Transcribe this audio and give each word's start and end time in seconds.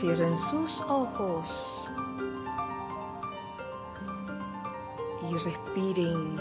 Cierren 0.00 0.38
sus 0.50 0.80
ojos 0.88 1.90
y 5.28 5.34
respiren 5.44 6.36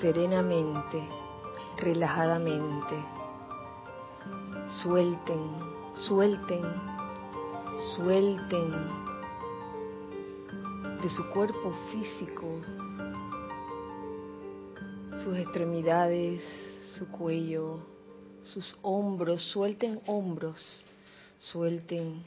serenamente, 0.00 1.08
relajadamente. 1.78 3.04
Suelten, 4.82 5.50
suelten, 5.94 6.64
suelten 7.94 8.72
de 11.02 11.10
su 11.10 11.28
cuerpo 11.30 11.72
físico 11.92 12.46
sus 15.26 15.38
extremidades, 15.38 16.40
su 16.96 17.08
cuello, 17.08 17.80
sus 18.44 18.76
hombros, 18.82 19.42
suelten 19.50 20.00
hombros, 20.06 20.84
suelten 21.40 22.22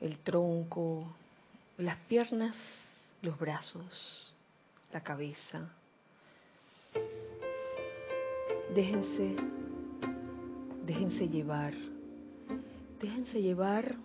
el 0.00 0.18
tronco, 0.18 1.06
las 1.78 1.96
piernas, 2.08 2.56
los 3.22 3.38
brazos, 3.38 4.32
la 4.92 5.00
cabeza. 5.00 5.70
Déjense, 8.74 9.36
déjense 10.84 11.28
llevar, 11.28 11.74
déjense 13.00 13.40
llevar 13.40 13.96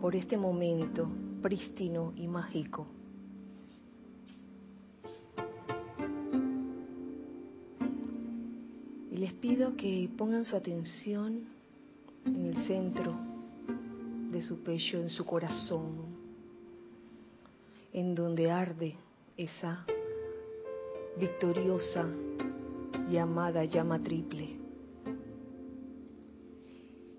por 0.00 0.14
este 0.14 0.36
momento 0.36 1.08
prístino 1.42 2.12
y 2.16 2.28
mágico. 2.28 2.86
Pido 9.44 9.76
que 9.76 10.08
pongan 10.16 10.46
su 10.46 10.56
atención 10.56 11.44
en 12.24 12.46
el 12.46 12.66
centro 12.66 13.14
de 14.30 14.40
su 14.40 14.62
pecho, 14.62 14.96
en 14.96 15.10
su 15.10 15.26
corazón, 15.26 16.16
en 17.92 18.14
donde 18.14 18.50
arde 18.50 18.94
esa 19.36 19.84
victoriosa 21.18 22.08
llamada 23.10 23.66
llama 23.66 24.02
triple. 24.02 24.48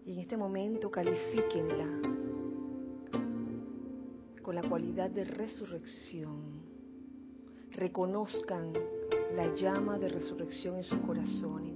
Y 0.07 0.13
en 0.13 0.17
este 0.17 0.35
momento 0.35 0.89
califíquenla 0.89 2.01
con 4.41 4.55
la 4.55 4.63
cualidad 4.63 5.11
de 5.11 5.25
resurrección. 5.25 6.41
Reconozcan 7.69 8.73
la 9.35 9.53
llama 9.53 9.99
de 9.99 10.09
resurrección 10.09 10.77
en 10.77 10.83
sus 10.83 10.99
corazones. 11.01 11.74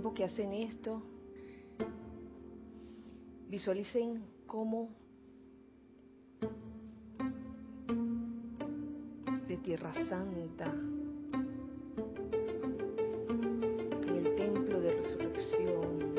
Tiempo 0.00 0.14
que 0.14 0.24
hacen 0.24 0.54
esto, 0.54 1.02
visualicen 3.50 4.24
cómo 4.46 4.88
de 9.46 9.56
Tierra 9.58 9.92
Santa, 10.08 10.72
en 14.08 14.16
el 14.16 14.36
templo 14.36 14.80
de 14.80 14.92
resurrección, 15.02 16.14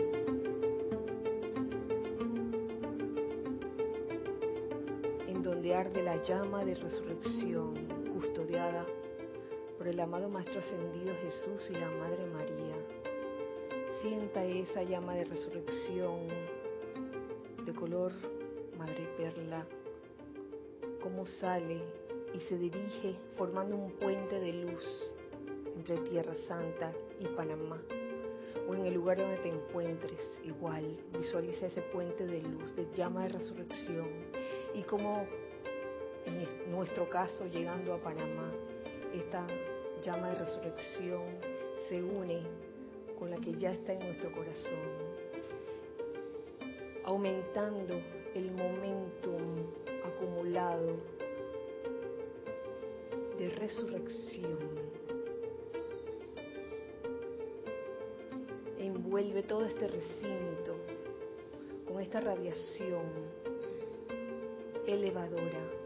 donde 5.42 5.74
arde 5.74 6.04
la 6.04 6.24
llama 6.24 6.64
de 6.64 6.76
resurrección 6.76 7.74
custodiada 8.14 8.86
por 9.76 9.88
el 9.88 10.00
amado 10.00 10.30
Maestro 10.30 10.60
Ascendido 10.60 11.16
Jesús 11.24 11.68
y 11.72 11.74
la 11.74 11.90
Madre 11.90 12.28
María. 12.28 12.61
Sienta 14.02 14.44
esa 14.44 14.82
llama 14.82 15.14
de 15.14 15.26
resurrección 15.26 16.28
de 17.64 17.72
color 17.72 18.12
madre 18.76 19.08
perla, 19.16 19.64
cómo 21.04 21.28
sale 21.28 21.82
y 22.34 22.40
se 22.40 22.58
dirige 22.58 23.16
formando 23.38 23.76
un 23.76 23.92
puente 23.92 24.40
de 24.40 24.54
luz 24.54 25.14
entre 25.76 25.98
Tierra 26.10 26.34
Santa 26.48 26.92
y 27.20 27.28
Panamá. 27.28 27.80
O 28.68 28.74
en 28.74 28.88
el 28.88 28.96
lugar 28.96 29.18
donde 29.18 29.38
te 29.38 29.50
encuentres, 29.50 30.20
igual, 30.46 30.98
visualiza 31.14 31.68
ese 31.68 31.82
puente 31.82 32.26
de 32.26 32.42
luz, 32.42 32.76
de 32.76 32.88
llama 32.96 33.24
de 33.24 33.30
resurrección 33.30 34.08
y 34.74 34.82
como 34.82 35.28
en 36.26 36.72
nuestro 36.72 37.08
caso 37.08 37.46
llegando 37.46 37.94
a 37.94 38.00
Panamá, 38.00 38.52
esta 39.14 39.46
llama 40.02 40.30
de 40.30 40.40
resurrección 40.40 41.22
se 41.88 42.02
une 42.02 42.71
con 43.22 43.30
la 43.30 43.38
que 43.38 43.54
ya 43.54 43.70
está 43.70 43.94
en 43.94 44.00
nuestro 44.00 44.32
corazón, 44.32 44.80
aumentando 47.04 48.02
el 48.34 48.50
momentum 48.50 49.60
acumulado 50.04 50.98
de 53.38 53.50
resurrección. 53.52 54.58
Envuelve 58.80 59.44
todo 59.44 59.66
este 59.66 59.88
recinto 59.88 60.78
con 61.88 62.02
esta 62.02 62.22
radiación 62.22 63.04
elevadora, 64.88 65.81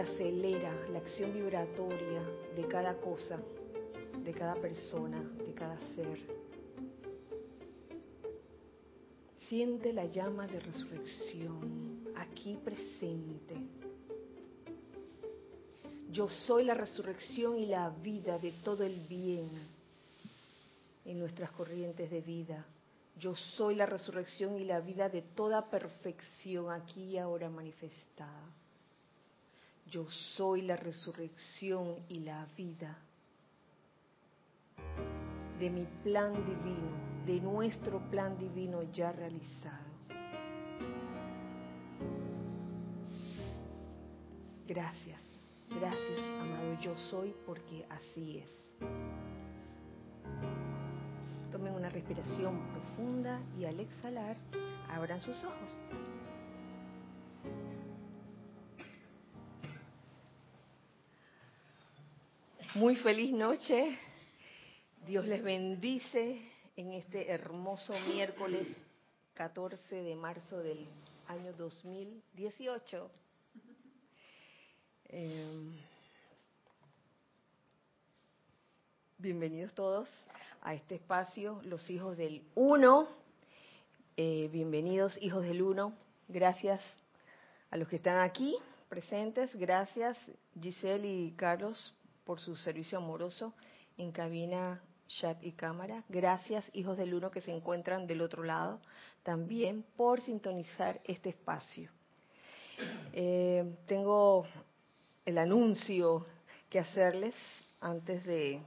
acelera 0.00 0.74
la 0.90 0.98
acción 0.98 1.32
vibratoria 1.32 2.22
de 2.56 2.66
cada 2.66 2.94
cosa, 3.00 3.38
de 4.24 4.32
cada 4.32 4.54
persona, 4.54 5.20
de 5.46 5.54
cada 5.54 5.78
ser. 5.94 6.18
Siente 9.48 9.92
la 9.92 10.06
llama 10.06 10.46
de 10.46 10.60
resurrección 10.60 12.04
aquí 12.16 12.56
presente. 12.64 13.56
Yo 16.10 16.28
soy 16.28 16.64
la 16.64 16.74
resurrección 16.74 17.56
y 17.56 17.66
la 17.66 17.90
vida 17.90 18.38
de 18.38 18.52
todo 18.64 18.84
el 18.84 18.98
bien 19.08 19.48
en 21.04 21.18
nuestras 21.18 21.50
corrientes 21.52 22.10
de 22.10 22.20
vida. 22.20 22.66
Yo 23.16 23.34
soy 23.34 23.74
la 23.74 23.86
resurrección 23.86 24.58
y 24.58 24.64
la 24.64 24.80
vida 24.80 25.08
de 25.08 25.22
toda 25.22 25.68
perfección 25.68 26.70
aquí 26.70 27.02
y 27.02 27.18
ahora 27.18 27.50
manifestada. 27.50 28.59
Yo 29.90 30.08
soy 30.36 30.62
la 30.62 30.76
resurrección 30.76 31.96
y 32.08 32.20
la 32.20 32.46
vida 32.56 32.96
de 35.58 35.68
mi 35.68 35.84
plan 36.04 36.32
divino, 36.32 37.26
de 37.26 37.40
nuestro 37.40 37.98
plan 38.08 38.38
divino 38.38 38.84
ya 38.92 39.10
realizado. 39.10 39.90
Gracias, 44.68 45.20
gracias, 45.68 46.20
amado 46.40 46.80
yo 46.80 46.96
soy, 47.10 47.34
porque 47.44 47.84
así 47.90 48.38
es. 48.38 48.50
Tomen 51.50 51.74
una 51.74 51.88
respiración 51.88 52.60
profunda 52.70 53.40
y 53.58 53.64
al 53.64 53.80
exhalar, 53.80 54.36
abran 54.88 55.20
sus 55.20 55.36
ojos. 55.42 55.80
Muy 62.80 62.96
feliz 62.96 63.30
noche. 63.34 63.94
Dios 65.06 65.26
les 65.26 65.42
bendice 65.42 66.40
en 66.76 66.92
este 66.92 67.30
hermoso 67.30 67.92
miércoles 68.08 68.66
14 69.34 69.96
de 69.96 70.16
marzo 70.16 70.56
del 70.60 70.86
año 71.28 71.52
2018. 71.58 73.10
Eh, 75.10 75.78
bienvenidos 79.18 79.74
todos 79.74 80.08
a 80.62 80.72
este 80.72 80.94
espacio, 80.94 81.60
los 81.64 81.90
hijos 81.90 82.16
del 82.16 82.42
uno. 82.54 83.08
Eh, 84.16 84.48
bienvenidos, 84.50 85.18
hijos 85.20 85.42
del 85.42 85.60
uno. 85.60 85.92
Gracias 86.28 86.80
a 87.70 87.76
los 87.76 87.88
que 87.88 87.96
están 87.96 88.20
aquí 88.20 88.56
presentes. 88.88 89.54
Gracias, 89.54 90.16
Giselle 90.58 91.06
y 91.06 91.32
Carlos, 91.32 91.94
por 92.30 92.38
su 92.38 92.54
servicio 92.54 92.98
amoroso 92.98 93.54
en 93.98 94.12
cabina, 94.12 94.80
chat 95.08 95.42
y 95.42 95.50
cámara. 95.50 96.04
Gracias, 96.08 96.64
hijos 96.74 96.96
del 96.96 97.12
uno 97.12 97.28
que 97.28 97.40
se 97.40 97.50
encuentran 97.50 98.06
del 98.06 98.20
otro 98.20 98.44
lado, 98.44 98.78
también 99.24 99.84
por 99.96 100.20
sintonizar 100.20 101.00
este 101.02 101.30
espacio. 101.30 101.90
Eh, 103.12 103.64
tengo 103.88 104.46
el 105.26 105.38
anuncio 105.38 106.24
que 106.68 106.78
hacerles 106.78 107.34
antes 107.80 108.24
de 108.24 108.62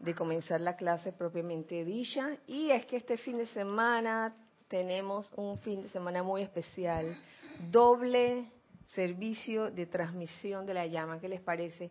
de 0.00 0.14
comenzar 0.16 0.60
la 0.60 0.74
clase 0.74 1.12
propiamente 1.12 1.84
dicha. 1.84 2.36
Y 2.48 2.70
es 2.70 2.84
que 2.86 2.96
este 2.96 3.16
fin 3.16 3.38
de 3.38 3.46
semana 3.46 4.34
tenemos 4.66 5.32
un 5.36 5.60
fin 5.60 5.82
de 5.82 5.88
semana 5.90 6.24
muy 6.24 6.42
especial. 6.42 7.16
Doble 7.70 8.57
servicio 8.94 9.70
de 9.70 9.86
transmisión 9.86 10.66
de 10.66 10.74
la 10.74 10.86
llama, 10.86 11.20
¿qué 11.20 11.28
les 11.28 11.40
parece? 11.40 11.90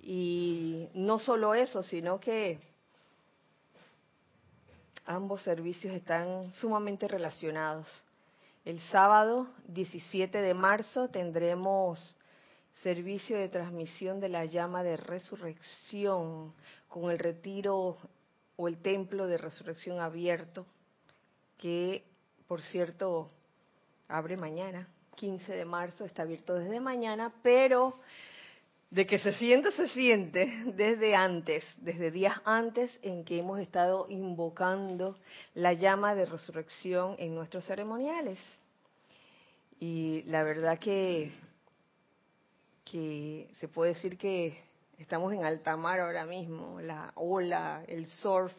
Y 0.00 0.88
no 0.94 1.18
solo 1.18 1.54
eso, 1.54 1.82
sino 1.82 2.18
que 2.18 2.58
ambos 5.06 5.42
servicios 5.42 5.94
están 5.94 6.52
sumamente 6.54 7.08
relacionados. 7.08 7.88
El 8.64 8.80
sábado 8.90 9.48
17 9.68 10.38
de 10.38 10.54
marzo 10.54 11.08
tendremos 11.08 12.16
servicio 12.82 13.36
de 13.36 13.48
transmisión 13.48 14.20
de 14.20 14.28
la 14.28 14.44
llama 14.44 14.82
de 14.82 14.96
resurrección 14.96 16.52
con 16.88 17.10
el 17.10 17.18
retiro 17.18 17.96
o 18.56 18.68
el 18.68 18.80
templo 18.80 19.26
de 19.26 19.38
resurrección 19.38 20.00
abierto, 20.00 20.66
que 21.58 22.04
por 22.46 22.60
cierto 22.62 23.28
abre 24.08 24.36
mañana, 24.36 24.88
15 25.16 25.52
de 25.52 25.64
marzo, 25.64 26.04
está 26.04 26.22
abierto 26.22 26.54
desde 26.54 26.80
mañana, 26.80 27.32
pero 27.42 27.98
de 28.92 29.06
que 29.06 29.18
se 29.18 29.32
siente, 29.32 29.72
se 29.72 29.88
siente 29.88 30.52
desde 30.66 31.14
antes, 31.14 31.64
desde 31.78 32.10
días 32.10 32.38
antes 32.44 32.90
en 33.00 33.24
que 33.24 33.38
hemos 33.38 33.58
estado 33.58 34.06
invocando 34.10 35.16
la 35.54 35.72
llama 35.72 36.14
de 36.14 36.26
resurrección 36.26 37.16
en 37.18 37.34
nuestros 37.34 37.64
ceremoniales. 37.64 38.38
Y 39.80 40.22
la 40.24 40.42
verdad 40.42 40.78
que, 40.78 41.32
que 42.84 43.48
se 43.60 43.68
puede 43.68 43.94
decir 43.94 44.18
que 44.18 44.58
estamos 44.98 45.32
en 45.32 45.44
alta 45.44 45.74
mar 45.76 46.00
ahora 46.00 46.26
mismo, 46.26 46.78
la 46.82 47.12
ola, 47.14 47.82
el 47.88 48.06
surf, 48.06 48.52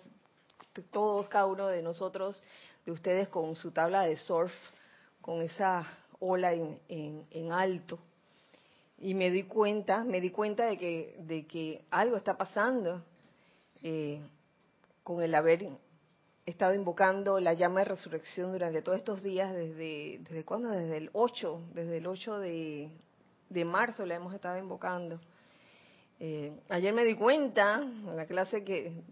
todos, 0.92 1.28
cada 1.28 1.46
uno 1.46 1.68
de 1.68 1.84
nosotros, 1.84 2.42
de 2.86 2.92
ustedes 2.92 3.28
con 3.28 3.56
su 3.56 3.72
tabla 3.72 4.02
de 4.02 4.18
surf, 4.18 4.52
con 5.22 5.42
esa 5.42 5.86
ola 6.24 6.54
en, 6.54 6.80
en 7.30 7.52
alto 7.52 8.00
y 9.04 9.14
me 9.16 9.32
di 9.32 9.44
cuenta, 9.44 10.06
me 10.06 10.22
di 10.22 10.30
cuenta 10.30 10.66
de 10.66 10.78
que, 10.78 11.14
de 11.28 11.46
que 11.46 11.84
algo 11.92 12.16
está 12.16 12.38
pasando 12.38 13.04
eh, 13.82 14.22
con 15.04 15.22
el 15.22 15.36
haber 15.36 15.68
estado 16.46 16.74
invocando 16.74 17.38
la 17.42 17.54
llama 17.54 17.82
de 17.82 17.86
resurrección 17.86 18.54
durante 18.54 18.82
todos 18.82 19.00
estos 19.00 19.22
días, 19.22 19.54
desde, 19.54 20.20
¿desde 20.20 20.46
cuándo? 20.46 20.70
Desde 20.70 20.96
el 20.96 21.10
8, 21.12 21.62
desde 21.74 21.98
el 21.98 22.08
8 22.08 22.40
de, 22.40 22.92
de 23.50 23.66
marzo 23.66 24.06
la 24.06 24.16
hemos 24.16 24.34
estado 24.34 24.58
invocando. 24.58 25.20
Eh, 26.22 26.58
ayer 26.70 26.94
me 26.94 27.04
di 27.04 27.16
cuenta, 27.16 27.82
en 27.82 28.16
la 28.16 28.26
clase 28.26 28.64
que, 28.64 29.04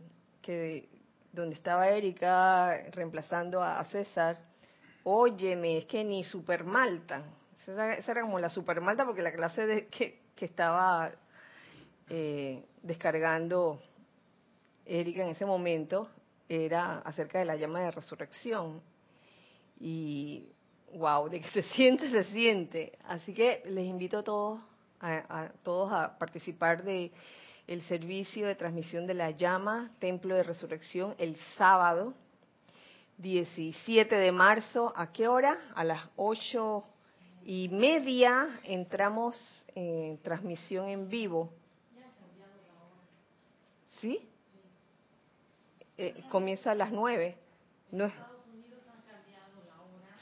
que 0.41 0.87
donde 1.33 1.55
estaba 1.55 1.89
Erika 1.89 2.77
reemplazando 2.91 3.61
a 3.61 3.83
César, 3.85 4.37
óyeme, 5.03 5.77
es 5.77 5.85
que 5.85 6.03
ni 6.03 6.23
super 6.23 6.63
Malta, 6.63 7.23
esa, 7.67 7.93
era 7.93 8.21
como 8.21 8.39
la 8.39 8.49
super 8.49 8.81
malta 8.81 9.05
porque 9.05 9.21
la 9.21 9.31
clase 9.31 9.65
de, 9.65 9.87
que, 9.87 10.19
estaba 10.37 11.11
eh, 12.09 12.65
descargando 12.81 13.79
Erika 14.85 15.21
en 15.21 15.29
ese 15.29 15.45
momento 15.45 16.09
era 16.49 16.97
acerca 16.99 17.37
de 17.37 17.45
la 17.45 17.55
llama 17.55 17.81
de 17.81 17.91
resurrección. 17.91 18.81
Y 19.79 20.49
wow, 20.95 21.29
de 21.29 21.41
que 21.41 21.49
se 21.49 21.61
siente, 21.61 22.09
se 22.09 22.23
siente. 22.23 22.97
Así 23.05 23.35
que 23.35 23.61
les 23.67 23.85
invito 23.85 24.17
a 24.17 24.23
todos 24.23 24.59
a, 24.99 25.51
todos 25.63 25.91
a 25.91 26.17
participar 26.17 26.83
de 26.83 27.11
el 27.67 27.81
servicio 27.83 28.47
de 28.47 28.55
transmisión 28.55 29.07
de 29.07 29.13
la 29.13 29.31
llama, 29.31 29.91
Templo 29.99 30.35
de 30.35 30.43
Resurrección, 30.43 31.15
el 31.17 31.35
sábado 31.57 32.13
17 33.21 34.15
de 34.15 34.31
marzo. 34.31 34.93
¿A 34.95 35.11
qué 35.11 35.27
hora? 35.27 35.57
A 35.75 35.83
las 35.83 36.01
8 36.15 36.83
y 37.45 37.69
media 37.69 38.59
entramos 38.63 39.35
en 39.75 40.17
transmisión 40.19 40.89
en 40.89 41.09
vivo. 41.09 41.51
¿Sí? 43.99 44.27
Eh, 45.97 46.23
comienza 46.29 46.71
a 46.71 46.75
las 46.75 46.91
nueve. 46.91 47.37
No 47.91 48.05
es... 48.05 48.13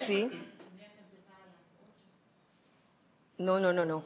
Sí. 0.05 0.29
No, 3.37 3.59
no, 3.59 3.71
no, 3.71 3.85
no. 3.85 4.03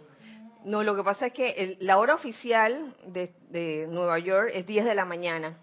No, 0.65 0.83
lo 0.83 0.95
que 0.95 1.03
pasa 1.03 1.27
es 1.27 1.33
que 1.33 1.77
la 1.81 1.97
hora 1.97 2.15
oficial 2.15 2.95
de, 3.07 3.33
de 3.49 3.87
Nueva 3.89 4.19
York 4.19 4.51
es 4.53 4.65
10 4.65 4.85
de 4.85 4.95
la 4.95 5.05
mañana. 5.05 5.57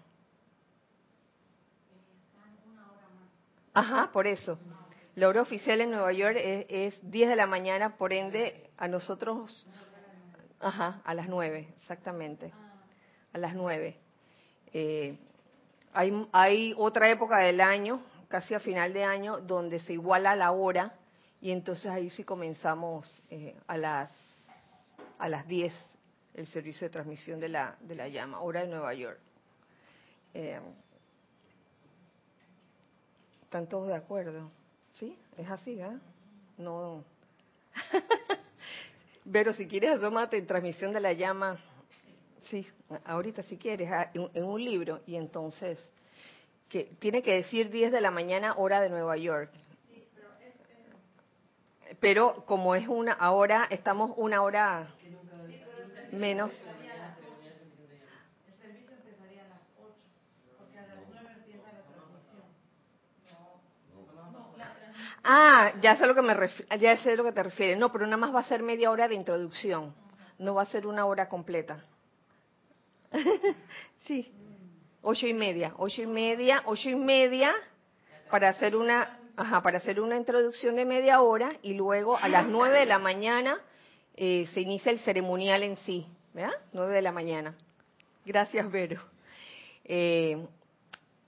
Ajá, 3.73 4.11
por 4.11 4.27
eso. 4.27 4.59
La 5.15 5.27
hora 5.27 5.41
oficial 5.41 5.81
en 5.81 5.91
Nueva 5.91 6.11
York 6.13 6.37
es, 6.37 6.97
10 7.01 7.29
de 7.29 7.35
la 7.35 7.47
mañana, 7.47 7.97
por 7.97 8.13
ende, 8.13 8.69
a 8.77 8.87
nosotros, 8.87 9.67
ajá, 10.59 11.01
a 11.03 11.13
las 11.13 11.27
9, 11.27 11.73
exactamente, 11.77 12.53
a 13.33 13.37
las 13.37 13.53
9. 13.53 13.97
Eh, 14.73 15.17
hay, 15.93 16.27
hay 16.31 16.73
otra 16.77 17.09
época 17.09 17.39
del 17.39 17.59
año, 17.59 18.01
casi 18.29 18.53
a 18.53 18.59
final 18.59 18.93
de 18.93 19.03
año, 19.03 19.39
donde 19.39 19.79
se 19.79 19.93
iguala 19.93 20.35
la 20.35 20.51
hora 20.51 20.93
y 21.41 21.51
entonces 21.51 21.87
ahí 21.87 22.09
sí 22.11 22.23
comenzamos 22.23 23.21
eh, 23.29 23.55
a 23.67 23.77
las 23.77 24.11
a 25.17 25.27
las 25.27 25.47
10 25.47 25.73
el 26.35 26.47
servicio 26.47 26.87
de 26.87 26.91
transmisión 26.91 27.39
de 27.39 27.49
la 27.49 27.75
de 27.81 27.95
la 27.95 28.07
llama, 28.07 28.39
hora 28.39 28.61
de 28.61 28.67
Nueva 28.67 28.93
York. 28.93 29.19
Eh, 30.33 30.59
¿Están 33.51 33.67
todos 33.67 33.89
de 33.89 33.95
acuerdo? 33.95 34.49
Sí, 34.93 35.13
es 35.35 35.49
así, 35.49 35.75
¿verdad? 35.75 35.99
No. 36.57 37.03
Pero 39.29 39.51
si 39.51 39.67
quieres, 39.67 39.91
asómate 39.97 40.37
en 40.37 40.47
transmisión 40.47 40.93
de 40.93 41.01
la 41.01 41.11
llama. 41.11 41.59
Sí, 42.49 42.65
ahorita 43.03 43.43
si 43.43 43.57
quieres, 43.57 43.91
ah, 43.91 44.09
en 44.13 44.45
un 44.45 44.63
libro. 44.63 45.01
Y 45.05 45.17
entonces, 45.17 45.85
que 46.69 46.85
tiene 46.99 47.21
que 47.21 47.33
decir 47.33 47.69
10 47.69 47.91
de 47.91 47.99
la 47.99 48.09
mañana, 48.09 48.53
hora 48.55 48.79
de 48.79 48.89
Nueva 48.89 49.17
York. 49.17 49.51
Pero 51.99 52.45
como 52.45 52.73
es 52.73 52.87
una, 52.87 53.11
ahora 53.11 53.67
estamos 53.69 54.13
una 54.15 54.43
hora 54.43 54.95
menos. 56.13 56.53
Ah, 65.23 65.73
ya 65.81 65.95
sé 65.97 66.07
lo 66.07 66.15
que 66.15 66.21
me 66.21 66.35
ya 66.79 66.97
sé 66.97 67.15
lo 67.15 67.23
que 67.23 67.31
te 67.31 67.43
refieres. 67.43 67.77
No, 67.77 67.91
pero 67.91 68.05
nada 68.05 68.17
más 68.17 68.33
va 68.33 68.39
a 68.39 68.43
ser 68.43 68.63
media 68.63 68.91
hora 68.91 69.07
de 69.07 69.15
introducción. 69.15 69.93
No 70.39 70.55
va 70.55 70.63
a 70.63 70.65
ser 70.65 70.87
una 70.87 71.05
hora 71.05 71.29
completa. 71.29 71.83
sí. 74.07 74.31
Ocho 75.03 75.27
y 75.27 75.33
media, 75.33 75.73
ocho 75.77 76.03
y 76.03 76.07
media, 76.07 76.61
ocho 76.65 76.89
y 76.89 76.95
media 76.95 77.53
para 78.29 78.49
hacer 78.49 78.75
una, 78.75 79.19
ajá, 79.35 79.61
para 79.61 79.79
hacer 79.79 79.99
una 79.99 80.15
introducción 80.15 80.75
de 80.75 80.85
media 80.85 81.21
hora 81.21 81.53
y 81.63 81.73
luego 81.73 82.17
a 82.17 82.27
las 82.29 82.45
nueve 82.47 82.79
de 82.79 82.85
la 82.85 82.99
mañana 82.99 83.59
eh, 84.15 84.47
se 84.53 84.61
inicia 84.61 84.91
el 84.91 84.99
ceremonial 84.99 85.63
en 85.63 85.77
sí, 85.77 86.05
¿verdad? 86.33 86.53
Nueve 86.71 86.93
de 86.93 87.01
la 87.01 87.11
mañana. 87.11 87.55
Gracias, 88.25 88.71
Vero. 88.71 89.01
Eh, 89.83 90.45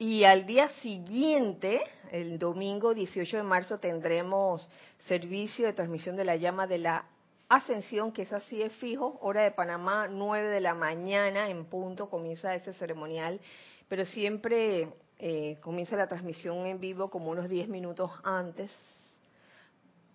y 0.03 0.25
al 0.25 0.45
día 0.45 0.67
siguiente, 0.81 1.81
el 2.11 2.37
domingo 2.37 2.93
18 2.93 3.37
de 3.37 3.43
marzo, 3.43 3.77
tendremos 3.77 4.69
servicio 5.07 5.65
de 5.65 5.71
transmisión 5.71 6.17
de 6.17 6.25
la 6.25 6.35
llama 6.35 6.67
de 6.67 6.77
la 6.77 7.05
ascensión, 7.47 8.11
que 8.11 8.23
es 8.23 8.33
así 8.33 8.61
es 8.61 8.73
fijo, 8.73 9.17
hora 9.21 9.43
de 9.43 9.51
Panamá, 9.51 10.09
9 10.09 10.49
de 10.49 10.59
la 10.59 10.73
mañana 10.73 11.49
en 11.49 11.63
punto, 11.63 12.09
comienza 12.09 12.53
ese 12.53 12.73
ceremonial, 12.73 13.39
pero 13.87 14.05
siempre 14.05 14.89
eh, 15.19 15.57
comienza 15.61 15.95
la 15.95 16.07
transmisión 16.07 16.65
en 16.65 16.81
vivo 16.81 17.09
como 17.09 17.31
unos 17.31 17.47
10 17.47 17.69
minutos 17.69 18.11
antes. 18.25 18.69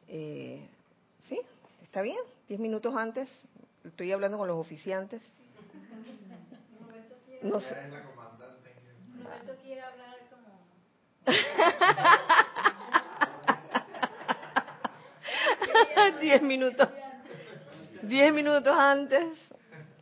Eh, 0.06 0.68
¿Sí? 1.30 1.40
¿Está 1.82 2.02
bien? 2.02 2.20
10 2.48 2.60
minutos 2.60 2.94
antes. 2.94 3.30
Estoy 3.84 4.12
hablando 4.12 4.36
con 4.36 4.48
los 4.48 4.58
oficiantes. 4.58 5.22
No 7.40 7.60
sé. 7.60 7.76
Diez 16.20 16.42
minutos. 16.42 16.88
Diez 18.02 18.32
minutos 18.32 18.74
antes. 18.76 19.38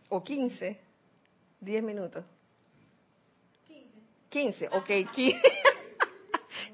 O 0.08 0.22
quince. 0.22 0.78
Diez 1.60 1.82
minutos. 1.82 2.24
Quince. 4.28 4.68
Ok. 4.68 4.88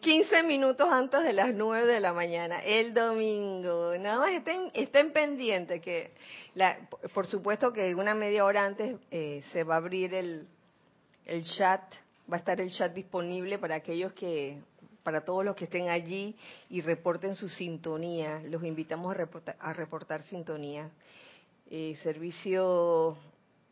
Quince 0.00 0.42
minutos 0.42 0.88
antes 0.90 1.22
de 1.22 1.32
las 1.32 1.54
nueve 1.54 1.92
de 1.92 2.00
la 2.00 2.12
mañana, 2.12 2.58
el 2.64 2.92
domingo. 2.92 3.96
Nada 3.98 4.18
más 4.18 4.32
estén, 4.32 4.72
estén 4.74 5.12
pendientes 5.12 5.80
que, 5.80 6.10
la, 6.56 6.76
por 7.14 7.26
supuesto 7.26 7.72
que 7.72 7.94
una 7.94 8.12
media 8.12 8.44
hora 8.44 8.66
antes 8.66 8.96
eh, 9.12 9.44
se 9.52 9.62
va 9.62 9.74
a 9.74 9.76
abrir 9.76 10.12
el, 10.12 10.48
el 11.24 11.44
chat 11.44 11.82
va 12.32 12.36
a 12.36 12.38
estar 12.38 12.58
el 12.62 12.72
chat 12.72 12.94
disponible 12.94 13.58
para 13.58 13.74
aquellos 13.74 14.14
que 14.14 14.58
para 15.02 15.24
todos 15.24 15.44
los 15.44 15.54
que 15.54 15.64
estén 15.64 15.88
allí 15.88 16.34
y 16.70 16.80
reporten 16.80 17.34
su 17.34 17.48
sintonía. 17.48 18.40
Los 18.44 18.64
invitamos 18.64 19.10
a 19.10 19.14
reportar, 19.14 19.56
a 19.58 19.72
reportar 19.72 20.22
sintonía. 20.22 20.90
Eh, 21.68 21.98
servicio 22.02 23.18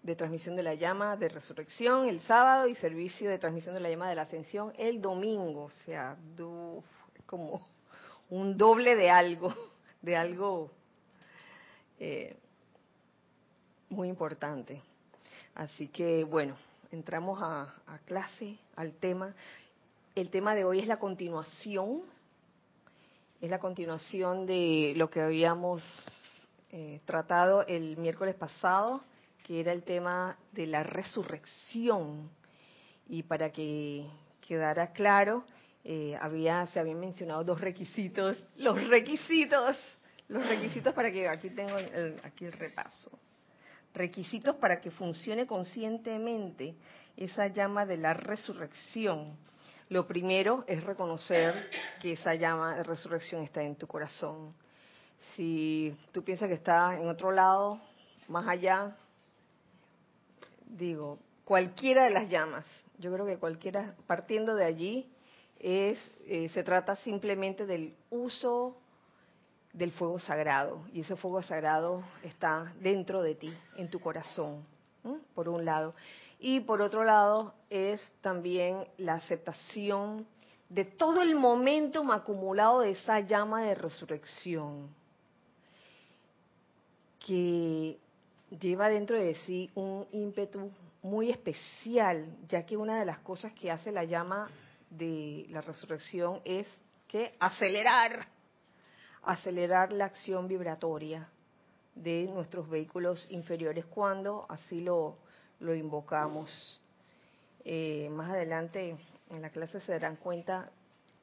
de 0.03 0.17
transmisión 0.17 0.57
de 0.57 0.63
la 0.63 0.75
llama 0.75 1.17
de 1.17 1.29
resurrección 1.29 2.09
el 2.09 2.21
sábado 2.23 2.67
y 2.67 2.75
servicio 2.75 3.31
de 3.31 3.39
transmisión 3.39 3.75
de 3.75 3.81
la 3.81 3.91
llama 3.91 4.09
de 4.09 4.15
la 4.15 4.23
ascensión 4.23 4.73
el 4.77 5.01
domingo. 5.01 5.65
O 5.65 5.71
sea, 5.85 6.17
como 7.27 7.67
un 8.29 8.57
doble 8.57 8.97
de 8.97 9.11
algo, 9.11 9.55
de 10.03 10.17
algo 10.17 10.71
eh, 11.99 12.37
muy 13.89 14.09
importante. 14.09 14.83
Así 15.55 15.89
que 15.89 16.25
bueno, 16.25 16.57
entramos 16.91 17.39
a, 17.43 17.73
clase, 18.05 18.59
al 18.77 18.93
tema. 18.95 19.35
El 20.15 20.31
tema 20.31 20.55
de 20.55 20.65
hoy 20.65 20.81
es 20.81 20.87
la 20.87 20.99
continuación, 20.99 22.03
es 23.41 23.51
la 23.51 23.59
continuación 23.59 24.47
de 24.47 24.95
lo 24.97 25.09
que 25.11 25.21
habíamos 25.21 25.83
eh, 26.71 27.01
tratado 27.05 27.67
el 27.67 27.97
miércoles 27.97 28.35
pasado, 28.35 29.03
que 29.45 29.61
era 29.61 29.73
el 29.73 29.83
tema 29.83 30.37
de 30.53 30.67
la 30.67 30.83
resurrección. 30.83 32.31
Y 33.09 33.23
para 33.23 33.51
que 33.51 34.07
quedara 34.47 34.93
claro, 34.93 35.45
eh, 35.85 36.17
había, 36.21 36.67
se 36.69 36.81
habían 36.81 37.01
mencionado 37.01 37.45
dos 37.45 37.61
requisitos, 37.61 38.37
los 38.57 38.89
requisitos, 38.89 39.77
los 40.29 40.47
requisitos 40.47 40.95
para 40.95 41.11
que 41.11 41.29
aquí 41.29 41.51
tengo 41.51 41.77
aquí 42.23 42.45
el 42.45 42.53
repaso 42.53 43.11
requisitos 43.95 44.57
para 44.57 44.81
que 44.81 44.91
funcione 44.91 45.47
conscientemente 45.47 46.75
esa 47.17 47.49
llama 47.49 47.87
de 47.87 47.97
la 47.97 48.15
resurrección. 48.15 49.37
Lo 49.89 50.07
primero 50.07 50.65
es 50.69 50.83
reconocer 50.85 51.69
que 52.01 52.13
esa 52.13 52.35
llama 52.35 52.77
de 52.77 52.85
resurrección 52.85 53.43
está 53.43 53.63
en 53.63 53.77
tu 53.77 53.87
corazón. 53.87 54.55
Si 55.35 55.97
tú 56.13 56.23
piensas 56.23 56.49
que 56.49 56.55
está 56.55 56.97
en 56.97 57.09
otro 57.09 57.33
lado, 57.33 57.81
más 58.29 58.47
allá, 58.47 58.97
digo, 60.67 61.19
cualquiera 61.45 62.05
de 62.05 62.11
las 62.11 62.29
llamas, 62.29 62.65
yo 62.99 63.13
creo 63.13 63.27
que 63.27 63.39
cualquiera, 63.39 63.95
partiendo 64.07 64.55
de 64.55 64.65
allí, 64.65 65.11
es, 65.59 65.99
eh, 66.27 66.49
se 66.51 66.63
trata 66.63 66.97
simplemente 66.97 67.67
del 67.67 67.95
uso 68.11 68.80
del 69.73 69.93
fuego 69.93 70.19
sagrado. 70.19 70.85
Y 70.93 71.01
ese 71.01 71.17
fuego 71.17 71.43
sagrado 71.43 72.03
está 72.23 72.73
dentro 72.81 73.23
de 73.23 73.35
ti, 73.35 73.53
en 73.77 73.89
tu 73.89 74.01
corazón, 74.01 74.65
por 75.35 75.49
un 75.49 75.65
lado. 75.65 75.95
Y 76.39 76.61
por 76.61 76.81
otro 76.81 77.05
lado 77.05 77.55
es 77.69 78.01
también 78.21 78.87
la 78.99 79.15
aceptación 79.15 80.27
de 80.69 80.85
todo 80.85 81.21
el 81.21 81.35
momentum 81.37 82.11
acumulado 82.13 82.81
de 82.81 82.93
esa 82.93 83.21
llama 83.21 83.65
de 83.65 83.75
resurrección 83.75 84.89
que 87.19 87.99
lleva 88.59 88.89
dentro 88.89 89.17
de 89.19 89.35
sí 89.35 89.71
un 89.75 90.07
ímpetu 90.13 90.71
muy 91.03 91.31
especial, 91.31 92.25
ya 92.49 92.65
que 92.65 92.77
una 92.77 92.99
de 92.99 93.05
las 93.05 93.19
cosas 93.19 93.53
que 93.53 93.71
hace 93.71 93.93
la 93.93 94.05
llama 94.05 94.51
de 94.91 95.47
la 95.51 95.61
resurrección 95.61 96.41
es 96.45 96.67
que 97.09 97.35
acelerar 97.39 98.27
acelerar 99.23 99.93
la 99.93 100.07
acción 100.07 100.49
vibratoria 100.49 101.29
de 101.95 102.29
nuestros 102.33 102.69
vehículos 102.69 103.27
inferiores 103.31 103.85
cuando 103.87 104.47
así 104.49 104.81
lo, 104.81 105.19
lo 105.61 105.75
invocamos. 105.75 106.81
Eh, 107.65 108.09
más 108.11 108.31
adelante 108.31 108.97
en 109.29 109.43
la 109.43 109.51
clase 109.51 109.81
se 109.81 109.93
darán 109.93 110.17
cuenta 110.17 110.71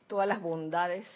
todas 0.07 0.27
las 0.27 0.41
bondades, 0.41 1.07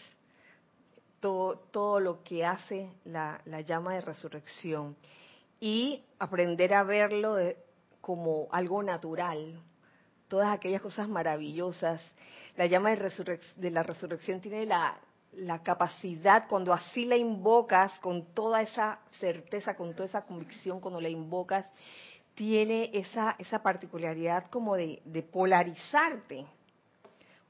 todo, 1.20 1.58
todo 1.72 2.00
lo 2.00 2.24
que 2.24 2.46
hace 2.46 2.90
la, 3.06 3.40
la, 3.46 3.62
llama 3.62 3.94
de 3.94 4.02
resurrección 4.02 4.96
y 5.60 6.04
aprender 6.18 6.74
a 6.74 6.84
verlo 6.84 7.38
como 8.02 8.48
algo 8.52 8.82
natural, 8.82 9.62
todas 10.28 10.52
aquellas 10.52 10.82
cosas 10.82 11.08
maravillosas. 11.08 12.02
La 12.58 12.66
llama 12.66 12.90
de, 12.96 13.40
de 13.56 13.72
la 13.72 13.84
resurrección 13.84 14.42
tiene 14.42 14.66
la, 14.66 14.98
la 15.34 15.64
capacidad, 15.64 16.48
cuando 16.48 16.74
así 16.74 17.06
la 17.06 17.16
invocas 17.16 17.98
con 18.00 18.34
toda 18.34 18.62
esa 18.62 19.00
certeza, 19.20 19.76
con 19.76 19.94
toda 19.94 20.08
esa 20.08 20.26
convicción, 20.26 20.80
cuando 20.80 21.00
la 21.00 21.10
invocas, 21.10 21.66
tiene 22.36 22.90
esa, 22.94 23.36
esa 23.40 23.62
particularidad 23.62 24.50
como 24.50 24.76
de, 24.76 25.02
polarizarte, 25.32 26.46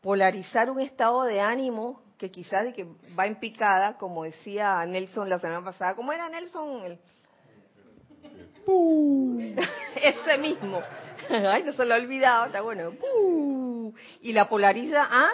polarizar 0.02 0.70
un 0.70 0.80
estado 0.80 1.24
de 1.24 1.42
ánimo 1.42 2.02
que 2.18 2.30
quizás 2.30 2.66
de 2.66 2.74
que 2.74 2.88
va 3.18 3.26
en 3.26 3.40
picada, 3.40 3.98
como 3.98 4.24
decía 4.24 4.86
Nelson 4.86 5.30
la 5.30 5.40
semana 5.40 5.64
pasada, 5.64 5.96
¿cómo 5.96 6.14
era 6.14 6.30
Nelson? 6.30 6.86
El... 6.86 7.00
Ese 9.96 10.38
mismo. 10.38 10.82
Ay, 11.30 11.64
no 11.64 11.74
se 11.74 11.84
lo 11.84 11.96
he 11.96 12.02
olvidado, 12.02 12.46
está 12.46 12.62
bueno. 12.62 12.94
Y 14.22 14.34
la 14.34 14.48
polariza 14.48 15.08
a... 15.10 15.32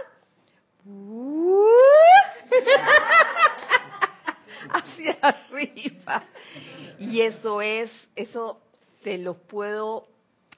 hacia 4.70 5.18
arriba. 5.22 6.24
Y 7.00 7.22
eso 7.22 7.62
es, 7.62 7.92
eso 8.16 8.60
te 9.04 9.18
lo 9.18 9.36
puedo 9.36 10.08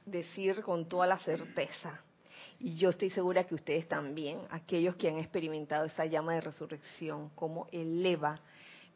decir 0.05 0.61
con 0.61 0.87
toda 0.87 1.07
la 1.07 1.17
certeza. 1.19 2.01
Y 2.59 2.75
yo 2.75 2.89
estoy 2.89 3.09
segura 3.09 3.45
que 3.45 3.55
ustedes 3.55 3.87
también, 3.87 4.41
aquellos 4.51 4.95
que 4.97 5.07
han 5.07 5.17
experimentado 5.17 5.85
esa 5.85 6.05
llama 6.05 6.33
de 6.33 6.41
resurrección, 6.41 7.29
cómo 7.35 7.67
eleva, 7.71 8.39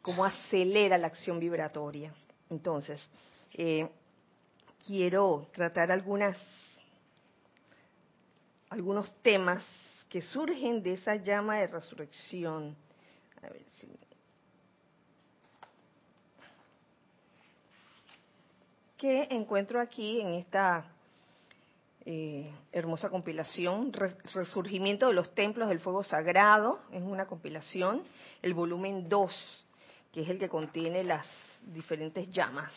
cómo 0.02 0.24
acelera 0.24 0.98
la 0.98 1.06
acción 1.06 1.40
vibratoria. 1.40 2.12
Entonces, 2.50 3.00
eh, 3.54 3.88
quiero 4.86 5.48
tratar 5.52 5.90
algunas, 5.90 6.36
algunos 8.68 9.14
temas 9.22 9.64
que 10.14 10.22
surgen 10.22 10.80
de 10.80 10.92
esa 10.92 11.16
llama 11.16 11.58
de 11.58 11.66
resurrección. 11.66 12.76
A 13.42 13.48
ver 13.48 13.64
si 13.80 13.88
que 18.96 19.26
encuentro 19.28 19.80
aquí 19.80 20.20
en 20.20 20.34
esta 20.34 20.86
eh, 22.06 22.48
hermosa 22.70 23.10
compilación, 23.10 23.92
Resurgimiento 23.92 25.08
de 25.08 25.14
los 25.14 25.34
Templos 25.34 25.68
del 25.68 25.80
Fuego 25.80 26.04
Sagrado, 26.04 26.78
es 26.92 27.02
una 27.02 27.26
compilación, 27.26 28.04
el 28.40 28.54
volumen 28.54 29.08
2, 29.08 29.66
que 30.12 30.20
es 30.20 30.28
el 30.28 30.38
que 30.38 30.48
contiene 30.48 31.02
las 31.02 31.26
diferentes 31.60 32.30
llamas, 32.30 32.70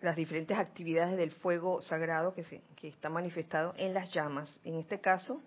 las 0.00 0.16
diferentes 0.16 0.56
actividades 0.56 1.16
del 1.16 1.32
fuego 1.32 1.80
sagrado 1.82 2.34
que, 2.34 2.44
se, 2.44 2.62
que 2.76 2.88
está 2.88 3.08
manifestado 3.08 3.74
en 3.76 3.94
las 3.94 4.12
llamas. 4.12 4.54
En 4.64 4.76
este 4.76 5.00
caso, 5.00 5.42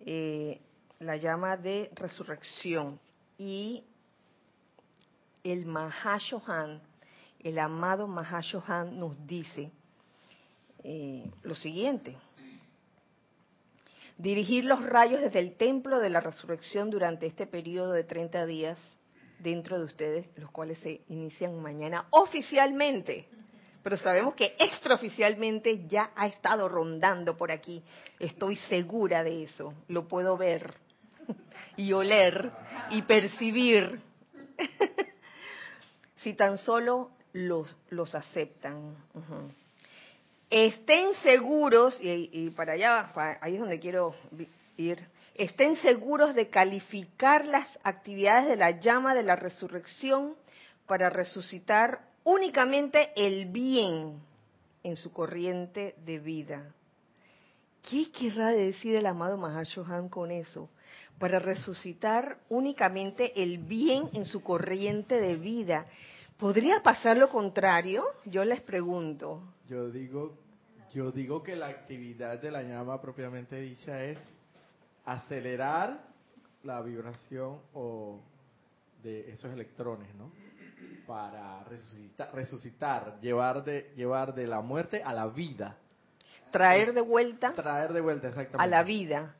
eh, 0.00 0.60
la 0.98 1.16
llama 1.16 1.56
de 1.56 1.90
resurrección 1.94 2.98
y 3.38 3.84
el 5.44 5.66
Mahashohan, 5.66 6.80
el 7.40 7.58
amado 7.58 8.06
Mahashohan 8.06 8.98
nos 8.98 9.26
dice 9.26 9.70
eh, 10.84 11.30
lo 11.42 11.54
siguiente. 11.54 12.16
Dirigir 14.16 14.64
los 14.64 14.84
rayos 14.84 15.20
desde 15.20 15.40
el 15.40 15.56
templo 15.56 15.98
de 15.98 16.10
la 16.10 16.20
resurrección 16.20 16.90
durante 16.90 17.26
este 17.26 17.46
periodo 17.46 17.92
de 17.92 18.04
30 18.04 18.46
días 18.46 18.78
dentro 19.40 19.78
de 19.78 19.84
ustedes, 19.84 20.26
los 20.36 20.50
cuales 20.50 20.78
se 20.78 21.00
inician 21.08 21.60
mañana 21.60 22.06
oficialmente. 22.10 23.28
Pero 23.82 23.96
sabemos 23.96 24.34
que 24.34 24.54
extraoficialmente 24.58 25.86
ya 25.88 26.10
ha 26.14 26.26
estado 26.26 26.68
rondando 26.68 27.36
por 27.36 27.50
aquí. 27.50 27.82
Estoy 28.18 28.56
segura 28.68 29.24
de 29.24 29.44
eso. 29.44 29.74
Lo 29.88 30.06
puedo 30.06 30.36
ver 30.36 30.74
y 31.76 31.92
oler 31.92 32.52
y 32.90 33.02
percibir. 33.02 34.00
si 36.22 36.34
tan 36.34 36.58
solo 36.58 37.10
los, 37.32 37.76
los 37.90 38.14
aceptan. 38.14 38.96
Estén 40.48 41.14
seguros, 41.22 41.98
y, 42.00 42.50
para 42.50 42.74
allá, 42.74 43.12
ahí 43.40 43.54
es 43.54 43.60
donde 43.60 43.80
quiero 43.80 44.14
ir, 44.76 45.06
estén 45.34 45.76
seguros 45.76 46.34
de 46.34 46.48
calificar 46.48 47.46
las 47.46 47.66
actividades 47.82 48.48
de 48.48 48.56
la 48.56 48.78
llama 48.78 49.14
de 49.14 49.22
la 49.22 49.36
resurrección 49.36 50.34
para 50.86 51.08
resucitar 51.08 52.00
únicamente 52.24 53.10
el 53.16 53.46
bien 53.46 54.20
en 54.82 54.96
su 54.96 55.12
corriente 55.12 55.94
de 56.04 56.18
vida. 56.18 56.74
¿Qué 57.88 58.10
querrá 58.12 58.50
decir 58.50 58.94
el 58.94 59.06
amado 59.06 59.36
Mahashohan 59.36 60.08
con 60.08 60.30
eso? 60.30 60.68
Para 61.18 61.38
resucitar 61.38 62.38
únicamente 62.48 63.42
el 63.42 63.58
bien 63.58 64.08
en 64.12 64.24
su 64.24 64.42
corriente 64.42 65.20
de 65.20 65.36
vida. 65.36 65.86
¿Podría 66.38 66.82
pasar 66.82 67.16
lo 67.16 67.28
contrario? 67.28 68.04
Yo 68.24 68.44
les 68.44 68.60
pregunto. 68.60 69.42
Yo 69.68 69.90
digo, 69.90 70.36
yo 70.92 71.10
digo 71.10 71.42
que 71.42 71.56
la 71.56 71.68
actividad 71.68 72.40
de 72.40 72.50
la 72.50 72.62
llama 72.62 73.00
propiamente 73.00 73.56
dicha 73.60 74.04
es 74.04 74.18
acelerar 75.04 76.04
la 76.62 76.80
vibración 76.82 77.60
o 77.74 78.20
de 79.02 79.32
esos 79.32 79.52
electrones, 79.52 80.14
¿no? 80.14 80.30
Para 81.06 81.64
resucitar, 81.64 82.34
resucitar, 82.34 83.20
llevar 83.20 83.64
de 83.64 83.92
llevar 83.96 84.34
de 84.34 84.46
la 84.46 84.60
muerte 84.60 85.02
a 85.02 85.12
la 85.12 85.26
vida. 85.26 85.76
Traer 86.50 86.92
de 86.92 87.00
vuelta. 87.00 87.52
Traer 87.54 87.92
de 87.92 88.00
vuelta, 88.00 88.28
exactamente. 88.28 88.62
A 88.62 88.66
la 88.66 88.82
vida. 88.82 89.34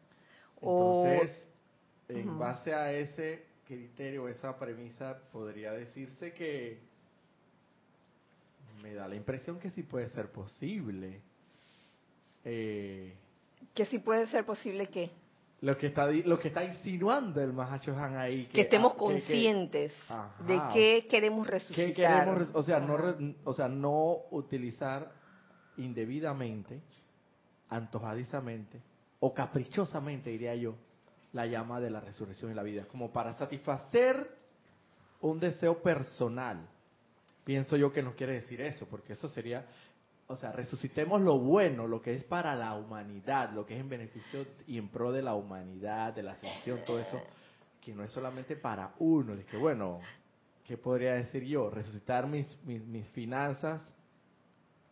Entonces, 0.60 1.46
en 2.08 2.38
base 2.38 2.74
a 2.74 2.92
ese 2.92 3.44
criterio, 3.66 4.28
esa 4.28 4.58
premisa, 4.58 5.18
podría 5.32 5.72
decirse 5.72 6.32
que 6.32 6.80
me 8.82 8.94
da 8.94 9.08
la 9.08 9.14
impresión 9.14 9.58
que 9.58 9.70
sí 9.70 9.82
puede 9.82 10.08
ser 10.10 10.30
posible. 10.30 11.20
Eh, 12.44 13.14
que 13.74 13.86
sí 13.86 13.98
puede 13.98 14.26
ser 14.26 14.44
posible 14.44 14.88
que 14.88 15.10
lo 15.62 15.78
que 15.78 15.86
está 15.86 16.10
lo 16.10 16.38
que 16.38 16.48
está 16.48 16.64
insinuando 16.64 17.40
el 17.40 17.52
Mahacho 17.52 17.96
Han 17.96 18.16
ahí 18.16 18.46
que, 18.46 18.62
estemos 18.62 18.94
conscientes 18.94 19.92
de 20.46 20.60
qué 20.74 21.06
queremos 21.08 21.46
resucitar. 21.46 22.46
o 22.52 22.62
sea 22.62 22.80
no 22.80 22.98
o 23.44 23.52
sea 23.52 23.68
no 23.68 24.16
utilizar 24.32 25.10
indebidamente 25.76 26.82
antojadizamente 27.68 28.80
o 29.20 29.32
caprichosamente 29.32 30.30
diría 30.30 30.54
yo 30.56 30.74
la 31.32 31.46
llama 31.46 31.80
de 31.80 31.90
la 31.90 32.00
resurrección 32.00 32.50
y 32.50 32.54
la 32.54 32.64
vida 32.64 32.84
como 32.86 33.12
para 33.12 33.32
satisfacer 33.34 34.42
un 35.20 35.38
deseo 35.38 35.80
personal. 35.80 36.68
Pienso 37.44 37.76
yo 37.76 37.92
que 37.92 38.02
no 38.02 38.14
quiere 38.14 38.34
decir 38.34 38.60
eso 38.60 38.86
porque 38.86 39.14
eso 39.14 39.28
sería 39.28 39.64
o 40.32 40.36
sea, 40.36 40.50
resucitemos 40.50 41.20
lo 41.20 41.38
bueno, 41.38 41.86
lo 41.86 42.00
que 42.00 42.14
es 42.14 42.24
para 42.24 42.54
la 42.56 42.74
humanidad, 42.74 43.50
lo 43.52 43.66
que 43.66 43.74
es 43.74 43.80
en 43.80 43.88
beneficio 43.88 44.46
y 44.66 44.78
en 44.78 44.88
pro 44.88 45.12
de 45.12 45.22
la 45.22 45.34
humanidad, 45.34 46.14
de 46.14 46.22
la 46.22 46.32
ascensión, 46.32 46.80
todo 46.86 46.98
eso, 46.98 47.20
que 47.80 47.94
no 47.94 48.02
es 48.02 48.10
solamente 48.10 48.56
para 48.56 48.92
uno. 48.98 49.34
que 49.50 49.56
bueno, 49.58 50.00
¿qué 50.66 50.78
podría 50.78 51.14
decir 51.14 51.44
yo? 51.44 51.68
Resucitar 51.68 52.26
mis, 52.26 52.58
mis, 52.64 53.08
finanzas, 53.10 53.82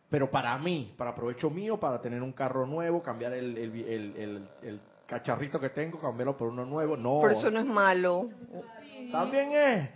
pero 0.09 0.29
para 0.29 0.55
mí, 0.59 0.93
para 0.95 1.15
provecho 1.15 1.49
mío, 1.49 1.79
para 1.79 1.99
tener 1.99 2.21
un 2.21 2.33
carro 2.33 2.67
nuevo, 2.67 3.01
cambiar 3.01 3.33
el, 3.33 3.57
el, 3.57 4.47
el, 4.61 4.81
cacharrito 5.07 5.59
que 5.59 5.69
tengo, 5.69 5.99
cambiarlo 5.99 6.37
por 6.37 6.49
uno 6.49 6.65
nuevo. 6.65 6.95
No. 6.95 7.19
Por 7.19 7.31
eso 7.31 7.49
no 7.49 7.59
es 7.59 7.65
malo. 7.65 8.29
También 9.11 9.51
es. 9.51 9.89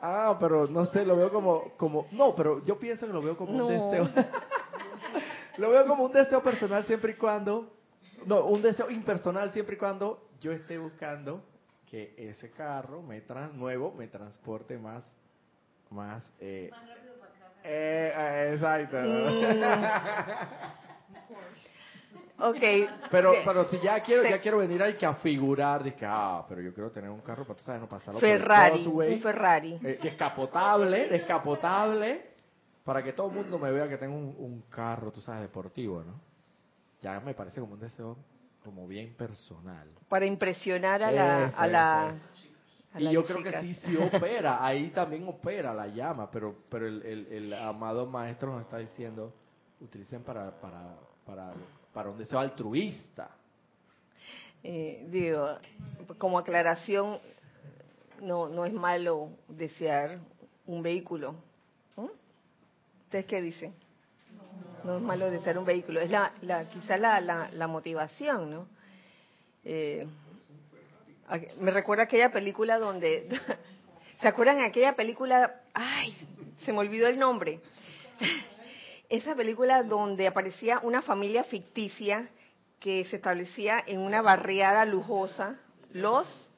Ah, 0.00 0.36
pero 0.38 0.66
no 0.68 0.86
sé, 0.86 1.04
lo 1.04 1.16
veo 1.16 1.30
como, 1.30 1.72
como, 1.76 2.06
no, 2.12 2.34
pero 2.34 2.64
yo 2.64 2.78
pienso 2.78 3.06
que 3.06 3.12
lo 3.12 3.22
veo 3.22 3.36
como 3.36 3.66
un 3.66 3.68
deseo. 3.68 4.08
lo 5.58 5.70
veo 5.70 5.86
como 5.86 6.04
un 6.04 6.12
deseo 6.12 6.42
personal 6.42 6.84
siempre 6.84 7.12
y 7.12 7.14
cuando, 7.14 7.74
no, 8.24 8.44
un 8.44 8.62
deseo 8.62 8.90
impersonal 8.90 9.52
siempre 9.52 9.74
y 9.74 9.78
cuando 9.78 10.28
yo 10.40 10.52
esté 10.52 10.78
buscando 10.78 11.42
que 11.90 12.14
ese 12.16 12.50
carro 12.50 13.02
me 13.02 13.20
trans, 13.22 13.54
nuevo 13.54 13.92
me 13.92 14.06
transporte 14.06 14.78
más, 14.78 15.04
más, 15.90 16.22
eh, 16.38 16.70
más 16.70 16.88
rápido 16.88 17.14
para 17.18 17.32
acá. 17.32 17.52
Eh, 17.64 18.12
eh, 18.14 18.50
exacto. 18.54 18.96
Mm. 18.98 20.84
Okay. 22.40 22.88
Pero, 23.10 23.32
pero 23.44 23.68
si 23.68 23.80
ya 23.80 24.00
quiero, 24.00 24.22
ya 24.28 24.40
quiero 24.40 24.58
venir 24.58 24.80
ahí 24.80 24.94
que 24.94 25.04
a 25.04 25.14
figurar 25.14 25.82
de 25.82 25.94
que, 25.94 26.06
ah, 26.06 26.44
pero 26.48 26.60
yo 26.60 26.72
quiero 26.72 26.90
tener 26.92 27.10
un 27.10 27.20
carro 27.20 27.44
para 27.44 27.58
tú 27.58 27.64
sabes 27.64 27.80
no 27.80 27.88
pasarlo 27.88 28.20
Ferrari, 28.20 28.86
un 28.86 29.20
Ferrari. 29.20 29.78
Eh, 29.82 29.98
descapotable, 30.00 31.08
descapotable, 31.08 32.26
para 32.84 33.02
que 33.02 33.12
todo 33.12 33.28
el 33.28 33.34
mundo 33.34 33.58
me 33.58 33.72
vea 33.72 33.88
que 33.88 33.96
tengo 33.96 34.16
un, 34.16 34.62
carro, 34.70 35.10
tú 35.10 35.20
sabes, 35.20 35.42
deportivo, 35.42 36.04
¿no? 36.04 36.20
Ya 37.02 37.18
me 37.20 37.34
parece 37.34 37.60
como 37.60 37.74
un 37.74 37.80
deseo 37.80 38.16
como 38.62 38.86
bien 38.86 39.14
personal. 39.14 39.88
Para 40.08 40.24
impresionar 40.24 41.02
a 41.02 41.10
la, 41.10 41.46
a 41.48 41.66
la, 41.66 42.14
y 42.98 43.10
yo 43.10 43.24
creo 43.24 43.42
que 43.42 43.60
sí, 43.62 43.74
sí 43.74 43.96
opera, 43.96 44.64
ahí 44.64 44.90
también 44.90 45.26
opera 45.26 45.74
la 45.74 45.88
llama, 45.88 46.30
pero, 46.30 46.54
pero 46.68 46.86
el, 46.86 47.02
el, 47.02 47.26
el 47.26 47.54
amado 47.54 48.06
maestro 48.06 48.52
nos 48.52 48.62
está 48.62 48.78
diciendo, 48.78 49.34
utilicen 49.80 50.22
para, 50.22 50.52
para, 50.60 50.96
para 51.26 51.52
para 51.98 52.10
un 52.10 52.16
deseo 52.16 52.38
altruista. 52.38 53.28
Eh, 54.62 55.04
digo, 55.10 55.58
como 56.16 56.38
aclaración, 56.38 57.18
no, 58.22 58.48
no 58.48 58.64
es 58.64 58.72
malo 58.72 59.30
desear 59.48 60.20
un 60.66 60.80
vehículo. 60.80 61.34
¿Ustedes 63.02 63.24
qué 63.24 63.42
dicen? 63.42 63.74
No 64.84 64.98
es 64.98 65.02
malo 65.02 65.28
desear 65.28 65.58
un 65.58 65.64
vehículo, 65.64 65.98
es 65.98 66.08
la, 66.08 66.32
la 66.42 66.68
quizá 66.68 66.96
la, 66.98 67.20
la, 67.20 67.66
motivación, 67.66 68.48
¿no? 68.48 68.68
Eh, 69.64 70.06
me 71.58 71.72
recuerda 71.72 72.04
aquella 72.04 72.30
película 72.30 72.78
donde, 72.78 73.28
¿se 74.20 74.28
acuerdan 74.28 74.60
aquella 74.60 74.94
película? 74.94 75.62
Ay, 75.74 76.16
se 76.64 76.72
me 76.72 76.78
olvidó 76.78 77.08
el 77.08 77.18
nombre 77.18 77.60
esa 79.08 79.34
película 79.34 79.82
donde 79.82 80.26
aparecía 80.26 80.80
una 80.82 81.02
familia 81.02 81.44
ficticia 81.44 82.28
que 82.80 83.04
se 83.06 83.16
establecía 83.16 83.82
en 83.86 84.00
una 84.00 84.22
barriada 84.22 84.84
lujosa, 84.84 85.58
los 85.92 86.48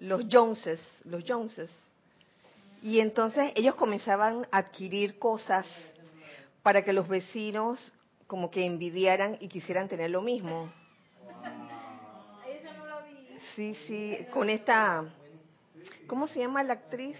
los 0.00 0.24
Joneses, 0.30 0.80
los 1.04 1.24
Joneses. 1.26 1.70
Y 2.82 3.00
entonces 3.00 3.52
ellos 3.56 3.74
comenzaban 3.74 4.46
a 4.52 4.58
adquirir 4.58 5.18
cosas 5.18 5.66
para 6.62 6.82
que 6.82 6.92
los 6.92 7.08
vecinos 7.08 7.92
como 8.26 8.50
que 8.50 8.64
envidiaran 8.64 9.36
y 9.40 9.48
quisieran 9.48 9.88
tener 9.88 10.10
lo 10.10 10.22
mismo. 10.22 10.70
Sí, 13.56 13.74
sí, 13.86 14.18
con 14.32 14.48
esta, 14.50 15.04
¿cómo 16.06 16.28
se 16.28 16.40
llama 16.40 16.62
la 16.62 16.74
actriz? 16.74 17.16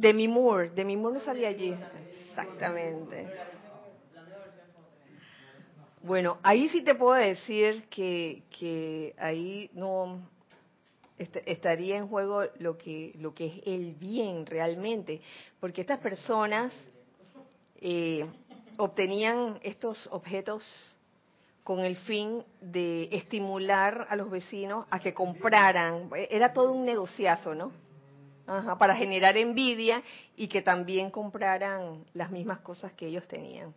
Demi 0.00 0.28
Moore, 0.28 0.70
Demi 0.70 0.96
Moore 0.96 1.18
no 1.18 1.24
salía 1.24 1.48
allí. 1.48 1.74
Exactamente. 2.28 3.26
Bueno, 6.02 6.38
ahí 6.42 6.68
sí 6.68 6.82
te 6.82 6.94
puedo 6.94 7.14
decir 7.14 7.84
que, 7.90 8.44
que 8.58 9.14
ahí 9.18 9.68
no 9.72 10.22
estaría 11.18 11.96
en 11.96 12.06
juego 12.06 12.44
lo 12.60 12.78
que, 12.78 13.12
lo 13.18 13.34
que 13.34 13.46
es 13.46 13.52
el 13.66 13.94
bien 13.94 14.46
realmente, 14.46 15.20
porque 15.58 15.80
estas 15.80 15.98
personas 15.98 16.72
eh, 17.80 18.24
obtenían 18.76 19.58
estos 19.62 20.08
objetos 20.12 20.64
con 21.64 21.80
el 21.80 21.96
fin 21.96 22.44
de 22.60 23.08
estimular 23.10 24.06
a 24.08 24.16
los 24.16 24.30
vecinos 24.30 24.86
a 24.90 25.00
que 25.00 25.12
compraran. 25.12 26.08
Era 26.30 26.52
todo 26.52 26.72
un 26.72 26.84
negociazo, 26.84 27.54
¿no? 27.54 27.87
Para 28.78 28.96
generar 28.96 29.36
envidia 29.36 30.02
y 30.36 30.48
que 30.48 30.62
también 30.62 31.10
compraran 31.10 32.04
las 32.14 32.30
mismas 32.30 32.60
cosas 32.60 32.92
que 32.92 33.06
ellos 33.06 33.26
tenían. 33.28 33.74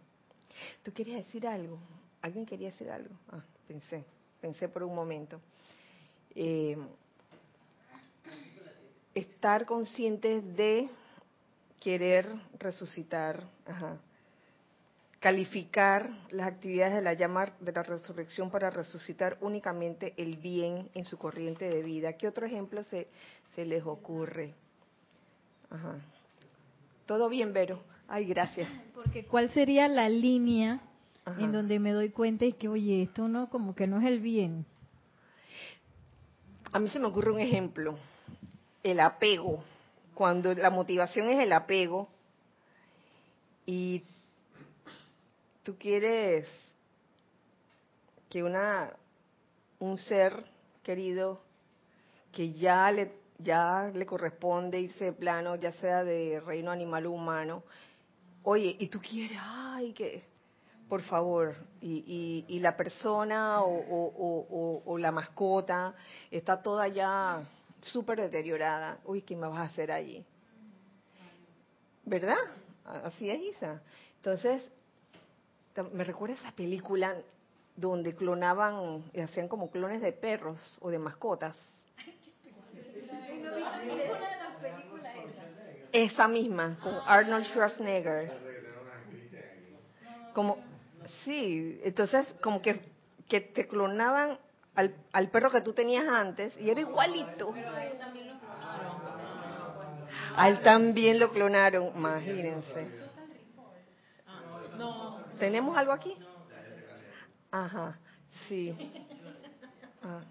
¿Tú 0.83 0.93
querías 0.93 1.25
decir 1.25 1.47
algo? 1.47 1.77
¿Alguien 2.21 2.45
quería 2.45 2.71
decir 2.71 2.89
algo? 2.89 3.13
Ah, 3.31 3.43
pensé, 3.67 4.03
pensé 4.39 4.69
por 4.69 4.83
un 4.83 4.95
momento. 4.95 5.41
Eh, 6.35 6.77
estar 9.13 9.65
conscientes 9.65 10.55
de 10.55 10.89
querer 11.79 12.27
resucitar, 12.59 13.43
calificar 15.19 16.09
las 16.29 16.47
actividades 16.47 16.95
de 16.95 17.01
la 17.01 17.13
llama 17.13 17.51
de 17.59 17.71
la 17.71 17.83
resurrección 17.83 18.49
para 18.51 18.69
resucitar 18.69 19.37
únicamente 19.41 20.13
el 20.17 20.37
bien 20.37 20.89
en 20.93 21.03
su 21.05 21.17
corriente 21.17 21.67
de 21.67 21.81
vida. 21.81 22.13
¿Qué 22.13 22.27
otro 22.27 22.45
ejemplo 22.45 22.83
se, 22.83 23.07
se 23.55 23.65
les 23.65 23.85
ocurre? 23.85 24.53
Ajá. 25.69 25.99
Todo 27.05 27.29
bien, 27.29 27.53
Vero. 27.53 27.81
Ay, 28.07 28.25
gracias. 28.25 28.69
Porque 28.93 29.25
¿cuál 29.25 29.49
sería 29.51 29.87
la 29.87 30.09
línea 30.09 30.81
en 31.39 31.51
donde 31.51 31.79
me 31.79 31.91
doy 31.91 32.09
cuenta 32.09 32.45
y 32.45 32.53
que, 32.53 32.67
oye, 32.67 33.03
esto 33.03 33.27
no, 33.27 33.49
como 33.49 33.75
que 33.75 33.87
no 33.87 33.99
es 33.99 34.05
el 34.05 34.19
bien? 34.19 34.65
A 36.71 36.79
mí 36.79 36.89
se 36.89 36.99
me 36.99 37.07
ocurre 37.07 37.31
un 37.31 37.39
ejemplo. 37.39 37.97
El 38.83 38.99
apego. 38.99 39.63
Cuando 40.13 40.53
la 40.53 40.69
motivación 40.69 41.29
es 41.29 41.39
el 41.39 41.53
apego 41.53 42.09
y 43.65 44.03
tú 45.63 45.75
quieres 45.77 46.47
que 48.29 48.43
una 48.43 48.93
un 49.79 49.97
ser 49.97 50.45
querido 50.83 51.41
que 52.31 52.53
ya 52.53 52.91
le 52.91 53.20
ya 53.43 53.91
le 53.93 54.05
corresponde 54.05 54.79
irse 54.79 55.05
de 55.05 55.13
plano, 55.13 55.55
ya 55.55 55.71
sea 55.73 56.03
de 56.03 56.39
reino 56.39 56.71
animal 56.71 57.05
o 57.05 57.11
humano. 57.11 57.63
Oye, 58.43 58.75
y 58.79 58.87
tú 58.87 58.99
quieres, 58.99 59.37
ay, 59.41 59.93
que, 59.93 60.23
por 60.89 61.01
favor, 61.03 61.55
y, 61.79 62.45
y, 62.47 62.59
la 62.59 62.75
persona 62.75 63.61
o, 63.61 64.81
o, 64.85 64.97
la 64.97 65.11
mascota 65.11 65.93
está 66.29 66.61
toda 66.61 66.87
ya 66.87 67.41
súper 67.81 68.19
deteriorada. 68.19 68.99
Uy, 69.05 69.21
¿qué 69.21 69.35
me 69.35 69.47
vas 69.47 69.59
a 69.59 69.63
hacer 69.63 69.91
allí? 69.91 70.25
¿Verdad? 72.03 72.37
Así 72.83 73.29
es, 73.29 73.55
Isa. 73.55 73.81
Entonces, 74.17 74.69
me 75.93 76.03
recuerda 76.03 76.35
esa 76.35 76.51
película 76.51 77.15
donde 77.75 78.15
clonaban, 78.15 79.03
hacían 79.23 79.47
como 79.47 79.71
clones 79.71 80.01
de 80.01 80.11
perros 80.11 80.77
o 80.81 80.89
de 80.89 80.99
mascotas. 80.99 81.57
Esa 85.91 86.27
misma, 86.27 86.77
con 86.81 86.93
Arnold 87.05 87.45
Schwarzenegger. 87.45 88.31
Como, 90.33 90.57
sí, 91.23 91.79
entonces 91.83 92.25
como 92.41 92.61
que, 92.61 92.79
que 93.27 93.41
te 93.41 93.67
clonaban 93.67 94.39
al, 94.75 94.95
al 95.11 95.29
perro 95.29 95.51
que 95.51 95.61
tú 95.61 95.73
tenías 95.73 96.07
antes 96.07 96.53
y 96.61 96.69
era 96.69 96.79
igualito. 96.79 97.53
A 100.35 100.49
él 100.49 100.61
también 100.61 101.19
lo 101.19 101.31
clonaron, 101.31 101.91
imagínense. 101.95 102.87
¿Tenemos 105.37 105.77
algo 105.77 105.91
aquí? 105.91 106.15
Ajá, 107.51 107.97
sí. 108.47 108.73
Ah. 110.03 110.21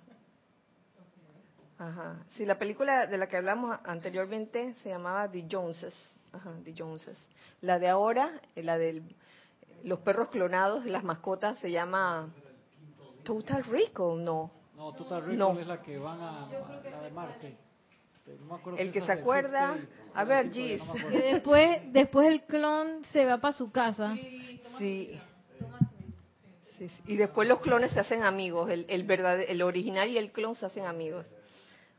Ajá. 1.81 2.19
Sí, 2.37 2.45
la 2.45 2.59
película 2.59 3.07
de 3.07 3.17
la 3.17 3.27
que 3.27 3.39
hablamos 3.39 3.79
anteriormente 3.85 4.75
se 4.83 4.91
llamaba 4.91 5.31
The 5.31 5.47
Joneses. 5.51 5.95
Ajá, 6.31 6.53
The 6.63 6.75
Joneses. 6.77 7.17
La 7.63 7.79
de 7.79 7.89
ahora, 7.89 8.39
la 8.55 8.77
de 8.77 9.03
los 9.83 10.01
perros 10.01 10.29
clonados, 10.29 10.85
las 10.85 11.03
mascotas, 11.03 11.59
se 11.61 11.71
llama 11.71 12.29
Total 13.25 13.65
Recall, 13.65 14.23
no. 14.23 14.51
No, 14.77 14.93
Total 14.93 15.25
Recall 15.25 15.59
es 15.59 15.67
la 15.67 15.81
que 15.81 15.97
van 15.97 16.21
a, 16.21 16.49
la 16.85 17.03
de 17.03 17.11
Marte. 17.13 17.57
el 18.77 18.93
que 18.93 19.01
se 19.01 19.13
acuerda, 19.13 19.79
a 20.13 20.25
ver, 20.25 20.53
Gis. 20.53 20.83
después, 21.11 21.81
después 21.95 22.29
el 22.29 22.43
clon 22.43 23.05
se 23.05 23.25
va 23.25 23.39
para 23.39 23.57
su 23.57 23.73
casa. 23.73 24.15
Sí. 24.77 25.19
Y 27.07 27.17
después 27.17 27.49
los 27.49 27.61
clones 27.61 27.91
se 27.93 28.01
hacen 28.01 28.23
amigos, 28.23 28.69
el, 28.69 28.85
el, 28.91 29.11
el 29.11 29.63
original 29.63 30.11
y 30.11 30.19
el 30.19 30.31
clon 30.31 30.55
se 30.55 30.67
hacen 30.67 30.85
amigos. 30.85 31.25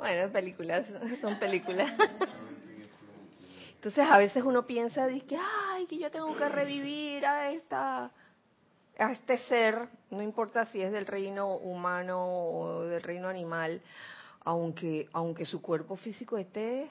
Bueno, 0.01 0.31
películas, 0.31 0.87
son 1.21 1.37
películas. 1.37 1.93
Entonces 3.75 4.03
a 4.09 4.17
veces 4.17 4.41
uno 4.41 4.65
piensa, 4.65 5.05
dice, 5.05 5.37
ay, 5.37 5.85
que 5.85 5.99
yo 5.99 6.09
tengo 6.09 6.35
que 6.35 6.49
revivir 6.49 7.23
a 7.23 7.51
esta 7.51 8.09
a 8.97 9.11
este 9.11 9.37
ser, 9.47 9.87
no 10.09 10.23
importa 10.23 10.65
si 10.65 10.81
es 10.81 10.91
del 10.91 11.05
reino 11.05 11.55
humano 11.55 12.25
o 12.25 12.81
del 12.85 13.03
reino 13.03 13.27
animal, 13.27 13.79
aunque 14.43 15.07
aunque 15.13 15.45
su 15.45 15.61
cuerpo 15.61 15.95
físico 15.97 16.35
esté 16.39 16.89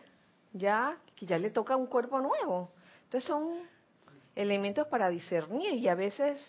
ya 0.53 0.97
que 1.17 1.27
ya 1.27 1.37
le 1.37 1.51
toca 1.51 1.75
un 1.75 1.87
cuerpo 1.87 2.21
nuevo. 2.21 2.71
Entonces 3.07 3.27
son 3.27 3.59
elementos 4.37 4.87
para 4.87 5.09
discernir 5.09 5.75
y 5.75 5.89
a 5.89 5.97
veces 5.97 6.41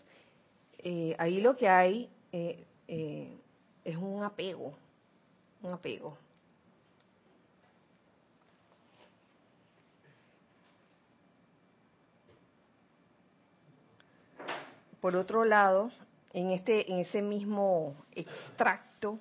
eh, 0.77 1.15
ahí 1.17 1.41
lo 1.41 1.55
que 1.55 1.67
hay 1.67 2.07
eh, 2.31 2.63
eh, 2.87 3.35
es 3.83 3.97
un 3.97 4.23
apego, 4.23 4.75
un 5.63 5.73
apego. 5.73 6.15
Por 15.01 15.15
otro 15.15 15.45
lado, 15.45 15.91
en 16.31 16.51
este, 16.51 16.91
en 16.91 16.99
ese 16.99 17.21
mismo 17.21 17.95
extracto 18.13 19.19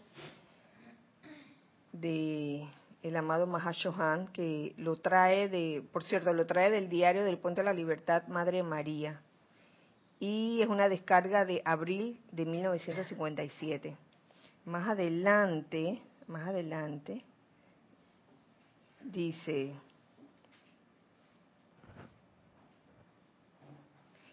de 1.92 2.68
el 3.02 3.16
amado 3.16 3.46
Mahashohan, 3.46 4.28
que 4.28 4.74
lo 4.76 4.96
trae 4.96 5.48
de, 5.48 5.82
por 5.90 6.04
cierto, 6.04 6.32
lo 6.34 6.46
trae 6.46 6.70
del 6.70 6.90
diario 6.90 7.24
del 7.24 7.38
Puente 7.38 7.62
de 7.62 7.64
la 7.64 7.72
Libertad, 7.72 8.26
Madre 8.28 8.62
María, 8.62 9.22
y 10.18 10.60
es 10.60 10.68
una 10.68 10.88
descarga 10.88 11.46
de 11.46 11.62
abril 11.64 12.20
de 12.30 12.44
1957. 12.44 13.96
Más 14.66 14.86
adelante, 14.86 15.98
más 16.26 16.46
adelante, 16.46 17.24
dice, 19.02 19.72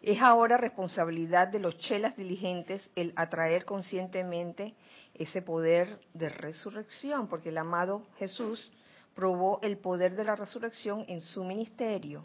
Es 0.08 0.22
ahora 0.22 0.56
responsabilidad 0.56 1.50
de 1.50 1.60
los 1.60 1.78
chelas 1.80 2.16
diligentes 2.16 2.82
el 2.96 3.12
atraer 3.18 3.66
conscientemente 3.66 4.74
ese 5.14 5.42
poder 5.42 6.00
de 6.14 6.30
resurrección, 6.30 7.28
porque 7.28 7.50
el 7.50 7.58
amado 7.58 8.04
Jesús 8.18 8.72
probó 9.16 9.60
el 9.64 9.78
poder 9.78 10.16
de 10.16 10.24
la 10.24 10.38
resurrección 10.38 11.04
en 11.10 11.20
su 11.20 11.44
ministerio. 11.44 12.24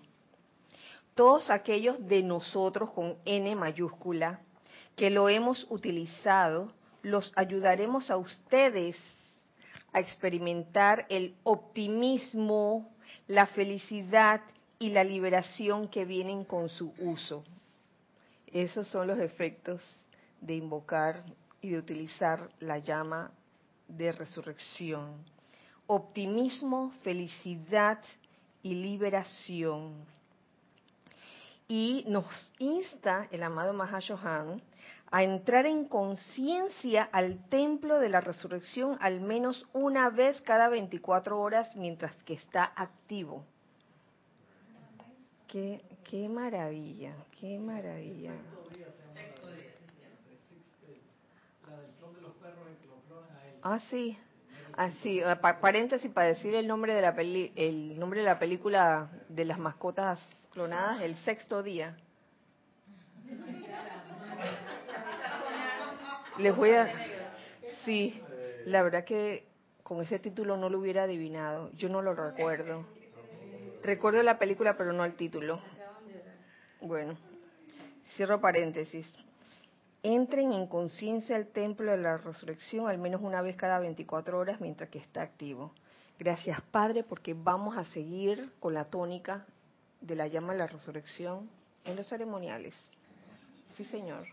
Todos 1.17 1.51
aquellos 1.51 2.07
de 2.07 2.23
nosotros 2.23 2.93
con 2.93 3.17
N 3.25 3.57
mayúscula 3.57 4.39
que 4.95 5.11
lo 5.11 5.29
hemos 5.29 5.67
utilizado, 5.69 6.73
los 7.03 7.33
ayudaremos 7.35 8.13
a 8.13 8.17
ustedes 8.17 8.97
a 9.93 9.99
experimentar 9.99 11.05
el 11.09 11.35
optimismo, 11.43 12.93
la 13.27 13.47
felicidad 13.47 14.41
y 14.79 14.91
la 14.91 15.03
liberación 15.03 15.89
que 15.89 16.05
vienen 16.05 16.45
con 16.45 16.69
su 16.69 16.95
uso. 17.01 17.43
Esos 18.53 18.87
son 18.89 19.07
los 19.07 19.19
efectos 19.19 19.81
de 20.41 20.55
invocar 20.55 21.25
y 21.63 21.71
de 21.71 21.79
utilizar 21.79 22.51
la 22.61 22.79
llama 22.79 23.31
de 23.89 24.13
resurrección. 24.13 25.25
Optimismo, 25.87 26.93
felicidad 27.03 27.99
y 28.63 28.75
liberación. 28.75 29.95
Y 31.67 32.05
nos 32.07 32.53
insta 32.59 33.27
el 33.31 33.43
amado 33.43 33.73
Mahashohan 33.73 34.61
a 35.11 35.23
entrar 35.23 35.67
en 35.67 35.87
conciencia 35.87 37.09
al 37.13 37.49
templo 37.49 37.99
de 38.01 38.09
la 38.09 38.21
resurrección 38.21 38.99
al 39.01 39.21
menos 39.21 39.67
una 39.73 40.11
vez 40.11 40.41
cada 40.43 40.69
24 40.69 41.41
horas 41.41 41.75
mientras 41.77 42.15
que 42.25 42.35
está 42.35 42.73
activo. 42.77 43.45
Qué 46.09 46.29
maravilla, 46.29 47.15
qué 47.41 47.59
maravilla. 47.59 48.33
Ah, 53.63 53.79
sí. 53.91 54.19
Así, 54.75 55.23
ah, 55.23 55.41
paréntesis 55.61 56.11
para 56.11 56.29
decir 56.29 56.55
el 56.55 56.67
nombre 56.67 56.95
de 56.95 57.03
la 57.03 57.15
peli, 57.15 57.53
el 57.57 57.99
nombre 57.99 58.21
de 58.21 58.27
la 58.27 58.39
película 58.39 59.11
de 59.29 59.45
las 59.45 59.59
mascotas 59.59 60.19
clonadas, 60.51 61.03
El 61.03 61.17
sexto 61.17 61.63
día. 61.63 61.97
Les 66.39 66.57
voy 66.57 66.71
a 66.71 66.91
Sí, 67.85 68.21
la 68.65 68.83
verdad 68.83 69.05
que 69.05 69.45
con 69.83 70.01
ese 70.01 70.19
título 70.19 70.57
no 70.57 70.69
lo 70.69 70.79
hubiera 70.79 71.05
adivinado. 71.05 71.71
Yo 71.73 71.89
no 71.89 72.01
lo 72.01 72.15
recuerdo. 72.15 72.87
Recuerdo 73.83 74.23
la 74.23 74.39
película, 74.39 74.77
pero 74.77 74.93
no 74.93 75.05
el 75.05 75.15
título. 75.15 75.61
Bueno, 76.83 77.17
cierro 78.17 78.41
paréntesis. 78.41 79.09
Entren 80.03 80.53
en 80.53 80.67
conciencia 80.67 81.37
al 81.37 81.47
templo 81.47 81.93
de 81.93 81.99
la 81.99 82.17
resurrección 82.17 82.89
al 82.89 82.99
menos 82.99 83.23
una 83.23 83.41
vez 83.41 83.55
cada 83.55 83.79
24 83.79 84.37
horas 84.37 84.61
mientras 84.61 84.91
que 84.91 84.99
está 84.99 85.23
activo. 85.23 85.71
Gracias, 86.19 86.61
Padre, 86.73 87.05
porque 87.05 87.35
vamos 87.35 87.77
a 87.77 87.85
seguir 87.85 88.51
con 88.59 88.75
la 88.75 88.87
tónica 88.87 89.47
de 90.01 90.17
la 90.17 90.27
llama 90.27 90.55
de 90.55 90.59
la 90.59 90.67
resurrección 90.67 91.49
en 91.85 91.95
los 91.95 92.09
ceremoniales. 92.09 92.75
Sí, 93.75 93.85
Señor. 93.85 94.27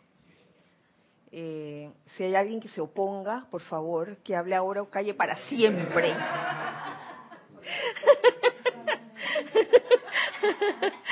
Eh, 1.32 1.92
si 2.16 2.24
hay 2.24 2.34
alguien 2.34 2.60
que 2.60 2.70
se 2.70 2.82
oponga, 2.82 3.46
por 3.52 3.62
favor, 3.62 4.18
que 4.18 4.36
hable 4.36 4.56
ahora 4.56 4.82
o 4.82 4.90
calle 4.90 5.14
para 5.14 5.38
siempre. 5.48 6.16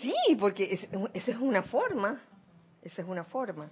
Sí, 0.00 0.14
porque 0.38 0.72
esa 1.12 1.30
es 1.30 1.36
una 1.38 1.62
forma, 1.62 2.20
esa 2.82 3.02
es 3.02 3.08
una 3.08 3.24
forma. 3.24 3.70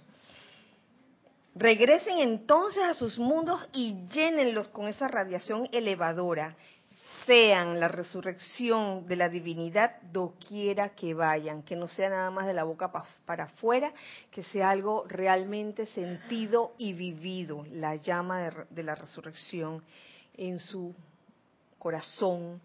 Regresen 1.55 2.19
entonces 2.19 2.83
a 2.83 2.93
sus 2.93 3.17
mundos 3.17 3.67
y 3.73 4.05
llénenlos 4.07 4.67
con 4.67 4.87
esa 4.87 5.07
radiación 5.07 5.67
elevadora. 5.71 6.55
Sean 7.25 7.79
la 7.79 7.87
resurrección 7.87 9.05
de 9.07 9.15
la 9.15 9.29
divinidad 9.29 10.01
doquiera 10.11 10.89
que 10.89 11.13
vayan, 11.13 11.63
que 11.63 11.75
no 11.75 11.87
sea 11.87 12.09
nada 12.09 12.31
más 12.31 12.45
de 12.45 12.53
la 12.53 12.63
boca 12.63 12.91
para 13.25 13.43
afuera, 13.45 13.91
que 14.31 14.43
sea 14.43 14.69
algo 14.69 15.05
realmente 15.07 15.85
sentido 15.87 16.73
y 16.77 16.93
vivido, 16.93 17.65
la 17.71 17.95
llama 17.95 18.41
de, 18.41 18.65
de 18.69 18.83
la 18.83 18.95
resurrección 18.95 19.83
en 20.37 20.59
su 20.59 20.95
corazón, 21.77 22.61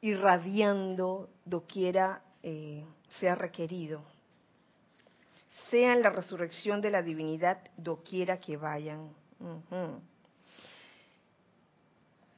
irradiando 0.00 1.28
doquiera 1.44 2.22
eh, 2.42 2.84
sea 3.18 3.34
requerido. 3.34 4.02
Sean 5.70 6.02
la 6.02 6.10
resurrección 6.10 6.80
de 6.80 6.90
la 6.90 7.02
divinidad 7.02 7.58
doquiera 7.76 8.38
que 8.38 8.56
vayan. 8.56 9.10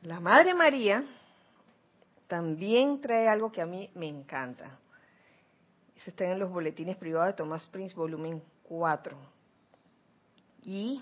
La 0.02 0.20
Madre 0.20 0.54
María 0.54 1.04
también 2.26 3.00
trae 3.00 3.28
algo 3.28 3.52
que 3.52 3.62
a 3.62 3.66
mí 3.66 3.90
me 3.94 4.08
encanta. 4.08 4.78
Eso 5.96 6.10
está 6.10 6.24
en 6.24 6.38
los 6.38 6.50
boletines 6.50 6.96
privados 6.96 7.28
de 7.28 7.34
Tomás 7.34 7.66
Prince, 7.66 7.94
volumen 7.94 8.42
4. 8.64 9.16
Y 10.64 11.00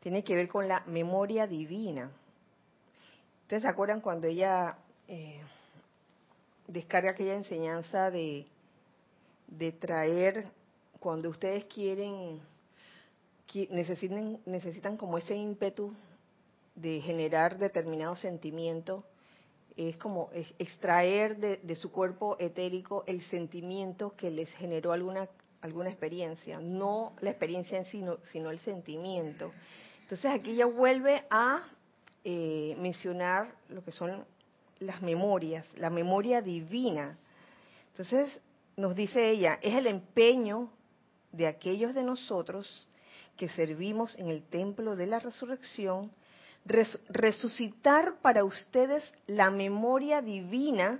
tiene 0.00 0.22
que 0.22 0.36
ver 0.36 0.48
con 0.48 0.68
la 0.68 0.84
memoria 0.86 1.46
divina. 1.46 2.10
¿Ustedes 3.42 3.62
se 3.62 3.68
acuerdan 3.68 4.00
cuando 4.00 4.28
ella 4.28 4.76
eh, 5.08 5.40
descarga 6.68 7.10
aquella 7.10 7.34
enseñanza 7.34 8.10
de, 8.10 8.46
de 9.48 9.72
traer, 9.72 10.46
cuando 10.98 11.28
ustedes 11.30 11.64
quieren, 11.66 12.40
necesitan, 13.70 14.38
necesitan 14.46 14.96
como 14.96 15.18
ese 15.18 15.34
ímpetu 15.34 15.94
de 16.74 17.00
generar 17.00 17.58
determinado 17.58 18.16
sentimiento, 18.16 19.04
es 19.76 19.96
como 19.98 20.30
extraer 20.58 21.36
de, 21.36 21.74
su 21.76 21.92
cuerpo 21.92 22.36
etérico 22.38 23.04
el 23.06 23.22
sentimiento 23.24 24.14
que 24.16 24.30
les 24.30 24.50
generó 24.52 24.92
alguna, 24.92 25.28
alguna 25.60 25.90
experiencia, 25.90 26.60
no 26.60 27.12
la 27.20 27.30
experiencia 27.30 27.78
en 27.78 27.84
sí, 27.84 28.02
sino, 28.32 28.50
el 28.50 28.58
sentimiento. 28.60 29.52
Entonces 30.02 30.30
aquí 30.30 30.52
ella 30.52 30.66
vuelve 30.66 31.24
a 31.28 31.62
eh, 32.24 32.74
mencionar 32.78 33.54
lo 33.68 33.84
que 33.84 33.92
son 33.92 34.24
las 34.78 35.02
memorias, 35.02 35.66
la 35.76 35.90
memoria 35.90 36.42
divina. 36.42 37.18
Entonces 37.90 38.30
nos 38.76 38.94
dice 38.94 39.30
ella, 39.30 39.58
es 39.62 39.74
el 39.74 39.86
empeño 39.86 40.70
de 41.32 41.46
aquellos 41.46 41.94
de 41.94 42.02
nosotros 42.02 42.86
que 43.36 43.48
servimos 43.50 44.16
en 44.18 44.28
el 44.28 44.42
templo 44.42 44.96
de 44.96 45.06
la 45.06 45.18
resurrección, 45.18 46.10
resucitar 46.64 48.16
para 48.22 48.44
ustedes 48.44 49.04
la 49.26 49.50
memoria 49.50 50.20
divina 50.20 50.98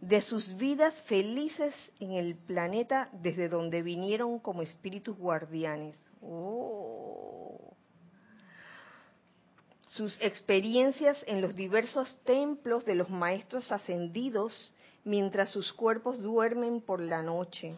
de 0.00 0.20
sus 0.20 0.56
vidas 0.56 0.94
felices 1.02 1.74
en 2.00 2.12
el 2.12 2.34
planeta 2.34 3.08
desde 3.12 3.48
donde 3.48 3.82
vinieron 3.82 4.38
como 4.38 4.62
espíritus 4.62 5.16
guardianes. 5.16 5.94
Oh. 6.22 7.39
Sus 10.00 10.18
experiencias 10.22 11.22
en 11.26 11.42
los 11.42 11.54
diversos 11.54 12.16
templos 12.24 12.86
de 12.86 12.94
los 12.94 13.10
maestros 13.10 13.70
ascendidos 13.70 14.72
mientras 15.04 15.50
sus 15.50 15.74
cuerpos 15.74 16.22
duermen 16.22 16.80
por 16.80 17.00
la 17.00 17.22
noche 17.22 17.76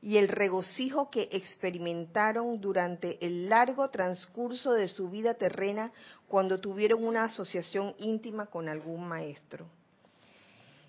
y 0.00 0.16
el 0.16 0.28
regocijo 0.28 1.10
que 1.10 1.28
experimentaron 1.30 2.62
durante 2.62 3.18
el 3.20 3.50
largo 3.50 3.90
transcurso 3.90 4.72
de 4.72 4.88
su 4.88 5.10
vida 5.10 5.34
terrena 5.34 5.92
cuando 6.28 6.60
tuvieron 6.60 7.04
una 7.04 7.24
asociación 7.24 7.94
íntima 7.98 8.46
con 8.46 8.66
algún 8.66 9.06
maestro. 9.06 9.66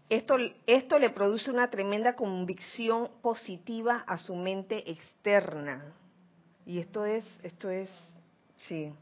Esto, 0.07 0.37
esto 0.65 0.99
le 0.99 1.09
produce 1.09 1.51
una 1.51 1.69
tremenda 1.69 2.15
convicción 2.15 3.09
positiva 3.21 4.05
a 4.07 4.17
su 4.17 4.35
mente 4.35 4.89
externa. 4.89 5.93
Y 6.65 6.79
esto 6.79 7.03
es, 7.03 7.25
esto 7.43 7.69
es, 7.69 7.89
sí, 8.69 8.93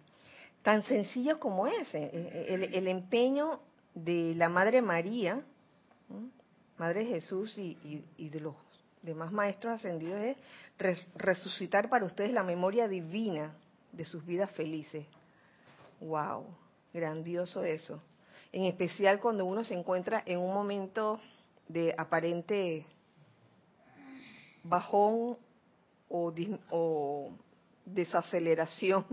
tan 0.68 0.84
sencillo 0.84 1.40
como 1.40 1.66
ese, 1.66 2.10
el, 2.50 2.76
el 2.76 2.88
empeño 2.90 3.62
de 3.96 4.36
la 4.36 4.50
Madre 4.50 4.82
María, 4.82 5.42
Madre 6.78 7.06
Jesús 7.06 7.58
y, 7.58 8.04
de 8.18 8.40
los 8.42 8.54
demás 9.02 9.32
maestros 9.32 9.76
ascendidos 9.76 10.20
es 10.20 10.38
resucitar 11.16 11.88
para 11.88 12.04
ustedes 12.04 12.34
la 12.34 12.44
memoria 12.44 12.90
divina 12.90 13.56
de 13.94 14.04
sus 14.04 14.26
vidas 14.26 14.52
felices. 14.52 15.06
¡Wow! 16.02 16.46
Grandioso 16.94 17.64
eso. 17.64 18.02
En 18.52 18.66
especial 18.66 19.22
cuando 19.22 19.46
uno 19.46 19.64
se 19.64 19.74
encuentra 19.74 20.22
en 20.26 20.40
un 20.40 20.54
momento 20.54 21.22
de 21.70 21.96
aparente 21.98 22.86
bajón 24.66 25.38
o 26.10 27.32
desaceleración 27.86 29.06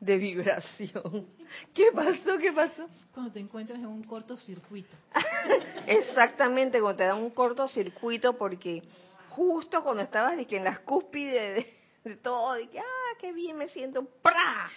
de 0.00 0.18
vibración. 0.18 1.26
¿Qué 1.74 1.90
pasó? 1.94 2.38
¿Qué 2.38 2.52
pasó? 2.52 2.88
Cuando 3.12 3.32
te 3.32 3.40
encuentras 3.40 3.78
en 3.78 3.86
un 3.86 4.04
cortocircuito. 4.04 4.96
Exactamente, 5.86 6.80
cuando 6.80 6.98
te 6.98 7.04
da 7.04 7.14
un 7.14 7.30
cortocircuito 7.30 8.36
porque 8.36 8.82
justo 9.30 9.82
cuando 9.82 10.02
estabas 10.02 10.36
de 10.36 10.46
que 10.46 10.56
en 10.56 10.64
las 10.64 10.80
cúspides 10.80 11.66
de, 12.04 12.16
todo, 12.16 12.54
de 12.54 12.68
que, 12.68 12.78
ah, 12.78 13.16
qué 13.18 13.32
bien 13.32 13.56
me 13.56 13.68
siento, 13.68 14.04
¡pra! 14.22 14.70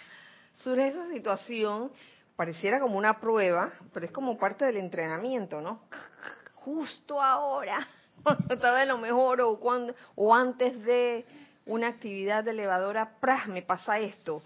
Surge 0.56 0.88
esa 0.88 1.08
situación, 1.08 1.90
pareciera 2.36 2.80
como 2.80 2.98
una 2.98 3.20
prueba, 3.20 3.72
pero 3.94 4.06
es 4.06 4.12
como 4.12 4.36
parte 4.38 4.64
del 4.66 4.76
entrenamiento, 4.76 5.60
¿no? 5.60 5.82
Justo 6.54 7.22
ahora, 7.22 7.86
cuando 8.22 8.54
estaba 8.54 8.82
en 8.82 8.88
lo 8.88 8.98
mejor 8.98 9.40
o, 9.40 9.58
cuando, 9.58 9.94
o 10.14 10.34
antes 10.34 10.82
de 10.84 11.24
una 11.64 11.88
actividad 11.88 12.46
elevadora, 12.46 13.18
¡pra! 13.20 13.46
me 13.46 13.62
pasa 13.62 13.98
esto 13.98 14.42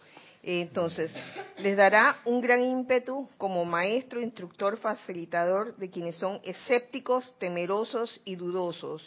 entonces, 0.47 1.15
les 1.59 1.77
dará 1.77 2.21
un 2.27 2.41
gran 2.41 2.63
ímpetu 2.63 3.29
como 3.39 3.65
maestro, 3.65 4.21
instructor, 4.21 4.77
facilitador 4.77 5.75
de 5.77 5.89
quienes 5.89 6.17
son 6.17 6.41
escépticos, 6.45 7.35
temerosos 7.39 8.21
y 8.25 8.37
dudosos. 8.37 9.03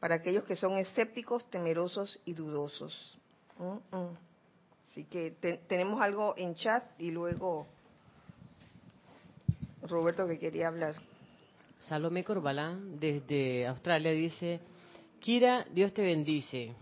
Para 0.00 0.16
aquellos 0.16 0.44
que 0.44 0.56
son 0.56 0.76
escépticos, 0.76 1.48
temerosos 1.50 2.20
y 2.24 2.32
dudosos. 2.32 3.16
Mm, 3.58 3.96
mm. 3.96 4.16
Así 4.90 5.04
que 5.04 5.30
tenemos 5.68 6.00
algo 6.00 6.34
en 6.36 6.54
chat 6.56 6.82
y 6.98 7.10
luego 7.10 7.66
Roberto 9.82 10.26
que 10.26 10.38
quería 10.38 10.68
hablar. 10.68 10.96
Salomé 11.80 12.24
Corbalán 12.24 12.98
desde 12.98 13.66
Australia 13.66 14.10
dice, 14.10 14.60
Kira, 15.20 15.64
Dios 15.70 15.92
te 15.92 16.02
bendice. 16.02 16.72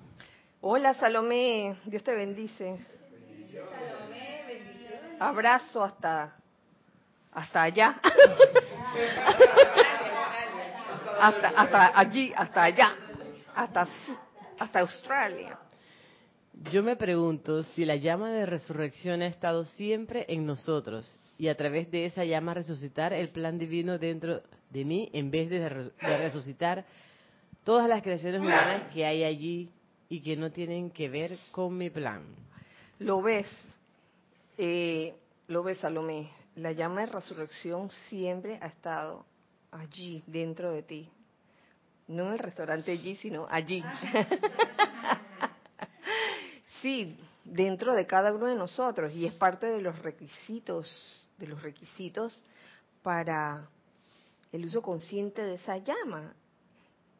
Hola 0.60 0.94
Salomé, 0.94 1.76
Dios 1.84 2.02
te 2.02 2.14
bendice. 2.14 2.93
Abrazo 5.18 5.84
hasta 5.84 6.34
hasta 7.32 7.62
allá. 7.62 8.00
hasta 11.20 11.48
hasta 11.48 11.98
allí, 11.98 12.32
hasta 12.36 12.62
allá. 12.62 12.96
Hasta 13.54 13.88
hasta 14.58 14.80
Australia. 14.80 15.58
Yo 16.70 16.82
me 16.82 16.96
pregunto 16.96 17.62
si 17.64 17.84
la 17.84 17.96
llama 17.96 18.30
de 18.30 18.46
resurrección 18.46 19.22
ha 19.22 19.26
estado 19.26 19.64
siempre 19.64 20.24
en 20.28 20.46
nosotros 20.46 21.18
y 21.36 21.48
a 21.48 21.56
través 21.56 21.90
de 21.90 22.06
esa 22.06 22.24
llama 22.24 22.54
resucitar 22.54 23.12
el 23.12 23.30
plan 23.30 23.58
divino 23.58 23.98
dentro 23.98 24.40
de 24.70 24.84
mí 24.84 25.10
en 25.12 25.30
vez 25.30 25.50
de, 25.50 25.58
de 25.58 26.18
resucitar 26.18 26.84
todas 27.64 27.88
las 27.88 28.02
creaciones 28.02 28.40
humanas 28.40 28.92
que 28.92 29.04
hay 29.04 29.24
allí 29.24 29.70
y 30.08 30.20
que 30.20 30.36
no 30.36 30.52
tienen 30.52 30.90
que 30.90 31.08
ver 31.08 31.36
con 31.50 31.76
mi 31.76 31.90
plan. 31.90 32.22
Lo 33.00 33.20
ves, 33.20 33.46
eh, 34.56 35.14
lo 35.48 35.74
Salomé, 35.74 36.30
la 36.56 36.72
llama 36.72 37.02
de 37.02 37.06
resurrección 37.06 37.90
siempre 38.08 38.58
ha 38.60 38.66
estado 38.66 39.24
allí, 39.70 40.22
dentro 40.26 40.72
de 40.72 40.82
ti. 40.82 41.10
No 42.06 42.26
en 42.26 42.32
el 42.34 42.38
restaurante 42.38 42.92
allí, 42.92 43.16
sino 43.16 43.46
allí. 43.50 43.82
sí, 46.82 47.18
dentro 47.44 47.94
de 47.94 48.06
cada 48.06 48.32
uno 48.32 48.46
de 48.46 48.54
nosotros 48.54 49.12
y 49.14 49.26
es 49.26 49.32
parte 49.32 49.66
de 49.66 49.80
los 49.80 49.98
requisitos, 50.00 51.28
de 51.38 51.46
los 51.46 51.62
requisitos 51.62 52.44
para 53.02 53.68
el 54.52 54.64
uso 54.64 54.82
consciente 54.82 55.42
de 55.42 55.54
esa 55.54 55.78
llama. 55.78 56.34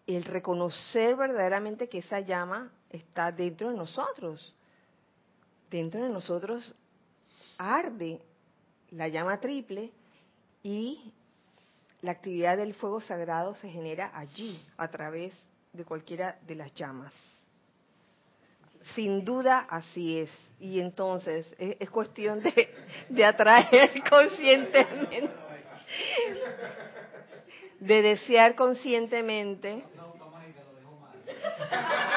El 0.07 0.25
reconocer 0.25 1.16
verdaderamente 1.16 1.88
que 1.88 1.99
esa 1.99 2.20
llama 2.20 2.70
está 2.90 3.33
dentro 3.33 3.70
de 3.70 3.77
nosotros 3.77 4.55
dentro 5.75 6.05
de 6.05 6.09
nosotros 6.09 6.73
arde 7.59 8.21
la 8.90 9.09
llama 9.09 9.40
triple 9.40 9.90
y 10.62 11.12
la 12.03 12.12
actividad 12.12 12.57
del 12.57 12.75
fuego 12.75 13.01
sagrado 13.01 13.55
se 13.57 13.69
genera 13.69 14.11
allí, 14.14 14.61
a 14.77 14.88
través 14.88 15.35
de 15.73 15.85
cualquiera 15.85 16.38
de 16.47 16.55
las 16.55 16.73
llamas. 16.75 17.12
Sin 18.95 19.25
duda 19.25 19.67
así 19.71 20.19
es. 20.19 20.31
Y 20.61 20.81
entonces 20.81 21.55
es, 21.59 21.88
cuestión 21.90 22.43
de, 22.43 22.69
de 23.09 23.25
atraer 23.25 24.03
conscientemente, 24.11 25.31
de 27.81 28.03
desear 28.03 28.55
conscientemente 28.55 29.85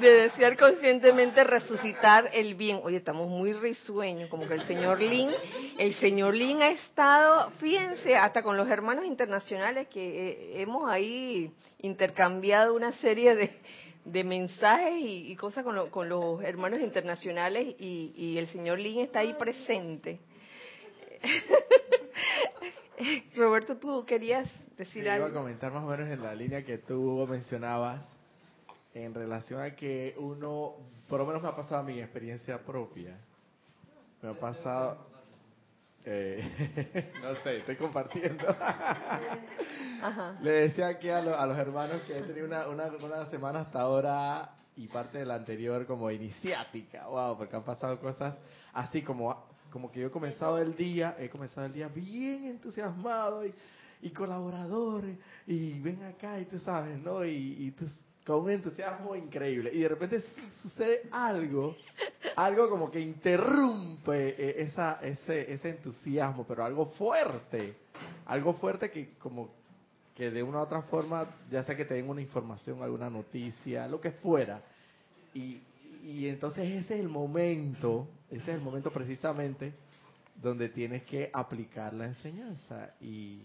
de 0.00 0.10
desear 0.10 0.56
conscientemente 0.56 1.42
resucitar 1.44 2.28
el 2.32 2.54
bien. 2.54 2.80
Oye, 2.82 2.98
estamos 2.98 3.28
muy 3.28 3.52
risueños, 3.52 4.28
como 4.28 4.46
que 4.46 4.54
el 4.54 4.66
señor 4.66 5.00
Lin, 5.00 5.30
el 5.78 5.94
señor 5.94 6.34
Lin 6.34 6.62
ha 6.62 6.70
estado, 6.70 7.50
fíjense, 7.58 8.16
hasta 8.16 8.42
con 8.42 8.56
los 8.56 8.68
hermanos 8.68 9.04
internacionales 9.04 9.88
que 9.88 10.28
eh, 10.28 10.62
hemos 10.62 10.90
ahí 10.90 11.52
intercambiado 11.78 12.74
una 12.74 12.92
serie 12.92 13.34
de, 13.34 13.58
de 14.04 14.24
mensajes 14.24 14.94
y, 14.98 15.34
cosas 15.36 15.64
con, 15.64 15.90
con, 15.90 16.08
los 16.08 16.42
hermanos 16.42 16.80
internacionales 16.80 17.74
y, 17.78 18.12
y 18.16 18.38
el 18.38 18.48
señor 18.48 18.78
Lin 18.78 19.00
está 19.00 19.20
ahí 19.20 19.34
presente. 19.34 20.20
Roberto, 23.34 23.76
tú 23.76 24.04
querías 24.06 24.48
decir 24.76 25.04
Yo 25.04 25.12
algo. 25.12 25.28
Iba 25.28 25.38
a 25.38 25.42
comentar 25.42 25.72
más 25.72 25.84
o 25.84 25.88
menos 25.88 26.08
en 26.08 26.22
la 26.22 26.34
línea 26.34 26.64
que 26.64 26.78
tú 26.78 27.26
mencionabas 27.28 28.15
en 29.04 29.12
relación 29.14 29.60
a 29.60 29.74
que 29.76 30.14
uno, 30.18 30.74
por 31.08 31.20
lo 31.20 31.26
menos 31.26 31.42
me 31.42 31.48
ha 31.48 31.54
pasado 31.56 31.78
a 31.80 31.82
mi 31.82 32.00
experiencia 32.00 32.58
propia. 32.64 33.14
Me 34.22 34.30
ha 34.30 34.34
pasado, 34.40 34.96
eh, 36.04 37.12
no 37.22 37.34
sé, 37.42 37.58
estoy 37.58 37.76
compartiendo. 37.76 38.44
Ajá. 40.02 40.38
Le 40.42 40.50
decía 40.50 40.88
aquí 40.88 41.08
a, 41.10 41.20
lo- 41.20 41.38
a 41.38 41.46
los 41.46 41.58
hermanos 41.58 42.00
que 42.06 42.18
he 42.18 42.22
tenido 42.22 42.46
una, 42.46 42.66
una, 42.68 42.86
una 42.86 43.26
semana 43.30 43.60
hasta 43.60 43.80
ahora 43.80 44.50
y 44.76 44.86
parte 44.88 45.18
de 45.18 45.26
la 45.26 45.34
anterior 45.34 45.86
como 45.86 46.10
iniciática, 46.10 47.06
wow, 47.06 47.36
porque 47.36 47.56
han 47.56 47.64
pasado 47.64 47.98
cosas 48.00 48.34
así 48.72 49.02
como, 49.02 49.46
como 49.72 49.90
que 49.90 50.00
yo 50.00 50.06
he 50.08 50.10
comenzado 50.10 50.58
el 50.58 50.74
día, 50.76 51.16
he 51.18 51.28
comenzado 51.28 51.66
el 51.66 51.72
día 51.72 51.88
bien 51.88 52.44
entusiasmado 52.44 53.44
y, 53.46 53.54
y 54.02 54.10
colaboradores 54.10 55.18
y 55.46 55.80
ven 55.80 56.02
acá 56.04 56.38
y 56.40 56.44
tú 56.46 56.58
sabes, 56.58 56.98
¿no? 56.98 57.24
Y, 57.24 57.56
y 57.66 57.70
tú, 57.72 57.86
con 58.26 58.40
un 58.42 58.50
entusiasmo 58.50 59.14
increíble 59.14 59.70
y 59.72 59.80
de 59.80 59.88
repente 59.88 60.20
su- 60.20 60.68
sucede 60.68 61.02
algo, 61.12 61.76
algo 62.36 62.68
como 62.68 62.90
que 62.90 62.98
interrumpe 63.00 64.30
eh, 64.30 64.62
esa, 64.62 64.98
ese, 65.00 65.52
ese 65.52 65.70
entusiasmo, 65.70 66.44
pero 66.46 66.64
algo 66.64 66.86
fuerte, 66.86 67.74
algo 68.26 68.54
fuerte 68.54 68.90
que 68.90 69.10
como 69.18 69.48
que 70.16 70.30
de 70.30 70.42
una 70.42 70.58
u 70.58 70.62
otra 70.62 70.82
forma, 70.82 71.28
ya 71.50 71.62
sea 71.64 71.76
que 71.76 71.84
te 71.84 71.94
den 71.94 72.08
una 72.08 72.20
información, 72.22 72.82
alguna 72.82 73.10
noticia, 73.10 73.86
lo 73.86 74.00
que 74.00 74.12
fuera. 74.12 74.62
Y, 75.34 75.60
y 76.02 76.26
entonces 76.28 76.64
ese 76.64 76.94
es 76.94 77.00
el 77.00 77.08
momento, 77.08 78.08
ese 78.30 78.42
es 78.50 78.56
el 78.56 78.62
momento 78.62 78.90
precisamente 78.90 79.74
donde 80.42 80.70
tienes 80.70 81.02
que 81.04 81.30
aplicar 81.32 81.92
la 81.92 82.06
enseñanza. 82.06 82.88
Y, 83.00 83.40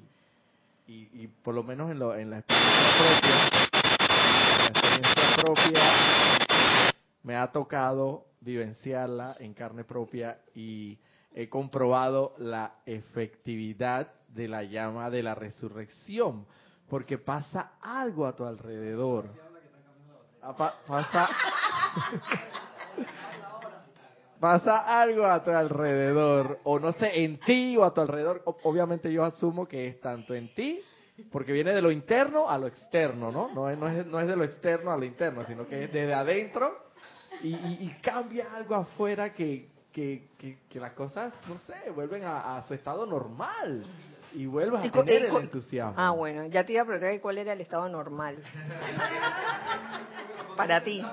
y, 0.88 1.10
y 1.14 1.30
por 1.44 1.54
lo 1.56 1.64
menos 1.64 1.92
en, 1.92 2.00
lo, 2.00 2.16
en 2.16 2.30
la 2.30 2.40
experiencia 2.40 2.88
propia, 2.96 3.41
propia 5.42 5.82
me 7.24 7.36
ha 7.36 7.52
tocado 7.52 8.26
vivenciarla 8.42 9.36
en 9.40 9.54
carne 9.54 9.84
propia 9.84 10.40
y 10.56 10.98
he 11.34 11.50
comprobado 11.50 12.34
la 12.38 12.76
efectividad 12.86 14.12
de 14.28 14.48
la 14.48 14.64
llama 14.64 15.10
de 15.10 15.24
la 15.24 15.36
resurrección, 15.36 16.46
porque 16.90 17.18
pasa 17.18 17.74
algo 17.82 18.26
a 18.26 18.36
tu 18.36 18.46
alrededor. 18.46 19.30
Ah, 20.42 20.56
pa- 20.56 20.76
Pasa, 20.88 21.30
pasa 24.40 25.02
algo 25.02 25.26
a 25.26 25.44
tu 25.44 25.52
alrededor, 25.52 26.60
o 26.64 26.80
no 26.80 26.94
sé, 26.94 27.24
en 27.24 27.40
ti 27.40 27.78
o 27.78 27.84
a 27.84 27.94
tu 27.94 28.02
alrededor. 28.02 28.42
Obviamente 28.64 29.12
yo 29.12 29.24
asumo 29.24 29.68
que 29.68 29.88
es 29.88 30.02
tanto 30.02 30.34
en 30.34 30.54
ti, 30.56 30.82
porque 31.32 31.54
viene 31.54 31.74
de 31.74 31.82
lo 31.82 31.92
interno 31.92 32.50
a 32.50 32.58
lo 32.58 32.68
externo, 32.68 33.32
¿no? 33.32 33.50
No 33.54 33.70
es, 33.70 33.78
no 33.78 33.88
es, 33.88 34.06
no 34.06 34.20
es 34.20 34.28
de 34.28 34.36
lo 34.36 34.44
externo 34.44 34.92
a 34.92 34.98
lo 34.98 35.06
interno, 35.06 35.46
sino 35.48 35.68
que 35.68 35.86
es 35.86 35.94
desde 35.94 36.14
adentro 36.14 36.86
y, 37.44 37.50
y- 37.50 37.78
y 37.82 37.90
cambia 38.02 38.48
algo 38.56 38.76
afuera 38.76 39.34
que, 39.34 39.70
que, 39.92 40.30
que, 40.38 40.60
que 40.70 40.80
las 40.80 40.94
cosas, 40.94 41.34
no 41.48 41.58
sé, 41.60 41.90
vuelven 41.92 42.24
a, 42.24 42.58
a 42.58 42.64
su 42.64 42.74
estado 42.74 43.06
normal 43.06 43.86
y 44.34 44.46
vuelvas 44.46 44.86
a 44.88 44.92
tener 44.92 45.24
y 45.24 45.26
el 45.26 45.36
entusiasmo. 45.38 45.96
Ah, 45.98 46.12
bueno, 46.12 46.46
ya 46.48 46.66
te 46.66 46.74
iba 46.74 46.84
a 46.84 46.86
preguntar 46.86 47.20
cuál 47.22 47.38
era 47.38 47.54
el 47.54 47.62
estado 47.62 47.88
normal. 47.90 48.38
Para 50.58 50.84
ti. 50.84 51.04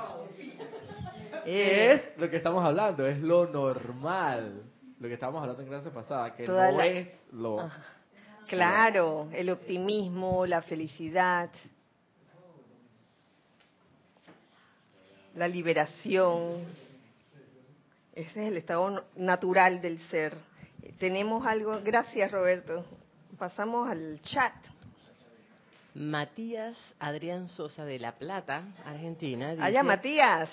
Es 1.44 2.02
lo 2.18 2.28
que 2.28 2.36
estamos 2.36 2.64
hablando, 2.64 3.06
es 3.06 3.18
lo 3.20 3.46
normal. 3.46 4.62
Lo 5.00 5.08
que 5.08 5.14
estábamos 5.14 5.40
hablando 5.42 5.62
en 5.62 5.68
clase 5.68 5.90
pasada, 5.90 6.34
que 6.34 6.44
Toda 6.44 6.70
no 6.70 6.78
la- 6.78 6.86
es 6.86 7.08
lo... 7.32 7.60
Ajá. 7.60 7.82
Claro, 8.48 9.28
el 9.32 9.50
optimismo, 9.50 10.46
la 10.46 10.62
felicidad, 10.62 11.50
la 15.34 15.46
liberación. 15.48 16.64
Ese 18.14 18.30
es 18.42 18.48
el 18.48 18.56
estado 18.56 19.04
natural 19.16 19.80
del 19.80 19.98
ser. 20.08 20.34
Tenemos 20.98 21.46
algo, 21.46 21.80
gracias 21.84 22.32
Roberto. 22.32 22.84
Pasamos 23.38 23.88
al 23.88 24.20
chat. 24.22 24.54
Matías 25.94 26.76
Adrián 26.98 27.48
Sosa 27.48 27.84
de 27.84 27.98
La 27.98 28.12
Plata, 28.12 28.62
Argentina. 28.84 29.52
Dice, 29.52 29.62
Allá 29.62 29.82
Matías. 29.82 30.48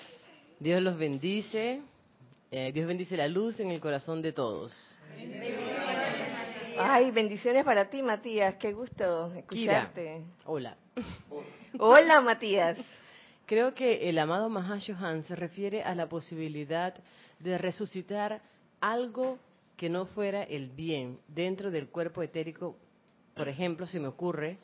Dios 0.60 0.82
los 0.82 0.96
bendice. 0.98 1.80
eh, 2.50 2.72
Dios 2.72 2.86
bendice 2.86 3.16
la 3.16 3.28
luz 3.28 3.58
en 3.60 3.70
el 3.70 3.80
corazón 3.80 4.22
de 4.22 4.32
todos. 4.32 4.96
Ay, 6.78 7.10
bendiciones 7.10 7.64
para 7.64 7.88
ti 7.88 8.02
Matías, 8.02 8.56
qué 8.56 8.72
gusto 8.72 9.32
Kira. 9.48 9.82
escucharte. 9.82 10.24
Hola. 10.44 10.76
Hola 11.78 12.20
Matías. 12.20 12.78
Creo 13.46 13.74
que 13.74 14.08
el 14.08 14.18
amado 14.18 14.48
Mahashohan 14.48 15.22
se 15.22 15.36
refiere 15.36 15.82
a 15.82 15.94
la 15.94 16.08
posibilidad 16.08 16.94
de 17.38 17.58
resucitar 17.58 18.42
algo 18.80 19.38
que 19.76 19.88
no 19.88 20.06
fuera 20.06 20.42
el 20.42 20.70
bien 20.70 21.20
dentro 21.28 21.70
del 21.70 21.88
cuerpo 21.88 22.22
etérico. 22.22 22.76
Por 23.34 23.48
ejemplo, 23.48 23.86
se 23.86 24.00
me 24.00 24.08
ocurre, 24.08 24.58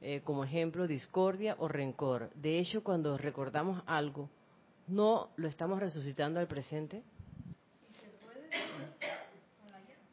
eh, 0.00 0.22
como 0.24 0.44
ejemplo, 0.44 0.86
discordia 0.86 1.56
o 1.58 1.68
rencor. 1.68 2.30
De 2.34 2.58
hecho, 2.58 2.82
cuando 2.82 3.18
recordamos 3.18 3.82
algo, 3.86 4.30
¿no 4.86 5.30
lo 5.36 5.48
estamos 5.48 5.80
resucitando 5.80 6.40
al 6.40 6.46
presente? 6.46 7.02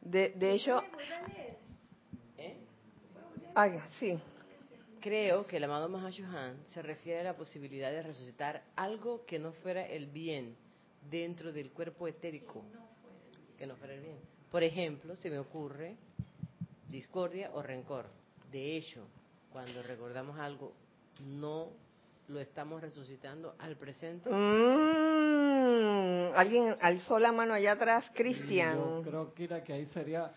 De, 0.04 0.30
de 0.30 0.52
hecho, 0.52 0.82
ay, 3.54 3.72
sí, 3.98 4.18
Creo 5.04 5.46
que 5.46 5.58
el 5.58 5.64
amado 5.64 5.86
Mahashohan 5.90 6.64
se 6.72 6.80
refiere 6.80 7.20
a 7.20 7.24
la 7.24 7.36
posibilidad 7.36 7.90
de 7.90 8.02
resucitar 8.02 8.62
algo 8.74 9.26
que 9.26 9.38
no 9.38 9.52
fuera 9.52 9.84
el 9.86 10.06
bien 10.06 10.56
dentro 11.10 11.52
del 11.52 11.72
cuerpo 11.72 12.08
etérico. 12.08 12.64
Que 13.58 13.66
no 13.66 13.76
fuera 13.76 13.92
el 13.92 14.00
bien. 14.00 14.16
Por 14.50 14.62
ejemplo, 14.62 15.14
se 15.14 15.28
me 15.28 15.38
ocurre 15.38 15.98
discordia 16.88 17.50
o 17.52 17.60
rencor. 17.60 18.06
De 18.50 18.78
hecho, 18.78 19.06
cuando 19.52 19.82
recordamos 19.82 20.38
algo, 20.38 20.72
no 21.20 21.68
lo 22.28 22.40
estamos 22.40 22.80
resucitando 22.80 23.56
al 23.58 23.76
presente. 23.76 24.30
Mm, 24.30 25.53
alguien 26.34 26.76
alzó 26.80 27.18
la 27.18 27.32
mano 27.32 27.54
allá 27.54 27.72
atrás, 27.72 28.04
Yo 28.08 28.14
Cristian. 28.14 29.02
creo, 29.02 29.32
Kira, 29.34 29.62
que 29.62 29.72
ahí 29.72 29.86
sería, 29.86 30.32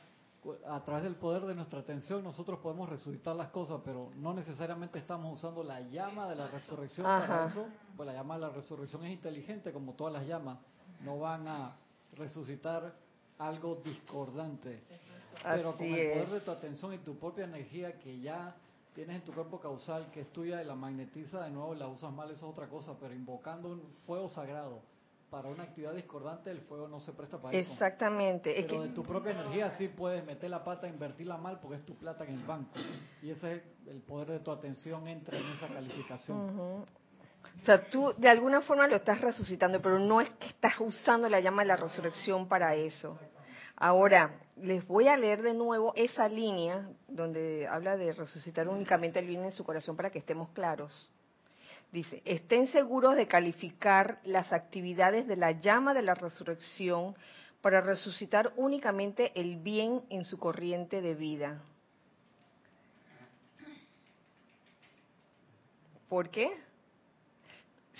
a 0.67 0.83
través 0.83 1.03
del 1.03 1.15
poder 1.15 1.43
de 1.43 1.55
nuestra 1.55 1.79
atención, 1.79 2.23
nosotros 2.23 2.59
podemos 2.59 2.89
resucitar 2.89 3.35
las 3.35 3.49
cosas, 3.49 3.81
pero 3.83 4.11
no 4.15 4.33
necesariamente 4.33 4.99
estamos 4.99 5.37
usando 5.37 5.63
la 5.63 5.81
llama 5.81 6.27
de 6.29 6.35
la 6.35 6.47
resurrección 6.47 7.05
Ajá. 7.05 7.27
para 7.27 7.45
eso. 7.45 7.67
Pues 7.95 8.07
la 8.07 8.13
llama 8.13 8.35
de 8.35 8.41
la 8.41 8.49
resurrección 8.49 9.05
es 9.05 9.11
inteligente, 9.11 9.71
como 9.71 9.93
todas 9.93 10.13
las 10.13 10.25
llamas. 10.25 10.59
No 11.01 11.19
van 11.19 11.47
a 11.47 11.75
resucitar 12.15 12.93
algo 13.39 13.81
discordante. 13.83 14.83
Pero 15.43 15.73
con 15.75 15.85
el 15.85 15.91
poder 16.11 16.23
es. 16.23 16.31
de 16.31 16.39
tu 16.41 16.51
atención 16.51 16.93
y 16.93 16.97
tu 16.99 17.15
propia 17.17 17.45
energía 17.45 17.99
que 17.99 18.19
ya 18.19 18.55
tienes 18.95 19.17
en 19.17 19.21
tu 19.21 19.31
cuerpo 19.33 19.59
causal, 19.59 20.09
que 20.11 20.21
es 20.21 20.33
tuya 20.33 20.61
y 20.61 20.65
la 20.65 20.73
magnetiza 20.73 21.43
de 21.43 21.51
nuevo 21.51 21.75
y 21.75 21.77
la 21.77 21.87
usas 21.87 22.11
mal, 22.11 22.31
eso 22.31 22.47
es 22.47 22.51
otra 22.51 22.67
cosa. 22.67 22.95
Pero 22.99 23.13
invocando 23.13 23.69
un 23.69 23.83
fuego 24.07 24.27
sagrado 24.29 24.81
para 25.29 25.49
una 25.49 25.63
actividad 25.63 25.93
discordante, 25.93 26.49
el 26.49 26.61
fuego 26.61 26.87
no 26.87 26.99
se 26.99 27.11
presta 27.11 27.37
para 27.37 27.57
eso. 27.57 27.71
Exactamente. 27.71 28.57
Es 28.59 28.65
Pero 28.65 28.81
que, 28.81 28.87
de 28.87 28.93
tu 28.93 29.03
propia 29.03 29.31
energía 29.31 29.71
sí 29.77 29.89
puedes 29.89 30.25
meter 30.25 30.49
la 30.49 30.63
pata 30.63 30.87
invertirla 30.87 31.37
mal 31.37 31.59
porque 31.59 31.77
es 31.77 31.85
tu 31.85 31.95
plata 31.95 32.23
en 32.23 32.35
el 32.35 32.43
banco. 32.45 32.71
Y 33.21 33.31
ese 33.31 33.55
es 33.55 33.63
el 33.87 34.01
poder 34.01 34.29
de 34.29 34.39
tu 34.39 34.51
atención 34.51 35.07
entra 35.07 35.37
en 35.37 35.45
esa 35.45 35.67
calificación. 35.67 36.85
O 37.55 37.65
sea, 37.65 37.89
tú 37.89 38.13
de 38.17 38.29
alguna 38.29 38.61
forma 38.61 38.87
lo 38.87 38.95
estás 38.95 39.19
resucitando, 39.21 39.81
pero 39.81 39.99
no 39.99 40.21
es 40.21 40.29
que 40.31 40.47
estás 40.47 40.79
usando 40.79 41.27
la 41.27 41.39
llama 41.39 41.63
de 41.63 41.69
la 41.69 41.75
resurrección 41.75 42.47
para 42.47 42.75
eso. 42.75 43.17
Ahora, 43.75 44.39
les 44.55 44.85
voy 44.87 45.07
a 45.07 45.17
leer 45.17 45.41
de 45.41 45.53
nuevo 45.53 45.93
esa 45.95 46.27
línea 46.27 46.89
donde 47.07 47.67
habla 47.67 47.97
de 47.97 48.11
resucitar 48.11 48.67
únicamente 48.67 49.19
el 49.19 49.27
bien 49.27 49.43
en 49.43 49.51
su 49.51 49.63
corazón 49.63 49.95
para 49.95 50.09
que 50.09 50.19
estemos 50.19 50.49
claros. 50.49 51.11
Dice, 51.91 52.21
estén 52.25 52.67
seguros 52.67 53.15
de 53.15 53.27
calificar 53.27 54.19
las 54.25 54.51
actividades 54.51 55.25
de 55.27 55.37
la 55.37 55.51
llama 55.53 55.93
de 55.93 56.01
la 56.01 56.13
resurrección 56.15 57.15
para 57.61 57.81
resucitar 57.81 58.51
únicamente 58.57 59.31
el 59.39 59.57
bien 59.57 60.01
en 60.09 60.25
su 60.25 60.37
corriente 60.37 61.01
de 61.01 61.15
vida. 61.15 61.61
¿Por 66.09 66.29
qué? 66.29 66.49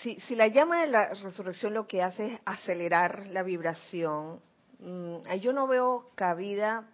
Si, 0.01 0.19
si 0.21 0.35
la 0.35 0.47
llama 0.47 0.81
de 0.81 0.87
la 0.87 1.13
resurrección 1.13 1.73
lo 1.73 1.87
que 1.87 2.03
hace 2.03 2.33
es 2.33 2.39
acelerar 2.45 3.27
la 3.27 3.41
vibración, 3.43 4.39
mm, 4.79 5.15
ahí 5.27 5.39
yo 5.39 5.53
no 5.53 5.67
veo 5.67 6.11
cabida 6.15 6.85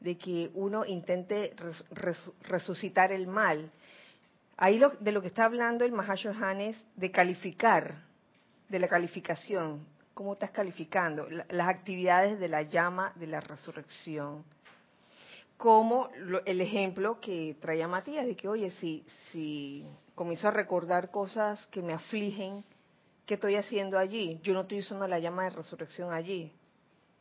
de 0.00 0.16
que 0.18 0.50
uno 0.54 0.84
intente 0.84 1.52
res- 1.56 1.84
res- 1.90 2.32
resucitar 2.42 3.12
el 3.12 3.26
mal. 3.26 3.70
Ahí 4.58 4.78
lo- 4.78 4.90
de 4.90 5.12
lo 5.12 5.20
que 5.22 5.28
está 5.28 5.44
hablando 5.44 5.84
el 5.84 5.92
Mahashohan 5.92 6.60
es 6.60 6.76
de 6.96 7.10
calificar, 7.12 8.02
de 8.68 8.78
la 8.80 8.88
calificación. 8.88 9.86
¿Cómo 10.14 10.32
estás 10.34 10.50
calificando? 10.50 11.28
La- 11.30 11.46
las 11.48 11.68
actividades 11.68 12.38
de 12.40 12.48
la 12.48 12.62
llama 12.62 13.12
de 13.16 13.26
la 13.28 13.40
resurrección. 13.40 14.44
como 15.56 16.08
el 16.46 16.60
ejemplo 16.60 17.18
que 17.20 17.56
traía 17.60 17.88
Matías, 17.88 18.24
de 18.24 18.36
que, 18.36 18.46
oye, 18.46 18.70
si, 18.78 19.04
si 19.32 19.84
comienzo 20.14 20.46
a 20.46 20.52
recordar 20.52 21.10
cosas 21.10 21.66
que 21.66 21.82
me 21.82 21.94
afligen, 21.94 22.62
¿qué 23.26 23.34
estoy 23.34 23.56
haciendo 23.56 23.98
allí? 23.98 24.38
Yo 24.44 24.54
no 24.54 24.60
estoy 24.60 24.78
usando 24.78 25.08
la 25.08 25.18
llama 25.18 25.42
de 25.42 25.50
resurrección 25.50 26.12
allí. 26.12 26.52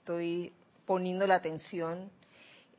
Estoy 0.01 0.53
poniendo 0.85 1.25
la 1.25 1.33
atención 1.33 2.11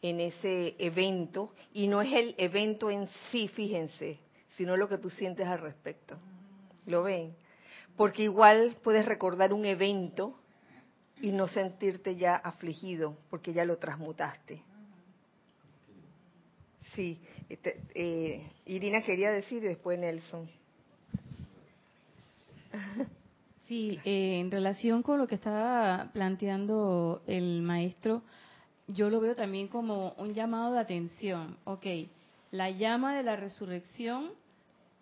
en 0.00 0.20
ese 0.20 0.76
evento 0.78 1.52
y 1.72 1.88
no 1.88 2.02
es 2.02 2.12
el 2.12 2.36
evento 2.38 2.88
en 2.88 3.08
sí, 3.32 3.48
fíjense, 3.48 4.20
sino 4.58 4.76
lo 4.76 4.88
que 4.88 4.98
tú 4.98 5.08
sientes 5.08 5.46
al 5.46 5.60
respecto. 5.60 6.18
¿Lo 6.84 7.04
ven? 7.04 7.34
Porque 7.96 8.24
igual 8.24 8.76
puedes 8.82 9.06
recordar 9.06 9.52
un 9.52 9.64
evento 9.64 10.38
y 11.22 11.32
no 11.32 11.48
sentirte 11.48 12.16
ya 12.16 12.34
afligido 12.34 13.16
porque 13.30 13.52
ya 13.52 13.64
lo 13.64 13.78
transmutaste. 13.78 14.62
Sí, 16.94 17.20
este, 17.48 17.80
eh, 17.94 18.50
Irina 18.66 19.02
quería 19.02 19.30
decir 19.30 19.62
y 19.62 19.68
después 19.68 19.98
Nelson. 19.98 20.50
Sí, 23.68 24.00
eh, 24.04 24.40
en 24.40 24.50
relación 24.50 25.02
con 25.02 25.18
lo 25.18 25.26
que 25.26 25.34
estaba 25.34 26.10
planteando 26.12 27.22
el 27.26 27.60
maestro, 27.62 28.22
yo 28.86 29.10
lo 29.10 29.20
veo 29.20 29.34
también 29.34 29.68
como 29.68 30.12
un 30.12 30.32
llamado 30.32 30.72
de 30.72 30.80
atención. 30.80 31.58
Ok, 31.64 31.84
la 32.50 32.70
llama 32.70 33.14
de 33.14 33.22
la 33.22 33.36
resurrección 33.36 34.30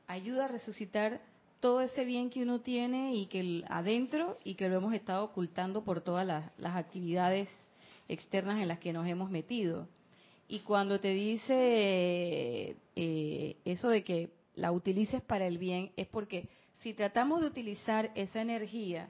ayuda 0.07 0.47
a 0.47 0.49
resucitar 0.49 1.21
todo 1.61 1.81
ese 1.81 2.05
bien 2.05 2.31
que 2.31 2.43
uno 2.43 2.61
tiene 2.61 3.15
y 3.15 3.27
que 3.27 3.65
adentro 3.69 4.39
y 4.45 4.55
que 4.55 4.69
lo 4.69 4.77
hemos 4.77 4.95
estado 4.95 5.25
ocultando 5.25 5.85
por 5.85 6.01
todas 6.01 6.27
las 6.27 6.77
actividades 6.77 7.49
externas 8.09 8.61
en 8.61 8.69
las 8.69 8.79
que 8.79 8.93
nos 8.93 9.07
hemos 9.07 9.31
metido. 9.31 9.89
Y 10.49 10.61
cuando 10.61 11.01
te 11.01 11.09
dice 11.09 12.77
eh, 12.95 13.57
eso 13.65 13.89
de 13.89 14.05
que 14.05 14.31
la 14.55 14.73
utilices 14.73 15.23
para 15.23 15.47
el 15.47 15.59
bien, 15.59 15.93
es 15.97 16.07
porque 16.07 16.49
si 16.83 16.95
tratamos 16.95 17.41
de 17.41 17.49
utilizar 17.49 18.13
esa 18.15 18.41
energía 18.41 19.09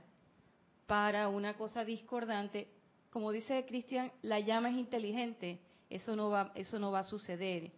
para 0.86 1.28
una 1.28 1.54
cosa 1.54 1.84
discordante, 1.84 2.68
como 3.10 3.32
dice 3.32 3.64
Cristian, 3.66 4.12
la 4.22 4.40
llama 4.40 4.70
es 4.70 4.76
inteligente, 4.76 5.60
eso 5.90 6.16
no 6.16 6.30
va, 6.30 6.52
eso 6.54 6.78
no 6.78 6.90
va 6.90 7.00
a 7.00 7.04
suceder. 7.04 7.70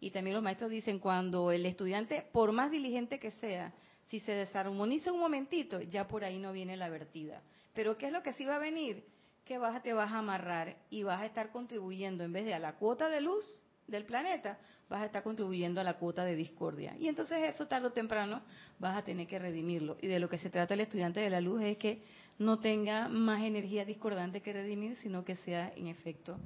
Y 0.00 0.10
también 0.10 0.34
los 0.34 0.42
maestros 0.42 0.70
dicen 0.70 0.98
cuando 0.98 1.50
el 1.50 1.64
estudiante, 1.66 2.26
por 2.32 2.52
más 2.52 2.70
diligente 2.70 3.18
que 3.18 3.30
sea, 3.32 3.72
si 4.08 4.20
se 4.20 4.32
desarmoniza 4.32 5.12
un 5.12 5.20
momentito, 5.20 5.80
ya 5.80 6.06
por 6.06 6.24
ahí 6.24 6.38
no 6.38 6.52
viene 6.52 6.76
la 6.76 6.88
vertida. 6.88 7.42
Pero 7.72 7.96
¿qué 7.96 8.06
es 8.06 8.12
lo 8.12 8.22
que 8.22 8.32
sí 8.34 8.44
va 8.44 8.56
a 8.56 8.58
venir? 8.58 9.04
que 9.44 9.58
vas, 9.58 9.82
te 9.82 9.92
vas 9.92 10.10
a 10.12 10.18
amarrar 10.18 10.76
y 10.90 11.02
vas 11.02 11.20
a 11.20 11.26
estar 11.26 11.50
contribuyendo 11.50 12.24
en 12.24 12.32
vez 12.32 12.44
de 12.46 12.54
a 12.54 12.58
la 12.58 12.74
cuota 12.74 13.08
de 13.08 13.20
luz 13.20 13.44
del 13.86 14.04
planeta, 14.04 14.58
vas 14.88 15.02
a 15.02 15.06
estar 15.06 15.22
contribuyendo 15.22 15.80
a 15.80 15.84
la 15.84 15.94
cuota 15.94 16.24
de 16.24 16.34
discordia. 16.34 16.96
Y 16.98 17.08
entonces 17.08 17.38
eso 17.42 17.66
tarde 17.66 17.88
o 17.88 17.92
temprano 17.92 18.40
vas 18.78 18.96
a 18.96 19.02
tener 19.02 19.26
que 19.26 19.38
redimirlo. 19.38 19.98
Y 20.00 20.06
de 20.06 20.18
lo 20.18 20.28
que 20.28 20.38
se 20.38 20.48
trata 20.48 20.74
el 20.74 20.80
estudiante 20.80 21.20
de 21.20 21.28
la 21.28 21.42
luz 21.42 21.60
es 21.62 21.76
que 21.76 22.02
no 22.38 22.58
tenga 22.58 23.08
más 23.08 23.42
energía 23.42 23.84
discordante 23.84 24.40
que 24.40 24.52
redimir, 24.52 24.96
sino 24.96 25.24
que 25.24 25.36
sea 25.36 25.72
en 25.76 25.88
efecto 25.88 26.38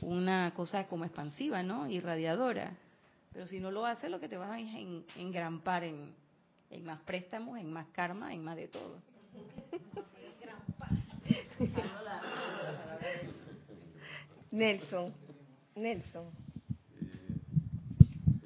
una 0.00 0.52
cosa 0.54 0.86
como 0.86 1.04
expansiva, 1.04 1.62
¿no? 1.62 1.88
Irradiadora. 1.88 2.76
Pero 3.32 3.46
si 3.46 3.60
no 3.60 3.70
lo 3.70 3.86
hace, 3.86 4.08
lo 4.08 4.20
que 4.20 4.28
te 4.28 4.36
vas 4.36 4.50
a 4.50 4.58
engrampar 4.58 5.84
en, 5.84 6.14
en 6.70 6.84
más 6.84 7.00
préstamos, 7.02 7.58
en 7.58 7.72
más 7.72 7.86
karma, 7.88 8.32
en 8.32 8.42
más 8.42 8.56
de 8.56 8.68
todo. 8.68 9.00
Nelson, 14.50 15.12
Nelson. 15.74 16.30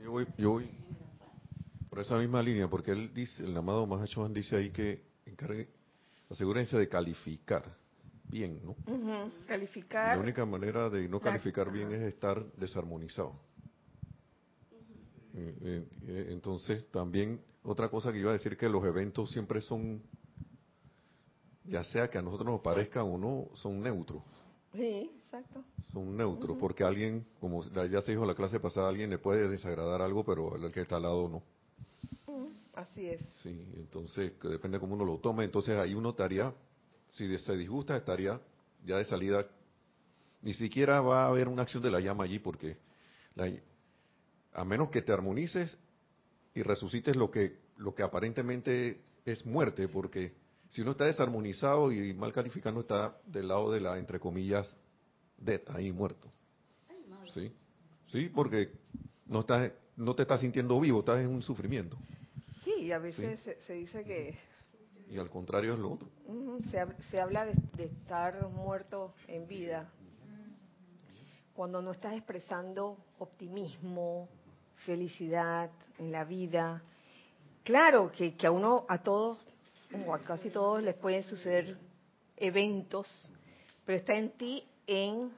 yo, 0.03 0.11
voy, 0.11 0.27
yo 0.37 0.51
voy 0.51 0.69
por 1.89 2.01
esa 2.01 2.17
misma 2.17 2.43
línea, 2.43 2.69
porque 2.69 2.91
él 2.91 3.13
dice, 3.15 3.45
el 3.45 3.57
amado 3.57 3.87
Mahachohan 3.87 4.33
dice 4.33 4.57
ahí 4.57 4.71
que 4.71 5.05
encargue, 5.27 5.69
asegúrense 6.31 6.77
de 6.77 6.89
calificar 6.89 7.77
bien, 8.25 8.61
¿no? 8.65 8.75
Calificar. 9.47 10.17
la 10.17 10.23
única 10.23 10.47
manera 10.47 10.89
de 10.89 11.09
no 11.09 11.21
calificar 11.21 11.71
bien 11.71 11.93
es 11.93 12.01
estar 12.01 12.45
desarmonizado. 12.55 13.39
Eh, 15.35 15.55
eh, 15.63 15.85
eh, 16.09 16.27
entonces, 16.31 16.91
también 16.91 17.41
otra 17.65 17.89
cosa 17.89 18.13
que 18.13 18.19
iba 18.19 18.31
a 18.31 18.35
decir 18.35 18.57
que 18.57 18.69
los 18.69 18.85
eventos 18.85 19.31
siempre 19.31 19.61
son, 19.61 20.03
ya 21.65 21.85
sea 21.85 22.11
que 22.11 22.19
a 22.19 22.23
nosotros 22.23 22.51
nos 22.51 22.61
parezcan 22.61 23.05
o 23.05 23.19
no, 23.19 23.49
son 23.55 23.81
neutros. 23.81 24.23
Sí, 24.73 25.11
exacto. 25.25 25.65
Son 25.93 26.17
neutros, 26.17 26.57
porque 26.59 26.85
alguien, 26.85 27.27
como 27.41 27.63
ya 27.63 28.01
se 28.01 28.13
dijo 28.13 28.23
en 28.23 28.29
la 28.29 28.35
clase 28.35 28.61
pasada, 28.61 28.89
alguien 28.89 29.11
le 29.11 29.19
puede 29.19 29.49
desagradar 29.49 30.03
algo, 30.03 30.25
pero 30.25 30.57
el 30.57 30.73
que 30.73 30.83
está 30.83 30.97
al 30.97 31.03
lado 31.03 31.29
no. 31.29 31.43
Así 32.75 33.07
es. 33.07 33.21
Sí, 33.43 33.67
entonces 33.77 34.33
depende 34.43 34.77
de 34.77 34.81
cómo 34.81 34.95
uno 34.95 35.05
lo 35.05 35.19
tome. 35.19 35.45
Entonces 35.45 35.77
ahí 35.77 35.95
uno 35.95 36.11
estaría, 36.11 36.53
si 37.11 37.37
se 37.39 37.57
disgusta, 37.57 37.97
estaría 37.97 38.41
ya 38.85 38.97
de 38.97 39.05
salida. 39.05 39.47
Ni 40.41 40.55
siquiera 40.55 41.01
va 41.01 41.25
a 41.25 41.29
haber 41.29 41.49
una 41.49 41.63
acción 41.63 41.83
de 41.83 41.91
la 41.91 42.01
llama 42.01 42.25
allí, 42.25 42.39
porque 42.39 42.79
a 44.53 44.65
menos 44.65 44.91
que 44.91 45.03
te 45.03 45.13
armonices 45.13 45.79
y 46.55 46.63
resucites 46.63 47.17
lo 47.17 47.31
que, 47.31 47.59
lo 47.77 47.95
que 47.95 48.03
aparentemente 48.03 49.01
es 49.25 49.47
muerte, 49.47 49.89
porque 49.89 50.33
si 50.71 50.83
uno 50.83 50.93
está 50.93 51.05
desarmonizado 51.05 51.93
y 51.93 52.15
mal 52.15 52.33
calificando, 52.33 52.81
está 52.81 53.17
del 53.27 53.49
lado 53.49 53.71
de 53.71 53.81
la, 53.81 53.99
entre 53.99 54.19
comillas, 54.19 54.75
dead, 55.37 55.61
ahí 55.69 55.93
muerto. 55.93 56.31
¿Sí? 57.33 57.53
Sí, 58.07 58.31
porque 58.35 58.71
no, 59.27 59.41
estás, 59.41 59.73
no 59.97 60.15
te 60.15 60.23
estás 60.23 60.41
sintiendo 60.41 60.79
vivo, 60.81 61.01
estás 61.01 61.21
en 61.21 61.29
un 61.29 61.43
sufrimiento. 61.43 61.97
Sí, 62.65 62.73
y 62.81 62.93
a 62.93 62.99
veces 62.99 63.41
Se, 63.67 63.75
dice 63.75 64.05
que... 64.05 64.37
Y 65.11 65.19
al 65.19 65.29
contrario 65.29 65.75
es 65.75 65.79
lo 65.79 65.93
otro. 65.93 66.09
se, 67.11 67.21
habla 67.21 67.45
de, 67.45 67.53
de 67.77 67.85
estar 67.85 68.49
muerto 68.49 69.15
en 69.29 69.47
vida. 69.47 69.91
Cuando 71.53 71.83
no 71.83 71.93
estás 71.93 72.15
expresando 72.15 72.97
optimismo, 73.19 74.29
felicidad 74.85 75.71
en 75.99 76.13
la 76.13 76.25
vida. 76.25 76.83
Claro 77.65 78.11
que, 78.11 78.35
que 78.35 78.47
a 78.47 78.51
uno, 78.51 78.85
a 78.89 78.99
todos 78.99 79.39
o 80.07 80.15
a 80.15 80.21
casi 80.21 80.51
todos 80.51 80.83
les 80.83 80.95
pueden 80.95 81.23
suceder 81.23 81.77
eventos, 82.37 83.31
pero 83.85 83.99
está 83.99 84.15
en 84.15 84.31
ti 84.33 84.67
en 84.87 85.33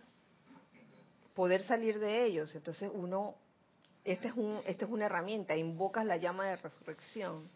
poder 1.35 1.63
salir 1.65 1.99
de 1.99 2.25
ellos. 2.25 2.55
Entonces 2.55 2.91
uno, 2.93 3.35
esta 4.05 4.29
es, 4.29 4.35
un, 4.35 4.61
esta 4.67 4.85
es 4.85 4.91
una 4.91 5.07
herramienta, 5.07 5.57
invocas 5.57 6.07
la 6.07 6.17
llama 6.17 6.47
de 6.47 6.57
resurrección 6.57 7.49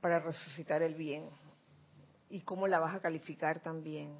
para 0.00 0.18
resucitar 0.18 0.82
el 0.82 0.94
bien. 0.94 1.28
¿Y 2.30 2.40
cómo 2.42 2.66
la 2.68 2.78
vas 2.78 2.94
a 2.94 3.00
calificar 3.00 3.60
también? 3.60 4.16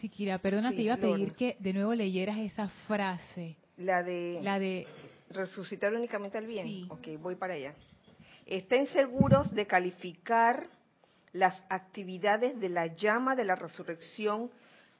Sí, 0.00 0.08
Kira, 0.08 0.38
perdona, 0.38 0.70
te 0.70 0.82
iba 0.82 0.94
a 0.94 0.98
pedir 0.98 1.32
que 1.34 1.56
de 1.58 1.72
nuevo 1.72 1.94
leyeras 1.94 2.38
esa 2.38 2.68
frase. 2.86 3.56
La 3.76 4.02
de... 4.02 4.40
La 4.42 4.58
de... 4.58 4.86
Resucitar 5.30 5.92
únicamente 5.92 6.38
el 6.38 6.46
bien. 6.46 6.64
Sí. 6.66 6.86
Ok, 6.88 7.08
voy 7.20 7.34
para 7.34 7.54
allá 7.54 7.74
estén 8.48 8.86
seguros 8.86 9.54
de 9.54 9.66
calificar 9.66 10.68
las 11.32 11.62
actividades 11.68 12.58
de 12.58 12.70
la 12.70 12.86
llama 12.86 13.36
de 13.36 13.44
la 13.44 13.54
resurrección 13.54 14.50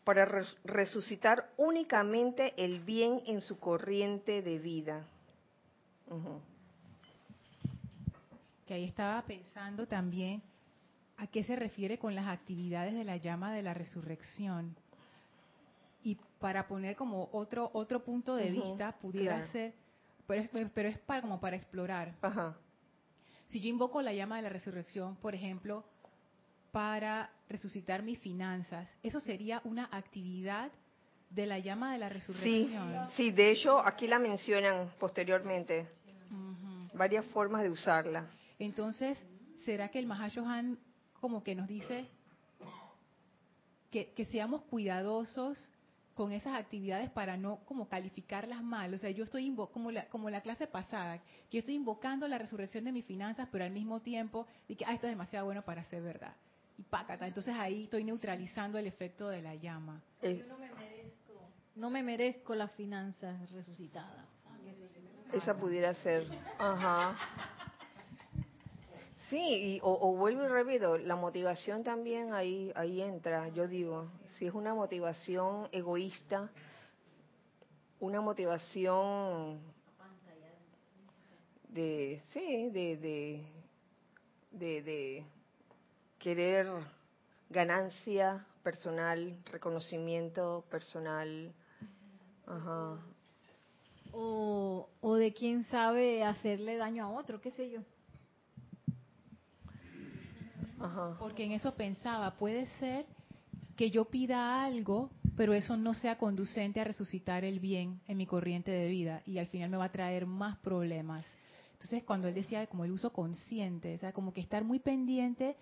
para 0.04 0.26
resucitar 0.64 1.50
únicamente 1.56 2.52
el 2.62 2.80
bien 2.80 3.22
en 3.26 3.40
su 3.40 3.58
corriente 3.58 4.42
de 4.42 4.58
vida. 4.58 5.06
Que 8.66 8.74
ahí 8.74 8.84
estaba 8.84 9.22
pensando 9.22 9.86
también 9.86 10.42
a 11.16 11.26
qué 11.26 11.42
se 11.42 11.56
refiere 11.56 11.98
con 11.98 12.14
las 12.14 12.26
actividades 12.26 12.94
de 12.94 13.04
la 13.04 13.16
llama 13.16 13.52
de 13.52 13.62
la 13.62 13.72
resurrección. 13.72 14.76
Y 16.02 16.16
para 16.38 16.68
poner 16.68 16.96
como 16.96 17.28
otro 17.32 17.70
otro 17.72 18.04
punto 18.04 18.36
de 18.36 18.50
vista, 18.50 18.92
pudiera 19.00 19.46
ser, 19.48 19.74
pero 20.26 20.42
es, 20.42 20.70
pero 20.72 20.88
es 20.88 20.98
para, 20.98 21.22
como 21.22 21.40
para 21.40 21.56
explorar. 21.56 22.14
Ajá 22.22 22.56
si 23.48 23.60
yo 23.60 23.68
invoco 23.68 24.02
la 24.02 24.12
llama 24.12 24.36
de 24.36 24.42
la 24.42 24.48
resurrección, 24.50 25.16
por 25.16 25.34
ejemplo, 25.34 25.84
para 26.70 27.30
resucitar 27.48 28.02
mis 28.02 28.18
finanzas, 28.18 28.94
eso 29.02 29.20
sería 29.20 29.60
una 29.64 29.88
actividad 29.90 30.70
de 31.30 31.46
la 31.46 31.58
llama 31.58 31.92
de 31.92 31.98
la 31.98 32.08
resurrección. 32.08 33.08
Sí, 33.16 33.30
de 33.32 33.50
hecho 33.50 33.78
aquí 33.80 34.06
la 34.06 34.18
mencionan 34.18 34.92
posteriormente. 34.98 35.88
Varias 36.94 37.24
formas 37.26 37.62
de 37.62 37.70
usarla. 37.70 38.30
Entonces, 38.58 39.18
¿será 39.64 39.88
que 39.88 39.98
el 39.98 40.06
Mahashohan 40.06 40.78
como 41.20 41.42
que 41.42 41.54
nos 41.54 41.68
dice 41.68 42.06
que, 43.90 44.12
que 44.12 44.24
seamos 44.26 44.62
cuidadosos 44.64 45.70
con 46.18 46.32
esas 46.32 46.58
actividades 46.58 47.10
para 47.10 47.36
no 47.36 47.60
como 47.64 47.88
calificarlas 47.88 48.60
mal. 48.60 48.92
O 48.92 48.98
sea, 48.98 49.08
yo 49.10 49.22
estoy 49.22 49.54
como 49.72 49.92
la, 49.92 50.06
como 50.06 50.28
la 50.30 50.40
clase 50.40 50.66
pasada, 50.66 51.18
que 51.48 51.52
yo 51.52 51.58
estoy 51.60 51.76
invocando 51.76 52.26
la 52.26 52.38
resurrección 52.38 52.82
de 52.86 52.90
mis 52.90 53.04
finanzas, 53.04 53.48
pero 53.52 53.62
al 53.62 53.70
mismo 53.70 54.00
tiempo 54.00 54.44
que 54.66 54.84
ah, 54.84 54.94
esto 54.94 55.06
es 55.06 55.12
demasiado 55.12 55.46
bueno 55.46 55.62
para 55.62 55.84
ser 55.84 56.02
verdad. 56.02 56.34
Y 56.76 56.82
pácata, 56.82 57.28
entonces 57.28 57.54
ahí 57.56 57.84
estoy 57.84 58.02
neutralizando 58.02 58.78
el 58.78 58.88
efecto 58.88 59.28
de 59.28 59.42
la 59.42 59.54
llama. 59.54 60.02
yo 60.20 60.44
no 60.48 60.58
me 60.58 60.70
merezco 60.74 61.40
no 61.76 61.90
me 61.90 62.02
merezco 62.02 62.56
las 62.56 62.72
finanzas 62.72 63.48
resucitadas. 63.52 64.26
Esa 65.32 65.56
pudiera 65.56 65.94
ser. 65.94 66.26
Ajá. 66.58 67.16
Sí, 69.28 69.78
o, 69.82 69.92
o, 69.92 70.16
vuelvo 70.16 70.44
y 70.44 70.48
repito, 70.48 70.96
la 70.96 71.14
motivación 71.14 71.84
también 71.84 72.32
ahí, 72.32 72.72
ahí 72.74 73.02
entra, 73.02 73.48
yo 73.48 73.68
digo, 73.68 74.10
si 74.38 74.46
es 74.46 74.54
una 74.54 74.74
motivación 74.74 75.68
egoísta, 75.70 76.50
una 78.00 78.22
motivación 78.22 79.60
de, 81.68 82.22
sí, 82.28 82.70
de, 82.70 82.96
de, 82.96 83.44
de, 84.52 84.82
de 84.82 85.24
querer 86.18 86.66
ganancia 87.50 88.46
personal, 88.62 89.36
reconocimiento 89.52 90.64
personal, 90.70 91.52
ajá. 92.46 92.98
O, 94.12 94.88
o 95.02 95.14
de 95.16 95.34
quién 95.34 95.64
sabe 95.64 96.24
hacerle 96.24 96.78
daño 96.78 97.04
a 97.04 97.10
otro, 97.10 97.42
qué 97.42 97.50
sé 97.50 97.68
yo. 97.68 97.82
Porque 101.18 101.44
en 101.44 101.52
eso 101.52 101.74
pensaba, 101.74 102.36
puede 102.36 102.66
ser 102.78 103.06
que 103.76 103.90
yo 103.90 104.06
pida 104.06 104.64
algo, 104.64 105.10
pero 105.36 105.54
eso 105.54 105.76
no 105.76 105.94
sea 105.94 106.18
conducente 106.18 106.80
a 106.80 106.84
resucitar 106.84 107.44
el 107.44 107.60
bien 107.60 108.00
en 108.08 108.16
mi 108.16 108.26
corriente 108.26 108.70
de 108.70 108.88
vida 108.88 109.22
y 109.24 109.38
al 109.38 109.46
final 109.46 109.70
me 109.70 109.76
va 109.76 109.84
a 109.84 109.92
traer 109.92 110.26
más 110.26 110.58
problemas. 110.58 111.24
Entonces, 111.72 112.02
cuando 112.02 112.26
él 112.26 112.34
decía 112.34 112.66
como 112.66 112.84
el 112.84 112.90
uso 112.90 113.12
consciente, 113.12 113.94
o 113.94 113.98
sea, 113.98 114.12
como 114.12 114.32
que 114.32 114.40
estar 114.40 114.64
muy 114.64 114.80
pendiente 114.80 115.56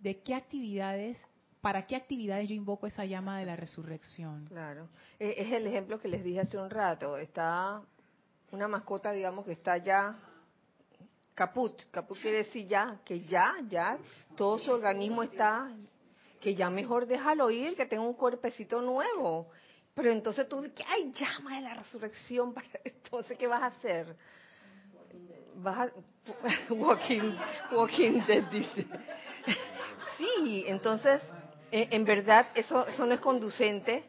de 0.00 0.22
qué 0.22 0.34
actividades, 0.34 1.18
para 1.60 1.86
qué 1.86 1.94
actividades 1.94 2.48
yo 2.48 2.54
invoco 2.54 2.86
esa 2.86 3.04
llama 3.04 3.38
de 3.38 3.44
la 3.44 3.56
resurrección. 3.56 4.46
Claro, 4.46 4.88
e, 5.18 5.34
es 5.36 5.52
el 5.52 5.66
ejemplo 5.66 6.00
que 6.00 6.08
les 6.08 6.24
dije 6.24 6.40
hace 6.40 6.56
un 6.56 6.70
rato. 6.70 7.18
Está 7.18 7.82
una 8.50 8.66
mascota, 8.66 9.12
digamos, 9.12 9.44
que 9.44 9.52
está 9.52 9.76
ya 9.76 10.16
caput. 11.38 11.72
Caput 11.92 12.18
quiere 12.18 12.38
decir 12.38 12.66
ya, 12.66 12.98
que 13.04 13.20
ya, 13.20 13.54
ya, 13.68 13.96
todo 14.36 14.58
su 14.58 14.72
organismo 14.72 15.22
está, 15.22 15.70
que 16.40 16.56
ya 16.56 16.68
mejor 16.68 17.06
déjalo 17.06 17.48
ir, 17.50 17.76
que 17.76 17.86
tenga 17.86 18.02
un 18.02 18.14
cuerpecito 18.14 18.82
nuevo. 18.82 19.48
Pero 19.94 20.10
entonces 20.10 20.48
tú, 20.48 20.60
que 20.74 20.84
ay, 20.88 21.12
llama 21.12 21.56
de 21.56 21.62
la 21.62 21.74
resurrección, 21.74 22.52
para 22.52 22.66
entonces, 22.84 23.38
¿qué 23.38 23.46
vas 23.46 23.62
a 23.62 23.66
hacer? 23.66 24.16
Vas 25.56 25.78
a, 25.78 25.92
walking, 26.74 27.36
walking 27.72 28.20
dead, 28.26 28.44
dice. 28.50 28.86
Sí, 30.18 30.64
entonces, 30.66 31.22
eh, 31.70 31.90
en 31.92 32.04
verdad, 32.04 32.48
eso, 32.56 32.84
eso 32.88 33.06
no 33.06 33.14
es 33.14 33.20
conducente 33.20 34.02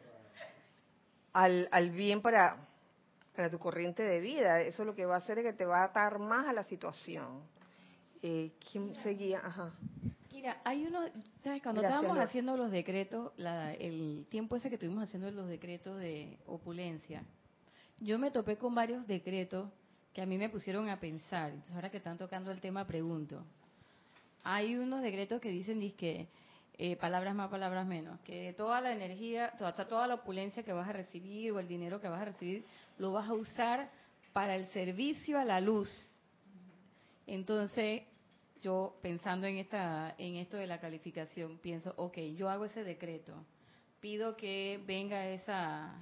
al 1.32 1.90
bien 1.90 2.20
para, 2.20 2.56
para 3.34 3.50
tu 3.50 3.58
corriente 3.58 4.02
de 4.02 4.20
vida. 4.20 4.60
Eso 4.60 4.84
lo 4.84 4.94
que 4.94 5.06
va 5.06 5.16
a 5.16 5.18
hacer 5.18 5.38
es 5.38 5.44
que 5.44 5.52
te 5.52 5.64
va 5.64 5.80
a 5.82 5.84
atar 5.84 6.18
más 6.18 6.46
a 6.46 6.52
la 6.52 6.64
situación. 6.64 7.42
Eh, 8.22 8.52
¿Quién 8.70 8.94
seguía? 9.02 9.40
Ajá. 9.44 9.72
Mira, 10.32 10.60
hay 10.64 10.86
uno, 10.86 11.00
¿sabes? 11.42 11.62
Cuando 11.62 11.82
estábamos 11.82 12.18
haciendo 12.18 12.56
los 12.56 12.70
decretos, 12.70 13.32
el 13.78 14.26
tiempo 14.30 14.56
ese 14.56 14.68
que 14.68 14.76
estuvimos 14.76 15.04
haciendo 15.04 15.30
los 15.30 15.48
decretos 15.48 15.98
de 15.98 16.38
opulencia, 16.46 17.24
yo 17.98 18.18
me 18.18 18.30
topé 18.30 18.56
con 18.56 18.74
varios 18.74 19.06
decretos 19.06 19.70
que 20.14 20.22
a 20.22 20.26
mí 20.26 20.38
me 20.38 20.48
pusieron 20.48 20.88
a 20.88 20.98
pensar. 20.98 21.50
Entonces, 21.50 21.74
ahora 21.74 21.90
que 21.90 21.98
están 21.98 22.16
tocando 22.16 22.50
el 22.50 22.60
tema, 22.60 22.86
pregunto. 22.86 23.44
Hay 24.42 24.76
unos 24.76 25.02
decretos 25.02 25.40
que 25.40 25.50
dicen 25.50 25.80
que 25.92 26.28
eh, 26.82 26.96
palabras 26.96 27.34
más, 27.34 27.50
palabras 27.50 27.86
menos, 27.86 28.18
que 28.20 28.54
toda 28.54 28.80
la 28.80 28.92
energía, 28.92 29.52
toda, 29.58 29.74
toda 29.74 30.06
la 30.06 30.14
opulencia 30.14 30.62
que 30.62 30.72
vas 30.72 30.88
a 30.88 30.94
recibir 30.94 31.52
o 31.52 31.60
el 31.60 31.68
dinero 31.68 32.00
que 32.00 32.08
vas 32.08 32.22
a 32.22 32.24
recibir, 32.24 32.64
lo 32.96 33.12
vas 33.12 33.28
a 33.28 33.34
usar 33.34 33.90
para 34.32 34.56
el 34.56 34.66
servicio 34.68 35.38
a 35.38 35.44
la 35.44 35.60
luz. 35.60 35.90
Entonces, 37.26 38.04
yo 38.62 38.96
pensando 39.02 39.46
en 39.46 39.58
esta 39.58 40.14
en 40.16 40.36
esto 40.36 40.56
de 40.56 40.66
la 40.66 40.80
calificación 40.80 41.58
pienso 41.58 41.92
ok 41.96 42.18
yo 42.36 42.48
hago 42.48 42.66
ese 42.66 42.84
decreto 42.84 43.34
pido 44.00 44.36
que 44.36 44.82
venga 44.86 45.26
esa 45.28 45.94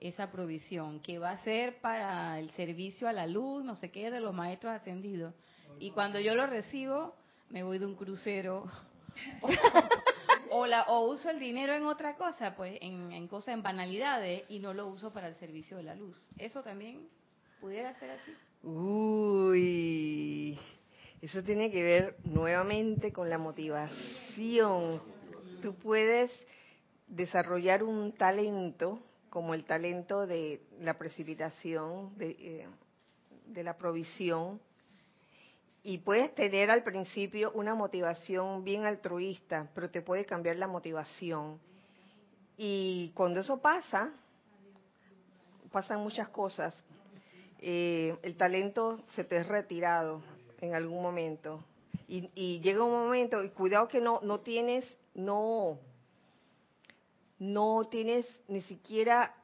esa 0.00 0.30
provisión 0.30 1.00
que 1.00 1.18
va 1.18 1.32
a 1.32 1.44
ser 1.44 1.80
para 1.80 2.38
el 2.38 2.50
servicio 2.52 3.08
a 3.08 3.12
la 3.12 3.26
luz 3.26 3.62
no 3.62 3.76
sé 3.76 3.90
qué 3.90 4.10
de 4.10 4.20
los 4.20 4.34
maestros 4.34 4.72
ascendidos 4.72 5.34
y 5.78 5.90
cuando 5.90 6.18
yo 6.18 6.34
lo 6.34 6.46
recibo 6.46 7.14
me 7.50 7.62
voy 7.62 7.78
de 7.78 7.84
un 7.84 7.94
crucero 7.94 8.64
o, 10.50 10.66
la, 10.66 10.82
o 10.84 11.06
uso 11.06 11.30
el 11.30 11.38
dinero 11.38 11.74
en 11.74 11.84
otra 11.84 12.16
cosa 12.16 12.54
pues 12.56 12.78
en, 12.80 13.12
en 13.12 13.28
cosas 13.28 13.54
en 13.54 13.62
banalidades 13.62 14.44
y 14.48 14.58
no 14.58 14.74
lo 14.74 14.86
uso 14.86 15.12
para 15.12 15.28
el 15.28 15.34
servicio 15.36 15.76
de 15.76 15.82
la 15.84 15.94
luz 15.94 16.30
eso 16.38 16.62
también 16.62 17.08
pudiera 17.60 17.94
ser 17.98 18.10
así 18.10 18.32
uy 18.62 20.58
eso 21.20 21.42
tiene 21.42 21.70
que 21.70 21.82
ver 21.82 22.16
nuevamente 22.22 23.12
con 23.12 23.28
la 23.28 23.38
motivación. 23.38 25.00
Tú 25.62 25.74
puedes 25.74 26.30
desarrollar 27.08 27.82
un 27.82 28.12
talento 28.12 29.00
como 29.28 29.54
el 29.54 29.64
talento 29.64 30.26
de 30.26 30.62
la 30.80 30.96
precipitación, 30.96 32.16
de, 32.16 32.30
eh, 32.38 32.68
de 33.46 33.62
la 33.64 33.76
provisión, 33.76 34.60
y 35.88 35.96
puedes 35.96 36.34
tener 36.34 36.70
al 36.70 36.82
principio 36.82 37.50
una 37.52 37.74
motivación 37.74 38.62
bien 38.62 38.84
altruista, 38.84 39.70
pero 39.74 39.88
te 39.88 40.02
puede 40.02 40.26
cambiar 40.26 40.56
la 40.56 40.66
motivación. 40.66 41.58
Y 42.58 43.10
cuando 43.14 43.40
eso 43.40 43.56
pasa, 43.56 44.12
pasan 45.72 46.00
muchas 46.00 46.28
cosas. 46.28 46.74
Eh, 47.58 48.14
el 48.22 48.36
talento 48.36 49.02
se 49.14 49.24
te 49.24 49.38
es 49.38 49.48
retirado, 49.48 50.20
en 50.60 50.74
algún 50.74 51.00
momento. 51.00 51.64
Y, 52.06 52.60
llega 52.60 52.84
un 52.84 52.92
momento, 52.92 53.42
y 53.42 53.48
cuidado 53.48 53.88
que 53.88 54.02
no, 54.02 54.20
no 54.22 54.40
tienes, 54.40 54.84
no, 55.14 55.78
no 57.38 57.88
tienes 57.90 58.26
ni 58.46 58.60
siquiera 58.60 59.34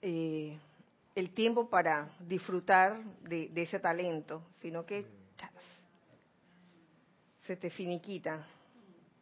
eh, 0.00 0.58
el 1.14 1.34
tiempo 1.34 1.68
para 1.68 2.16
disfrutar 2.20 3.04
de, 3.28 3.50
ese 3.56 3.78
talento, 3.78 4.42
sino 4.62 4.86
que 4.86 5.20
se 7.42 7.56
te 7.56 7.70
finiquita. 7.70 8.46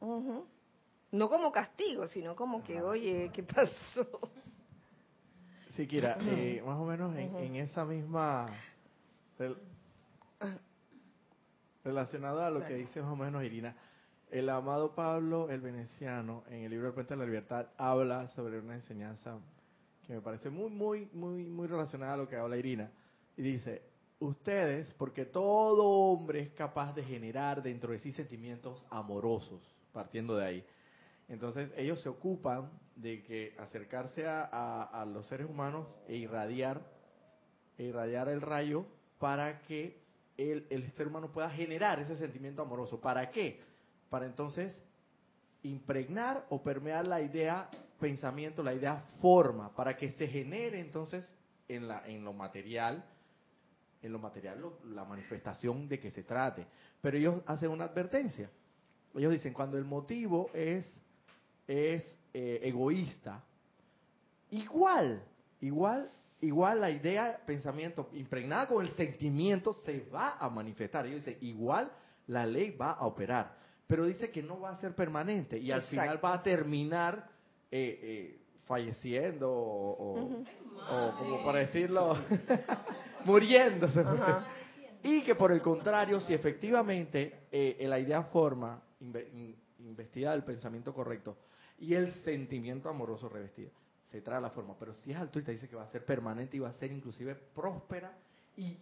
No 0.01 1.29
como 1.29 1.51
castigo, 1.51 2.07
sino 2.07 2.37
como 2.37 2.63
que, 2.63 2.81
oye, 2.81 3.31
¿qué 3.33 3.43
pasó? 3.43 4.33
Sí, 5.77 5.87
Kira, 5.87 6.19
eh, 6.21 6.63
más 6.65 6.79
o 6.79 6.85
menos 6.85 7.17
en, 7.17 7.35
en 7.37 7.57
esa 7.57 7.85
misma 7.85 8.49
Relacionado 11.83 12.45
a 12.45 12.51
lo 12.51 12.63
que 12.65 12.75
dice 12.75 13.01
más 13.01 13.11
o 13.11 13.17
menos 13.17 13.43
Irina, 13.43 13.75
el 14.31 14.51
amado 14.51 14.95
Pablo 14.95 15.49
el 15.49 15.63
Veneciano, 15.63 16.45
en 16.51 16.65
el 16.65 16.71
libro 16.71 16.89
El 16.89 16.95
Puente 16.95 17.15
de 17.15 17.21
la 17.21 17.25
Libertad, 17.25 17.69
habla 17.79 18.29
sobre 18.29 18.59
una 18.59 18.75
enseñanza 18.75 19.39
que 20.07 20.13
me 20.13 20.21
parece 20.21 20.51
muy, 20.51 20.69
muy, 20.69 21.09
muy, 21.15 21.45
muy 21.45 21.67
relacionada 21.67 22.15
a 22.15 22.17
lo 22.19 22.29
que 22.29 22.37
habla 22.37 22.59
Irina. 22.59 22.91
Y 23.35 23.43
dice, 23.43 23.83
ustedes, 24.21 24.93
porque 24.95 25.25
todo 25.25 25.85
hombre 25.85 26.41
es 26.41 26.51
capaz 26.51 26.95
de 26.95 27.03
generar 27.03 27.63
dentro 27.63 27.93
de 27.93 27.99
sí 27.99 28.13
sentimientos 28.13 28.85
amorosos, 28.91 29.61
partiendo 29.93 30.37
de 30.37 30.47
ahí. 30.47 30.67
Entonces 31.29 31.71
ellos 31.77 32.01
se 32.01 32.09
ocupan 32.09 32.71
de 32.97 33.23
que 33.23 33.55
acercarse 33.59 34.27
a, 34.27 34.83
a 34.83 35.05
los 35.05 35.27
seres 35.27 35.49
humanos 35.49 35.87
e 36.07 36.17
irradiar, 36.17 36.81
e 37.79 37.85
irradiar 37.85 38.29
el 38.29 38.41
rayo 38.41 38.87
para 39.19 39.61
que 39.63 40.01
el, 40.49 40.93
ser 40.93 41.09
humano 41.09 41.31
pueda 41.31 41.51
generar 41.51 42.01
ese 42.01 42.17
sentimiento 42.17 42.63
amoroso. 42.63 43.01
¿Para 43.01 43.31
qué? 43.31 43.61
Para 44.09 44.27
entonces 44.27 44.81
impregnar 45.63 46.47
o 46.49 46.63
permear 46.63 47.07
la 47.07 47.21
idea 47.21 47.69
pensamiento, 47.99 48.63
la 48.63 48.73
idea 48.73 49.05
forma, 49.21 49.75
para 49.75 49.97
que 49.97 50.11
se 50.13 50.27
genere 50.27 50.81
entonces 50.81 51.29
en, 51.69 51.87
la, 51.87 52.07
en 52.09 52.25
lo 52.25 52.33
material, 52.33 53.05
en 54.03 54.13
lo 54.13 54.19
material 54.19 54.63
la 54.95 55.05
manifestación 55.05 55.89
de 55.89 56.01
que 56.01 56.11
se 56.11 56.23
trate. 56.23 56.67
Pero 57.01 57.17
ellos 57.17 57.43
hacen 57.47 57.71
una 57.71 57.85
advertencia. 57.85 58.51
Ellos 59.15 59.33
dicen, 59.33 59.53
cuando 59.53 59.77
el 59.77 59.85
motivo 59.85 60.51
es, 60.55 60.87
es 61.67 62.05
eh, 62.33 62.61
egoísta, 62.63 63.43
igual, 64.51 65.23
igual 65.61 66.11
igual 66.41 66.81
la 66.81 66.91
idea, 66.91 67.41
pensamiento 67.47 68.09
impregnada 68.13 68.69
con 68.69 68.85
el 68.85 68.93
sentimiento 68.93 69.73
se 69.73 70.09
va 70.13 70.37
a 70.39 70.49
manifestar. 70.49 71.07
Y 71.07 71.15
dice, 71.15 71.39
igual 71.41 71.91
la 72.27 72.47
ley 72.47 72.71
va 72.71 72.93
a 72.93 73.07
operar, 73.07 73.57
pero 73.87 74.07
dice 74.07 74.31
que 74.31 74.43
no 74.43 74.61
va 74.61 74.71
a 74.71 74.77
ser 74.77 74.95
permanente 74.95 75.59
y 75.59 75.71
al 75.71 75.83
final 75.83 76.25
va 76.25 76.35
a 76.35 76.43
terminar 76.43 77.29
eh, 77.71 77.99
eh, 78.03 78.41
falleciendo 78.67 79.51
o, 79.51 80.45
como 81.19 81.45
para 81.45 81.61
decirlo, 81.61 82.17
muriéndose. 83.25 84.05
Y 85.03 85.23
que 85.23 85.35
por 85.35 85.53
el 85.53 85.63
contrario, 85.63 86.21
si 86.21 86.35
efectivamente 86.35 87.47
eh, 87.51 87.85
la 87.89 87.99
idea 87.99 88.25
forma, 88.25 88.83
investida 89.79 90.35
el 90.35 90.45
pensamiento 90.45 90.93
correcto 90.93 91.39
y 91.79 91.95
el 91.95 92.13
sentimiento 92.23 92.89
amoroso 92.89 93.29
revestido, 93.29 93.71
se 94.05 94.21
trae 94.21 94.39
a 94.39 94.41
la 94.41 94.51
forma. 94.51 94.77
Pero 94.79 94.93
si 94.93 95.13
es 95.13 95.17
altruista, 95.17 95.53
dice 95.53 95.69
que 95.69 95.77
va 95.77 95.85
a 95.85 95.89
ser 95.89 96.05
permanente 96.05 96.57
y 96.57 96.61
va 96.61 96.69
a 96.69 96.75
ser 96.75 96.93
inclusive 96.93 97.35
próspera 97.35 98.13
y, 98.57 98.77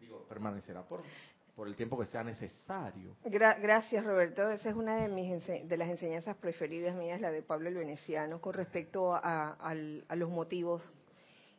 digo, 0.00 0.24
permanecerá 0.28 0.82
por, 0.82 1.02
por 1.54 1.68
el 1.68 1.76
tiempo 1.76 1.98
que 1.98 2.06
sea 2.06 2.24
necesario. 2.24 3.16
gracias, 3.24 4.04
Roberto. 4.04 4.48
Esa 4.50 4.70
es 4.70 4.76
una 4.76 4.96
de, 4.96 5.08
mis 5.08 5.46
de 5.46 5.76
las 5.76 5.88
enseñanzas 5.88 6.36
preferidas 6.36 6.94
mías, 6.96 7.20
la 7.20 7.30
de 7.30 7.42
Pablo 7.42 7.68
el 7.68 7.74
Veneciano, 7.74 8.40
con 8.40 8.54
respecto 8.54 9.14
a, 9.14 9.74
los 10.14 10.30
motivos 10.30 10.82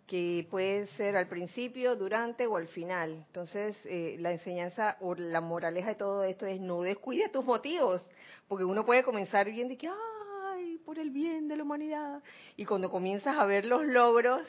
que 0.07 0.47
puede 0.49 0.87
ser 0.87 1.15
al 1.15 1.27
principio, 1.27 1.95
durante 1.95 2.45
o 2.47 2.57
al 2.57 2.67
final. 2.67 3.23
Entonces, 3.27 3.79
eh, 3.85 4.17
la 4.19 4.31
enseñanza 4.31 4.97
o 4.99 5.15
la 5.15 5.41
moraleja 5.41 5.89
de 5.89 5.95
todo 5.95 6.23
esto 6.23 6.45
es 6.45 6.59
no 6.59 6.81
descuide 6.81 7.29
tus 7.29 7.45
motivos, 7.45 8.01
porque 8.47 8.65
uno 8.65 8.85
puede 8.85 9.03
comenzar 9.03 9.49
bien 9.49 9.69
de 9.69 9.77
que, 9.77 9.87
ay, 9.87 10.77
por 10.85 10.99
el 10.99 11.09
bien 11.11 11.47
de 11.47 11.55
la 11.57 11.63
humanidad, 11.63 12.21
y 12.57 12.65
cuando 12.65 12.91
comienzas 12.91 13.37
a 13.37 13.45
ver 13.45 13.65
los 13.65 13.85
logros, 13.85 14.41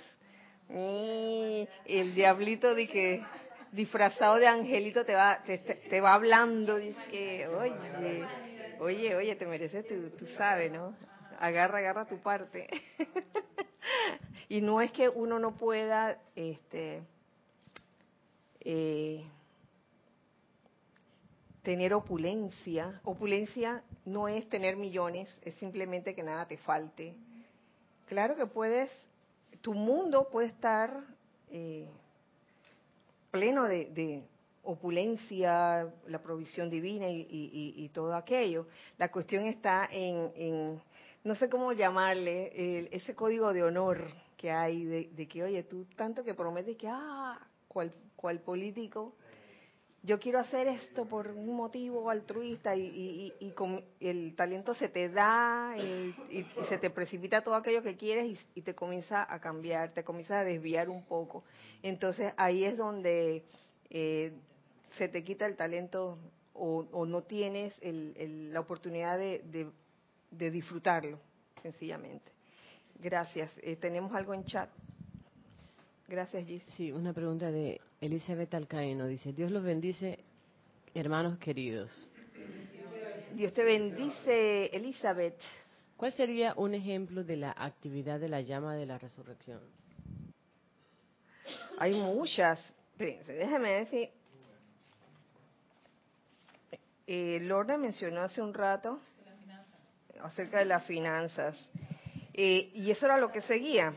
el 0.68 2.14
diablito 2.14 2.74
de 2.74 2.88
que 2.88 3.22
disfrazado 3.72 4.36
de 4.36 4.46
angelito 4.46 5.04
te 5.04 5.14
va, 5.14 5.42
te, 5.44 6.00
va 6.00 6.14
hablando, 6.14 6.76
dice 6.76 7.00
que, 7.10 7.46
oye, 7.48 8.24
oye, 8.78 9.16
oye, 9.16 9.36
te 9.36 9.46
mereces, 9.46 9.86
tú, 9.86 10.10
tú 10.18 10.26
sabes, 10.36 10.72
¿no? 10.72 10.94
Agarra, 11.40 11.78
agarra 11.78 12.06
tu 12.06 12.18
parte. 12.18 12.68
y 14.54 14.60
no 14.60 14.80
es 14.80 14.92
que 14.92 15.08
uno 15.08 15.40
no 15.40 15.56
pueda, 15.56 16.16
este, 16.36 17.02
eh, 18.60 19.24
tener 21.64 21.92
opulencia. 21.92 23.00
Opulencia 23.02 23.82
no 24.04 24.28
es 24.28 24.48
tener 24.48 24.76
millones, 24.76 25.28
es 25.42 25.56
simplemente 25.56 26.14
que 26.14 26.22
nada 26.22 26.46
te 26.46 26.56
falte. 26.58 27.16
Claro 28.06 28.36
que 28.36 28.46
puedes, 28.46 28.92
tu 29.60 29.74
mundo 29.74 30.28
puede 30.30 30.46
estar 30.46 31.02
eh, 31.50 31.88
pleno 33.32 33.64
de, 33.64 34.22
opulencia, 34.62 35.92
la 36.06 36.22
provisión 36.22 36.70
divina 36.70 37.06
y, 37.10 37.90
todo 37.92 38.14
aquello. 38.14 38.68
La 38.98 39.10
cuestión 39.10 39.46
está 39.46 39.88
en, 39.90 40.80
no 41.24 41.34
sé 41.34 41.48
cómo 41.48 41.72
llamarle, 41.72 42.88
ese 42.92 43.16
código 43.16 43.52
de 43.52 43.64
honor 43.64 44.23
que 44.36 44.50
hay 44.50 44.84
de, 44.84 45.28
que, 45.28 45.42
oye, 45.42 45.62
tú 45.64 45.86
tanto 45.96 46.24
que 46.24 46.34
prometes 46.34 46.76
que, 46.76 46.88
ah, 46.88 47.38
cual, 47.68 47.92
cual 48.16 48.40
político, 48.40 49.14
yo 50.04 50.20
quiero 50.20 50.38
hacer 50.38 50.68
esto 50.68 51.06
por 51.06 51.28
un 51.28 51.56
motivo 51.56 52.10
altruista 52.10 52.76
y, 52.76 53.32
con 53.56 53.82
el 54.00 54.34
talento 54.36 54.74
se 54.74 54.90
te 54.90 55.08
da 55.08 55.74
y, 55.78 56.44
se 56.68 56.76
te 56.76 56.90
precipita 56.90 57.42
todo 57.42 57.54
aquello 57.54 57.82
que 57.82 57.96
quieres 57.96 58.38
y, 58.54 58.60
te 58.60 58.74
comienza 58.74 59.26
a 59.32 59.40
cambiar, 59.40 59.94
te 59.94 60.04
comienza 60.04 60.40
a 60.40 60.44
desviar 60.44 60.90
un 60.90 61.04
poco. 61.06 61.42
Entonces 61.82 62.34
ahí 62.36 62.64
es 62.64 62.76
donde 62.76 63.44
eh, 63.88 64.34
se 64.98 65.08
te 65.08 65.24
quita 65.24 65.46
el 65.46 65.56
talento 65.56 66.18
o, 66.52 67.06
no 67.06 67.22
tienes 67.22 67.74
la 67.82 68.60
oportunidad 68.60 69.18
de, 69.18 69.70
disfrutarlo, 70.30 71.18
sencillamente. 71.62 72.33
Gracias. 73.00 73.50
Eh, 73.62 73.76
¿Tenemos 73.76 74.12
algo 74.14 74.34
en 74.34 74.44
chat? 74.44 74.70
Gracias, 76.08 76.46
Gis. 76.46 76.62
Sí, 76.68 76.92
una 76.92 77.12
pregunta 77.12 77.50
de 77.50 77.80
Elizabeth 78.00 78.54
Alcaeno. 78.54 79.06
Dice, 79.06 79.32
Dios 79.32 79.50
los 79.50 79.62
bendice, 79.62 80.18
hermanos 80.94 81.38
queridos. 81.38 82.10
Dios 83.34 83.52
te 83.52 83.64
bendice, 83.64 84.66
Elizabeth. 84.66 85.40
¿Cuál 85.96 86.12
sería 86.12 86.54
un 86.56 86.74
ejemplo 86.74 87.24
de 87.24 87.36
la 87.36 87.54
actividad 87.56 88.20
de 88.20 88.28
la 88.28 88.40
llama 88.40 88.74
de 88.74 88.86
la 88.86 88.98
resurrección? 88.98 89.60
Hay 91.78 91.94
muchas. 91.94 92.60
déjeme 92.98 93.70
decir. 93.70 94.10
Eh, 97.06 97.38
Lorna 97.42 97.76
mencionó 97.76 98.22
hace 98.22 98.40
un 98.40 98.54
rato 98.54 99.00
acerca 100.22 100.58
de 100.58 100.64
las 100.64 100.84
finanzas. 100.84 101.70
Eh, 102.34 102.70
y 102.74 102.90
eso 102.90 103.06
era 103.06 103.16
lo 103.16 103.30
que 103.30 103.40
seguía 103.40 103.94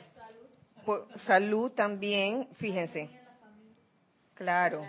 salud 1.26 1.72
también, 1.74 2.48
fíjense. 2.54 3.10
Claro. 4.34 4.88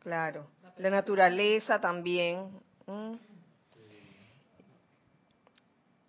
Claro. 0.00 0.46
La 0.76 0.90
naturaleza 0.90 1.80
también. 1.80 2.50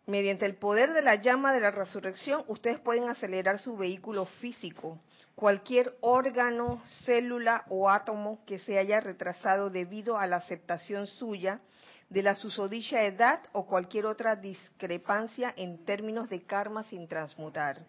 Mediante 0.05 0.45
el 0.45 0.55
poder 0.55 0.93
de 0.93 1.01
la 1.01 1.15
llama 1.15 1.53
de 1.53 1.59
la 1.59 1.72
resurrección, 1.72 2.43
ustedes 2.47 2.80
pueden 2.80 3.09
acelerar 3.09 3.59
su 3.59 3.76
vehículo 3.76 4.26
físico. 4.26 4.99
Cualquier 5.36 5.95
órgano, 6.01 6.82
célula 7.05 7.65
o 7.70 7.89
átomo 7.89 8.43
que 8.45 8.57
se 8.59 8.80
haya 8.80 8.99
retrasado 8.99 9.70
debido 9.70 10.18
a 10.18 10.26
la 10.26 10.38
aceptación 10.38 11.07
suya 11.07 11.59
de 12.10 12.24
la 12.24 12.36
susodicha 12.36 13.03
edad 13.03 13.41
o 13.51 13.66
cualquier 13.66 14.05
otra 14.05 14.36
discrepancia 14.36 15.53
en 15.58 15.84
términos 15.86 16.30
de 16.30 16.43
karma 16.43 16.84
sin 16.84 17.08
transmutar 17.08 17.86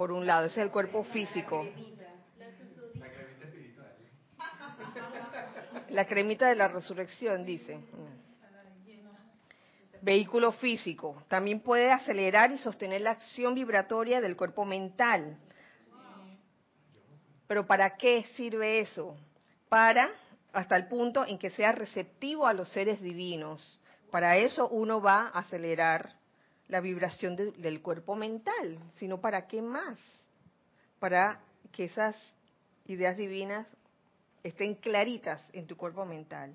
por 0.00 0.12
un 0.12 0.26
lado, 0.26 0.46
ese 0.46 0.60
es 0.60 0.64
el 0.64 0.72
cuerpo 0.72 1.04
físico. 1.04 1.62
La 5.90 6.06
cremita 6.06 6.48
de 6.48 6.54
la 6.54 6.68
resurrección, 6.68 7.44
dice. 7.44 7.78
Vehículo 10.00 10.52
físico. 10.52 11.22
También 11.28 11.60
puede 11.60 11.92
acelerar 11.92 12.50
y 12.50 12.56
sostener 12.56 13.02
la 13.02 13.10
acción 13.10 13.54
vibratoria 13.54 14.22
del 14.22 14.38
cuerpo 14.38 14.64
mental. 14.64 15.36
Pero 17.46 17.66
¿para 17.66 17.98
qué 17.98 18.24
sirve 18.36 18.80
eso? 18.80 19.14
Para, 19.68 20.10
hasta 20.52 20.76
el 20.76 20.86
punto 20.88 21.24
en 21.26 21.38
que 21.38 21.50
sea 21.50 21.72
receptivo 21.72 22.46
a 22.46 22.52
los 22.52 22.68
seres 22.70 23.00
divinos. 23.00 23.80
Para 24.10 24.36
eso 24.36 24.68
uno 24.68 25.00
va 25.00 25.28
a 25.28 25.40
acelerar 25.40 26.14
la 26.68 26.80
vibración 26.80 27.36
del 27.36 27.82
cuerpo 27.82 28.14
mental, 28.14 28.78
sino 28.96 29.20
para 29.20 29.46
qué 29.46 29.60
más? 29.60 29.98
Para 30.98 31.40
que 31.72 31.84
esas 31.84 32.16
ideas 32.86 33.16
divinas 33.16 33.66
estén 34.42 34.74
claritas 34.74 35.42
en 35.52 35.66
tu 35.66 35.76
cuerpo 35.76 36.04
mental. 36.04 36.54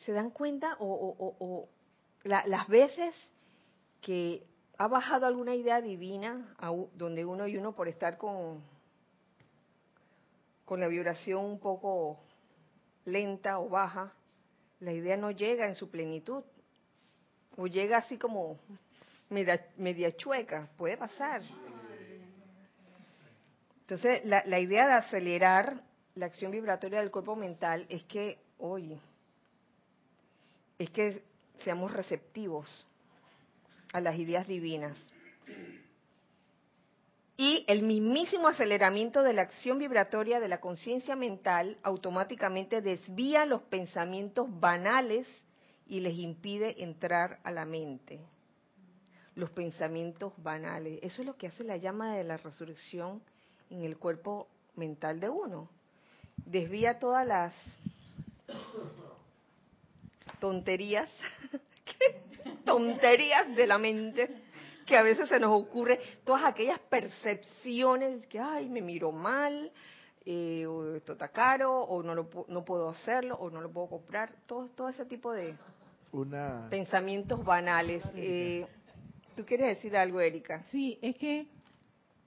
¿Se 0.00 0.12
dan 0.12 0.30
cuenta 0.30 0.76
o, 0.78 1.68
las 2.24 2.68
veces 2.68 3.14
que 4.00 4.44
ha 4.78 4.88
bajado 4.88 5.26
alguna 5.26 5.54
idea 5.54 5.80
divina 5.80 6.54
donde 6.94 7.24
uno 7.24 7.48
y 7.48 7.56
uno 7.56 7.72
por 7.72 7.88
estar 7.88 8.18
con, 8.18 8.62
con 10.66 10.80
la 10.80 10.88
vibración 10.88 11.44
un 11.44 11.58
poco 11.58 12.18
lenta 13.06 13.58
o 13.60 13.68
baja, 13.70 14.12
la 14.80 14.92
idea 14.92 15.16
no 15.16 15.30
llega 15.30 15.66
en 15.66 15.76
su 15.76 15.88
plenitud, 15.90 16.44
o 17.56 17.66
llega 17.66 17.96
así 17.96 18.18
como 18.18 18.58
media, 19.30 20.14
chueca, 20.16 20.68
puede 20.76 20.98
pasar. 20.98 21.40
Entonces, 23.80 24.24
la, 24.24 24.42
la, 24.44 24.58
idea 24.58 24.86
de 24.88 24.92
acelerar 24.94 25.80
la 26.16 26.26
acción 26.26 26.50
vibratoria 26.50 26.98
del 26.98 27.12
cuerpo 27.12 27.36
mental 27.36 27.86
es 27.88 28.02
que, 28.04 28.38
oye, 28.58 29.00
es 30.78 30.90
que 30.90 31.22
seamos 31.60 31.92
receptivos 31.92 32.86
a 33.92 34.00
las 34.00 34.16
ideas 34.16 34.46
divinas. 34.48 34.98
Y 37.38 37.64
el 37.68 37.82
mismísimo 37.82 38.48
aceleramiento 38.48 39.22
de 39.22 39.34
la 39.34 39.42
acción 39.42 39.78
vibratoria 39.78 40.40
de 40.40 40.48
la 40.48 40.60
conciencia 40.60 41.16
mental 41.16 41.76
automáticamente 41.82 42.80
desvía 42.80 43.44
los 43.44 43.60
pensamientos 43.62 44.48
banales 44.58 45.26
y 45.86 46.00
les 46.00 46.14
impide 46.14 46.82
entrar 46.82 47.38
a 47.44 47.50
la 47.50 47.66
mente. 47.66 48.20
Los 49.34 49.50
pensamientos 49.50 50.32
banales. 50.38 50.98
Eso 51.02 51.20
es 51.20 51.26
lo 51.26 51.36
que 51.36 51.48
hace 51.48 51.62
la 51.62 51.76
llama 51.76 52.16
de 52.16 52.24
la 52.24 52.38
resurrección 52.38 53.22
en 53.68 53.84
el 53.84 53.98
cuerpo 53.98 54.48
mental 54.74 55.20
de 55.20 55.28
uno. 55.28 55.68
Desvía 56.36 56.98
todas 56.98 57.26
las 57.26 57.52
tonterías, 60.40 61.10
tonterías 62.64 63.54
de 63.54 63.66
la 63.66 63.76
mente 63.76 64.45
que 64.86 64.96
a 64.96 65.02
veces 65.02 65.28
se 65.28 65.40
nos 65.40 65.52
ocurre 65.52 65.98
todas 66.24 66.44
aquellas 66.44 66.78
percepciones 66.78 68.26
que, 68.28 68.38
ay, 68.38 68.68
me 68.68 68.80
miro 68.80 69.12
mal, 69.12 69.72
eh, 70.24 70.66
o 70.66 70.94
esto 70.94 71.12
está 71.12 71.28
caro, 71.28 71.82
o 71.82 72.02
no, 72.02 72.14
lo, 72.14 72.28
no 72.48 72.64
puedo 72.64 72.88
hacerlo, 72.88 73.36
o 73.36 73.50
no 73.50 73.60
lo 73.60 73.70
puedo 73.70 73.88
comprar, 73.88 74.32
todo, 74.46 74.68
todo 74.68 74.88
ese 74.88 75.04
tipo 75.04 75.32
de 75.32 75.54
pensamientos 76.70 77.44
banales. 77.44 78.02
Eh, 78.14 78.66
¿Tú 79.36 79.44
quieres 79.44 79.76
decir 79.76 79.96
algo, 79.96 80.20
Erika? 80.20 80.62
Sí, 80.70 80.98
es 81.02 81.16
que 81.16 81.46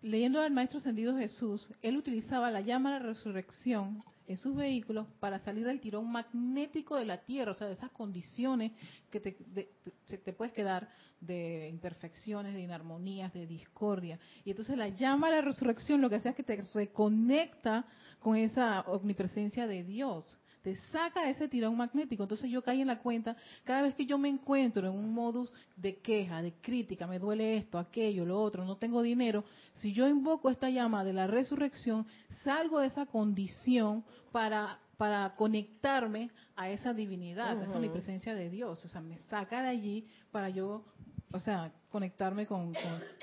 leyendo 0.02 0.42
al 0.42 0.52
Maestro 0.52 0.80
Ascendido 0.80 1.18
Jesús, 1.18 1.72
él 1.82 1.98
utilizaba 1.98 2.52
la 2.52 2.62
llama 2.62 2.94
de 2.94 3.00
la 3.00 3.06
resurrección 3.08 4.04
en 4.30 4.38
sus 4.38 4.56
vehículos 4.56 5.08
para 5.20 5.40
salir 5.40 5.66
del 5.66 5.82
tirón 5.82 6.10
magnético 6.12 6.96
de 6.96 7.06
la 7.06 7.18
Tierra, 7.18 7.52
o 7.52 7.56
sea, 7.56 7.66
de 7.66 7.74
esas 7.74 7.90
condiciones 7.90 8.72
que 9.10 9.20
te, 9.20 10.34
puedes 10.34 10.54
quedar 10.54 10.88
de 11.20 11.68
imperfecciones, 11.68 12.54
de 12.54 12.62
inarmonías, 12.62 13.34
de 13.34 13.48
discordia. 13.48 14.20
Y 14.46 14.52
entonces 14.52 14.78
la 14.78 14.90
llama 14.90 15.30
a 15.30 15.32
la 15.32 15.42
resurrección 15.42 16.00
lo 16.00 16.12
que 16.12 16.18
hace 16.18 16.30
es 16.30 16.36
que 16.36 16.44
te 16.44 16.64
reconecta 16.76 17.88
con 18.20 18.38
esa 18.38 18.82
omnipresencia 18.82 19.66
de 19.66 19.84
Dios 19.84 20.40
te 20.62 20.76
saca 20.92 21.30
ese 21.30 21.48
tirón 21.48 21.78
magnético. 21.78 22.24
Entonces 22.24 22.50
yo 22.50 22.62
caí 22.62 22.82
en 22.82 22.88
la 22.88 23.00
cuenta, 23.00 23.36
cada 23.64 23.82
vez 23.82 23.96
que 23.96 24.06
yo 24.06 24.18
me 24.18 24.30
encuentro 24.30 24.88
en 24.88 24.94
un 24.94 25.14
modus 25.14 25.54
de 25.76 25.98
queja, 25.98 26.42
de 26.42 26.54
crítica, 26.62 27.08
me 27.08 27.20
duele 27.20 27.58
esto, 27.58 27.78
aquello, 27.78 28.26
lo 28.26 28.42
otro, 28.42 28.66
no 28.66 28.78
tengo 28.78 29.02
dinero, 29.02 29.44
si 29.74 29.94
yo 29.94 30.08
invoco 30.08 30.50
esta 30.50 30.70
llama 30.70 31.04
de 31.04 31.14
la 31.14 31.28
resurrección, 31.28 32.06
salgo 32.44 32.80
de 32.80 32.88
esa 32.88 33.06
condición 33.06 34.04
para 34.32 34.80
para 35.00 35.34
conectarme 35.38 36.30
a 36.58 36.70
esa 36.70 36.94
divinidad, 36.94 37.58
a 37.58 37.64
esa 37.64 37.78
omnipresencia 37.78 38.36
de 38.36 38.50
Dios. 38.50 38.84
O 38.84 38.90
sea, 38.90 39.00
me 39.00 39.18
saca 39.30 39.62
de 39.62 39.70
allí 39.70 40.06
para 40.30 40.50
yo, 40.50 40.84
o 41.32 41.40
sea, 41.40 41.72
conectarme 41.90 42.46
con, 42.46 42.74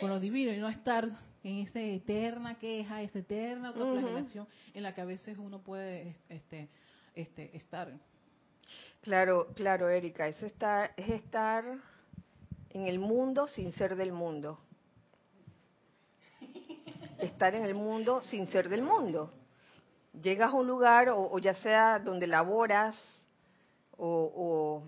con, 0.00 0.08
lo 0.08 0.18
divino 0.18 0.54
y 0.54 0.56
no 0.56 0.70
estar 0.70 1.06
en 1.44 1.58
esa 1.58 1.80
eterna 1.80 2.54
queja, 2.54 3.02
esa 3.02 3.18
eterna 3.18 3.68
autoflagelación 3.68 4.48
en 4.72 4.82
la 4.82 4.94
que 4.94 5.02
a 5.02 5.04
veces 5.04 5.36
uno 5.36 5.58
puede 5.58 6.16
este, 6.30 6.70
este, 7.16 7.56
estar. 7.56 7.90
Claro, 9.00 9.48
claro, 9.54 9.88
Erika, 9.88 10.28
eso 10.28 10.46
está, 10.46 10.92
es 10.96 11.08
estar 11.08 11.64
en 12.70 12.86
el 12.86 12.98
mundo 12.98 13.48
sin 13.48 13.72
ser 13.72 13.96
del 13.96 14.12
mundo. 14.12 14.60
Estar 17.18 17.54
en 17.54 17.64
el 17.64 17.74
mundo 17.74 18.20
sin 18.20 18.46
ser 18.48 18.68
del 18.68 18.82
mundo. 18.82 19.32
Llegas 20.20 20.50
a 20.52 20.56
un 20.56 20.66
lugar, 20.66 21.08
o, 21.08 21.38
ya 21.38 21.54
sea 21.54 21.98
donde 21.98 22.26
laboras, 22.26 22.94
o, 23.96 24.82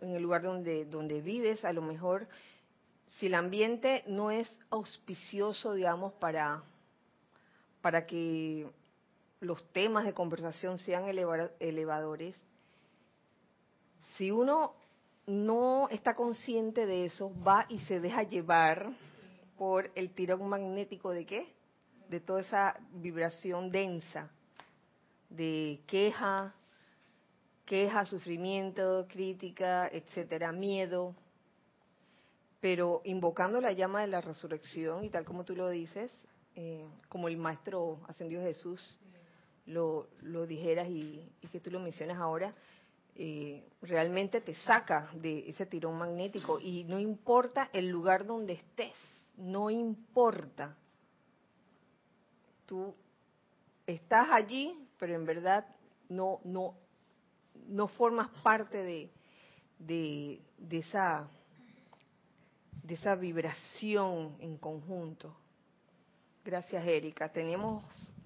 en 0.00 0.14
el 0.14 0.22
lugar 0.22 0.42
donde, 0.42 0.84
donde 0.84 1.20
vives, 1.20 1.64
a 1.64 1.72
lo 1.72 1.82
mejor, 1.82 2.28
si 3.18 3.26
el 3.26 3.34
ambiente 3.34 4.04
no 4.06 4.30
es 4.30 4.48
auspicioso, 4.70 5.74
digamos, 5.74 6.12
para, 6.14 6.62
para 7.82 8.06
que 8.06 8.70
los 9.40 9.72
temas 9.72 10.04
de 10.04 10.12
conversación 10.12 10.78
sean 10.78 11.06
elevadores, 11.08 12.36
si 14.16 14.30
uno 14.30 14.74
no 15.26 15.88
está 15.88 16.14
consciente 16.14 16.86
de 16.86 17.06
eso, 17.06 17.32
va 17.42 17.64
y 17.68 17.78
se 17.80 18.00
deja 18.00 18.22
llevar 18.22 18.92
por 19.56 19.90
el 19.94 20.14
tirón 20.14 20.48
magnético 20.48 21.10
de 21.10 21.24
qué? 21.24 21.54
De 22.08 22.20
toda 22.20 22.40
esa 22.40 22.76
vibración 22.92 23.70
densa, 23.70 24.30
de 25.30 25.80
queja, 25.86 26.54
queja, 27.64 28.04
sufrimiento, 28.04 29.06
crítica, 29.08 29.88
etcétera, 29.88 30.52
miedo. 30.52 31.14
Pero 32.60 33.00
invocando 33.04 33.60
la 33.60 33.72
llama 33.72 34.02
de 34.02 34.08
la 34.08 34.20
resurrección, 34.20 35.04
y 35.04 35.10
tal 35.10 35.24
como 35.24 35.44
tú 35.44 35.54
lo 35.54 35.68
dices, 35.70 36.12
eh, 36.56 36.86
como 37.08 37.28
el 37.28 37.38
Maestro 37.38 38.00
Ascendido 38.08 38.42
Jesús 38.42 38.98
lo, 39.70 40.08
lo 40.22 40.46
dijeras 40.46 40.88
y, 40.88 41.26
que 41.50 41.60
tú 41.60 41.70
lo 41.70 41.80
mencionas 41.80 42.18
ahora, 42.18 42.54
eh, 43.16 43.64
realmente 43.82 44.40
te 44.40 44.54
saca 44.54 45.10
de 45.14 45.48
ese 45.48 45.66
tirón 45.66 45.98
magnético 45.98 46.60
y 46.60 46.84
no 46.84 46.98
importa 46.98 47.70
el 47.72 47.88
lugar 47.88 48.26
donde 48.26 48.54
estés, 48.54 48.94
no 49.36 49.70
importa. 49.70 50.76
Tú 52.66 52.94
estás 53.86 54.28
allí, 54.30 54.86
pero 54.98 55.14
en 55.14 55.24
verdad 55.24 55.66
no 56.08 56.40
no 56.44 56.74
no 57.68 57.88
formas 57.88 58.28
parte 58.42 58.82
de, 58.82 59.10
de, 59.78 60.40
de 60.58 60.78
esa 60.78 61.28
de 62.82 62.94
esa 62.94 63.14
vibración 63.14 64.36
en 64.40 64.56
conjunto. 64.56 65.36
Gracias, 66.44 66.84
Erika. 66.86 67.28
Tenemos 67.28 67.84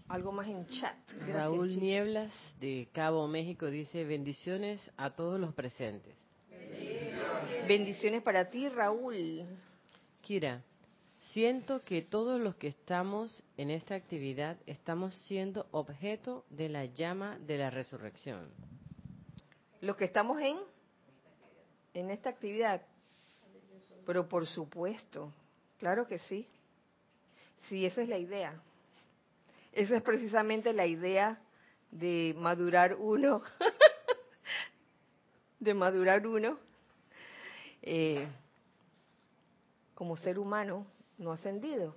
algo 0.09 0.33
más 0.33 0.47
en 0.47 0.67
chat. 0.67 0.97
Raúl 1.29 1.79
Nieblas 1.79 2.33
de 2.61 2.89
Cabo 2.93 3.27
México 3.27 3.67
dice 3.67 4.05
bendiciones 4.05 4.91
a 4.97 5.11
todos 5.11 5.41
los 5.41 5.55
presentes. 5.55 6.15
Bendiciones, 7.67 8.23
para 8.23 8.51
ti, 8.51 8.69
Raúl. 8.69 9.47
Kira, 10.21 10.63
siento 11.33 11.83
que 11.83 12.03
todos 12.03 12.41
los 12.41 12.57
que 12.57 12.69
estamos 12.69 13.43
en 13.57 13.71
esta 13.71 13.95
actividad 13.95 14.59
estamos 14.67 15.15
siendo 15.27 15.67
objeto 15.71 16.45
de 16.51 16.69
la 16.69 16.85
llama 16.85 17.39
de 17.39 17.59
la 17.59 17.71
resurrección. 17.71 18.49
Los 19.81 19.97
que 19.97 20.05
estamos 20.05 20.41
en 20.41 20.59
en 21.95 22.11
esta 22.11 22.29
actividad. 22.29 22.83
Pero 24.05 24.29
por 24.29 24.47
supuesto, 24.47 25.33
claro 25.79 26.07
que 26.07 26.19
sí. 26.19 26.47
Sí, 27.69 27.87
esa 27.87 28.03
es 28.03 28.09
la 28.09 28.19
idea. 28.19 28.61
Esa 29.75 29.97
es 29.97 30.03
precisamente 30.03 30.73
la 30.73 30.87
idea 30.87 31.37
de 31.91 32.33
madurar 32.39 32.95
uno, 32.95 33.43
de 35.59 35.75
madurar 35.75 36.25
uno 36.29 36.61
eh, 37.83 38.29
como 39.97 40.17
ser 40.17 40.39
humano 40.39 40.87
no 41.19 41.33
ascendido, 41.33 41.97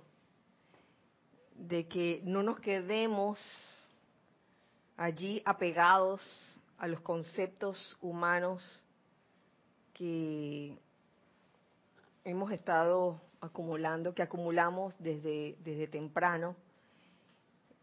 de 1.54 1.86
que 1.86 2.20
no 2.24 2.42
nos 2.42 2.58
quedemos 2.58 3.38
allí 4.96 5.40
apegados 5.44 6.60
a 6.78 6.88
los 6.88 7.00
conceptos 7.00 7.96
humanos 8.00 8.84
que 9.94 10.76
hemos 12.24 12.50
estado 12.50 13.20
acumulando, 13.40 14.16
que 14.16 14.22
acumulamos 14.22 14.96
desde, 14.98 15.56
desde 15.60 15.86
temprano 15.86 16.56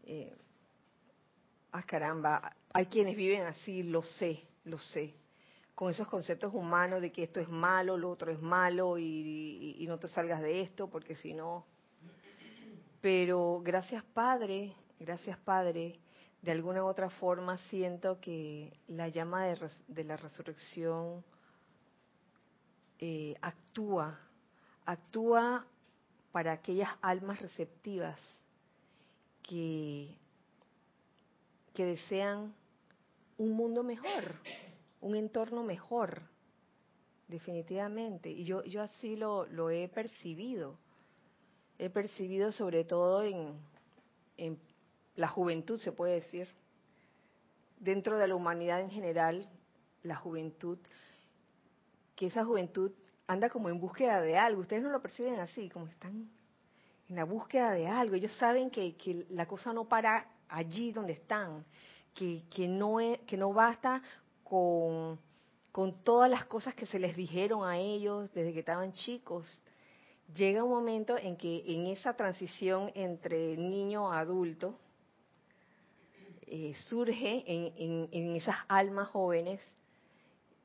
eh, 0.06 0.32
ah, 1.72 1.82
caramba, 1.82 2.54
hay 2.72 2.86
quienes 2.86 3.16
viven 3.16 3.42
así, 3.42 3.82
lo 3.82 4.02
sé, 4.02 4.46
lo 4.64 4.78
sé, 4.78 5.14
con 5.74 5.90
esos 5.90 6.06
conceptos 6.06 6.54
humanos 6.54 7.02
de 7.02 7.10
que 7.10 7.24
esto 7.24 7.40
es 7.40 7.48
malo, 7.48 7.98
lo 7.98 8.08
otro 8.08 8.30
es 8.30 8.40
malo 8.40 8.98
y, 8.98 9.84
no 9.88 9.98
te 9.98 10.08
salgas 10.08 10.40
de 10.40 10.62
esto 10.62 10.88
porque 10.88 11.16
si 11.16 11.34
no... 11.34 11.66
Pero 13.00 13.60
gracias 13.62 14.02
Padre, 14.02 14.72
gracias 14.98 15.38
Padre, 15.38 15.98
de 16.40 16.50
alguna 16.50 16.82
u 16.82 16.86
otra 16.86 17.10
forma 17.10 17.58
siento 17.68 18.20
que 18.20 18.72
la 18.88 19.08
llama 19.08 19.44
de, 19.44 20.04
la 20.04 20.16
resurrección 20.16 21.24
eh, 22.98 23.36
actúa, 23.42 24.18
actúa 24.84 25.66
para 26.32 26.52
aquellas 26.52 26.90
almas 27.02 27.40
receptivas 27.40 28.18
que, 29.46 30.18
desean 31.76 32.54
un 33.38 33.52
mundo 33.52 33.82
mejor, 33.82 34.36
un 35.00 35.14
entorno 35.14 35.62
mejor, 35.62 36.22
definitivamente. 37.28 38.30
Y 38.30 38.44
yo, 38.44 38.62
así 38.80 39.16
lo, 39.16 39.46
lo 39.46 39.70
he 39.70 39.88
percibido. 39.88 40.78
He 41.78 41.90
percibido 41.90 42.52
sobre 42.52 42.84
todo 42.84 43.22
en, 43.22 43.54
en 44.36 44.58
la 45.14 45.28
juventud, 45.28 45.78
se 45.78 45.92
puede 45.92 46.14
decir, 46.14 46.48
dentro 47.78 48.18
de 48.18 48.28
la 48.28 48.34
humanidad 48.34 48.80
en 48.80 48.90
general, 48.90 49.46
la 50.02 50.16
juventud, 50.16 50.78
que 52.14 52.26
esa 52.26 52.44
juventud 52.44 52.90
anda 53.26 53.50
como 53.50 53.68
en 53.68 53.78
búsqueda 53.78 54.20
de 54.22 54.38
algo. 54.38 54.62
Ustedes 54.62 54.82
no 54.82 54.90
lo 54.90 55.02
perciben 55.02 55.38
así, 55.40 55.68
como 55.68 55.88
están 55.88 56.30
en 57.08 57.16
la 57.16 57.24
búsqueda 57.24 57.72
de 57.72 57.86
algo. 57.86 58.14
Ellos 58.14 58.32
saben 58.38 58.70
que, 58.70 58.96
que 58.96 59.26
la 59.30 59.46
cosa 59.46 59.72
no 59.72 59.84
para 59.84 60.26
allí 60.48 60.92
donde 60.92 61.12
están, 61.12 61.64
que, 62.14 62.44
que, 62.50 62.68
no, 62.68 63.00
es, 63.00 63.18
que 63.20 63.36
no 63.36 63.52
basta 63.52 64.02
con, 64.42 65.18
con 65.72 66.02
todas 66.02 66.30
las 66.30 66.44
cosas 66.46 66.74
que 66.74 66.86
se 66.86 66.98
les 66.98 67.16
dijeron 67.16 67.68
a 67.68 67.78
ellos 67.78 68.32
desde 68.32 68.52
que 68.52 68.60
estaban 68.60 68.92
chicos. 68.92 69.46
Llega 70.34 70.64
un 70.64 70.70
momento 70.70 71.16
en 71.16 71.36
que 71.36 71.62
en 71.66 71.86
esa 71.86 72.14
transición 72.14 72.90
entre 72.94 73.56
niño 73.56 74.10
a 74.12 74.20
adulto, 74.20 74.78
eh, 76.48 76.74
surge 76.88 77.42
en, 77.46 78.08
en, 78.12 78.36
esas 78.36 78.54
almas 78.68 79.08
jóvenes 79.08 79.60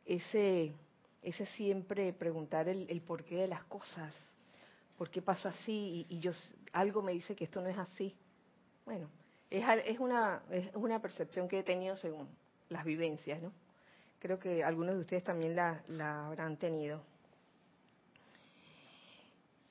ese, 0.05 0.73
ese 1.23 1.45
siempre 1.47 2.13
preguntar 2.13 2.67
el, 2.67 2.87
el 2.87 3.01
porqué 3.01 3.37
de 3.37 3.47
las 3.47 3.63
cosas, 3.63 4.13
¿por 5.01 5.09
qué 5.09 5.23
pasa 5.23 5.49
así? 5.49 6.05
Y, 6.09 6.19
yo 6.19 6.29
algo 6.73 7.01
me 7.01 7.11
dice 7.11 7.35
que 7.35 7.45
esto 7.45 7.59
no 7.59 7.69
es 7.69 7.77
así. 7.79 8.15
Bueno, 8.85 9.09
es, 9.49 9.65
es, 9.87 9.97
una, 9.97 10.43
es 10.51 10.69
una 10.75 11.01
percepción 11.01 11.47
que 11.47 11.57
he 11.57 11.63
tenido 11.63 11.95
según 11.95 12.29
las 12.69 12.85
vivencias, 12.85 13.41
¿no? 13.41 13.51
Creo 14.19 14.37
que 14.37 14.63
algunos 14.63 14.93
de 14.93 15.01
ustedes 15.01 15.23
también 15.23 15.55
la, 15.55 15.81
habrán 16.27 16.55
tenido. 16.55 17.01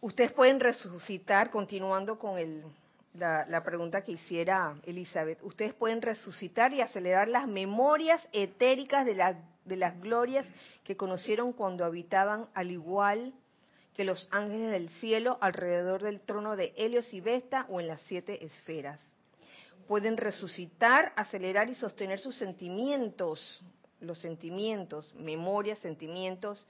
Ustedes 0.00 0.32
pueden 0.32 0.58
resucitar, 0.58 1.52
continuando 1.52 2.18
con 2.18 2.36
el, 2.36 2.64
la, 3.14 3.46
la 3.46 3.62
pregunta 3.62 4.02
que 4.02 4.10
hiciera 4.10 4.80
Elizabeth. 4.84 5.40
Ustedes 5.44 5.74
pueden 5.74 6.02
resucitar 6.02 6.74
y 6.74 6.80
acelerar 6.80 7.28
las 7.28 7.46
memorias 7.46 8.20
etéricas 8.32 9.06
de, 9.06 9.14
la- 9.14 9.40
de 9.64 9.76
las 9.76 9.96
glorias 10.00 10.44
que 10.82 10.96
conocieron 10.96 11.52
cuando 11.52 11.84
habitaban 11.84 12.48
al 12.52 12.72
igual 12.72 13.32
que 14.00 14.04
los 14.06 14.26
ángeles 14.30 14.70
del 14.70 14.88
cielo 14.88 15.36
alrededor 15.42 16.02
del 16.02 16.22
trono 16.22 16.56
de 16.56 16.72
Helios 16.78 17.12
y 17.12 17.20
Vesta 17.20 17.66
o 17.68 17.80
en 17.80 17.86
las 17.86 18.00
siete 18.08 18.46
esferas. 18.46 18.98
Pueden 19.86 20.16
resucitar, 20.16 21.12
acelerar 21.16 21.68
y 21.68 21.74
sostener 21.74 22.18
sus 22.18 22.34
sentimientos, 22.38 23.62
los 24.00 24.18
sentimientos, 24.18 25.14
memorias, 25.16 25.78
sentimientos, 25.80 26.66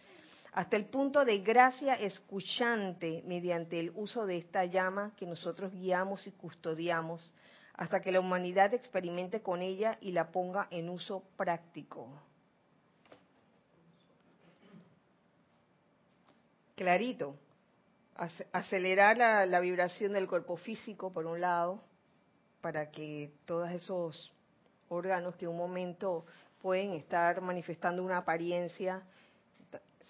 hasta 0.50 0.76
el 0.76 0.86
punto 0.86 1.24
de 1.24 1.38
gracia 1.38 1.94
escuchante 1.94 3.22
mediante 3.24 3.78
el 3.78 3.92
uso 3.94 4.26
de 4.26 4.38
esta 4.38 4.64
llama 4.64 5.12
que 5.16 5.24
nosotros 5.24 5.70
guiamos 5.70 6.26
y 6.26 6.32
custodiamos, 6.32 7.32
hasta 7.74 8.00
que 8.00 8.10
la 8.10 8.18
humanidad 8.18 8.74
experimente 8.74 9.40
con 9.40 9.62
ella 9.62 9.98
y 10.00 10.10
la 10.10 10.32
ponga 10.32 10.66
en 10.72 10.88
uso 10.88 11.22
práctico. 11.36 12.08
Clarito. 16.80 17.36
Ac- 18.16 18.46
Acelerar 18.52 19.18
la, 19.18 19.44
la 19.44 19.60
vibración 19.60 20.14
del 20.14 20.26
cuerpo 20.26 20.56
físico, 20.56 21.12
por 21.12 21.26
un 21.26 21.38
lado, 21.38 21.82
para 22.62 22.90
que 22.90 23.30
todos 23.44 23.70
esos 23.70 24.32
órganos 24.88 25.36
que 25.36 25.44
en 25.44 25.50
un 25.50 25.58
momento 25.58 26.24
pueden 26.62 26.92
estar 26.94 27.42
manifestando 27.42 28.02
una 28.02 28.16
apariencia 28.16 29.02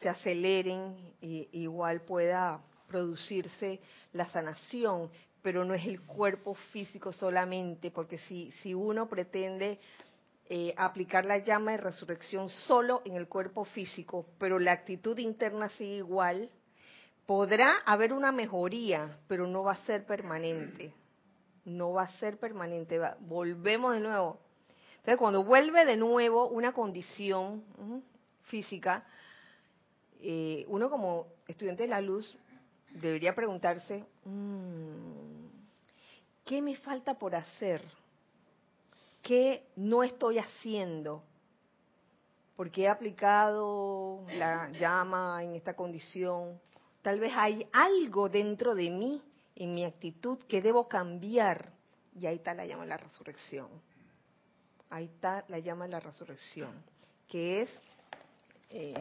se 0.01 0.09
aceleren 0.09 0.97
y 1.21 1.49
igual 1.53 2.03
pueda 2.03 2.61
producirse 2.87 3.81
la 4.13 4.27
sanación, 4.31 5.11
pero 5.43 5.65
no 5.65 5.75
es 5.75 5.85
el 5.87 6.01
cuerpo 6.03 6.55
físico 6.73 7.13
solamente, 7.13 7.91
porque 7.91 8.19
si, 8.29 8.53
si 8.63 8.75
uno 8.75 9.09
pretende 9.09 9.81
eh, 10.49 10.73
aplicar 10.77 11.25
la 11.25 11.39
llama 11.39 11.73
de 11.73 11.79
resurrección 11.79 12.49
solo 12.49 13.03
en 13.05 13.17
el 13.17 13.27
cuerpo 13.27 13.65
físico, 13.65 14.25
pero 14.39 14.61
la 14.61 14.71
actitud 14.73 15.19
interna 15.19 15.69
sigue 15.71 15.97
igual, 15.97 16.49
podrá 17.27 17.77
haber 17.87 18.13
una 18.13 18.33
mejoría, 18.33 19.19
pero 19.29 19.47
no 19.47 19.63
va 19.63 19.73
a 19.73 19.85
ser 19.87 20.05
permanente. 20.07 20.93
No 21.65 21.93
va 21.93 22.03
a 22.05 22.19
ser 22.19 22.39
permanente. 22.39 22.99
va- 22.99 23.17
volvemos 23.21 23.95
de 23.95 24.01
nuevo. 24.01 24.39
Entonces, 24.99 25.19
cuando 25.19 25.45
vuelve 25.45 25.85
de 25.85 25.97
nuevo 25.97 26.49
una 26.49 26.73
condición 26.73 27.65
física, 28.45 29.05
eh, 30.21 30.65
uno 30.69 30.91
como 30.91 31.27
estudiante 31.47 31.85
de 31.85 31.89
la 31.89 32.01
luz 32.01 32.37
debería 32.95 33.35
preguntarse, 33.35 34.05
"Mm, 34.25 35.47
¿qué 36.45 36.61
me 36.61 36.77
falta 36.77 37.15
por 37.19 37.35
hacer? 37.35 37.83
¿Qué 39.23 39.65
no 39.77 40.03
estoy 40.03 40.39
haciendo? 40.39 41.23
Porque 42.57 42.83
he 42.83 42.89
aplicado 42.89 44.25
la 44.37 44.71
llama 44.73 45.43
en 45.45 45.55
esta 45.55 45.75
condición. 45.75 46.59
Tal 47.03 47.19
vez 47.19 47.33
hay 47.35 47.67
algo 47.73 48.29
dentro 48.29 48.75
de 48.75 48.91
mí, 48.91 49.23
en 49.57 49.75
mi 49.75 49.85
actitud, 49.85 50.39
que 50.49 50.61
debo 50.61 50.89
cambiar. 50.89 51.73
Y 52.15 52.27
ahí 52.27 52.37
está 52.37 52.55
la 52.55 52.67
llama 52.67 52.85
la 52.87 52.97
resurrección. 52.97 53.69
Ahí 54.91 55.05
está 55.05 55.45
la 55.49 55.61
llama 55.61 55.87
la 55.87 56.01
resurrección, 56.01 56.73
que 57.29 57.63
es 57.63 57.71
eh, 58.71 58.95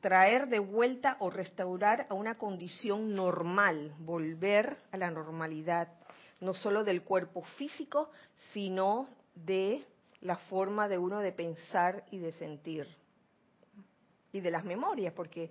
traer 0.00 0.48
de 0.48 0.60
vuelta 0.60 1.16
o 1.20 1.28
restaurar 1.28 2.06
a 2.08 2.14
una 2.14 2.38
condición 2.38 3.14
normal, 3.14 3.94
volver 3.98 4.78
a 4.92 4.96
la 4.96 5.10
normalidad, 5.10 5.88
no 6.40 6.54
solo 6.54 6.84
del 6.84 7.02
cuerpo 7.02 7.42
físico, 7.56 8.10
sino 8.52 9.08
de 9.34 9.84
la 10.20 10.36
forma 10.36 10.88
de 10.88 10.98
uno 10.98 11.18
de 11.18 11.32
pensar 11.32 12.04
y 12.10 12.18
de 12.18 12.32
sentir. 12.32 12.86
Y 14.32 14.40
de 14.40 14.50
las 14.50 14.64
memorias, 14.64 15.12
porque 15.14 15.50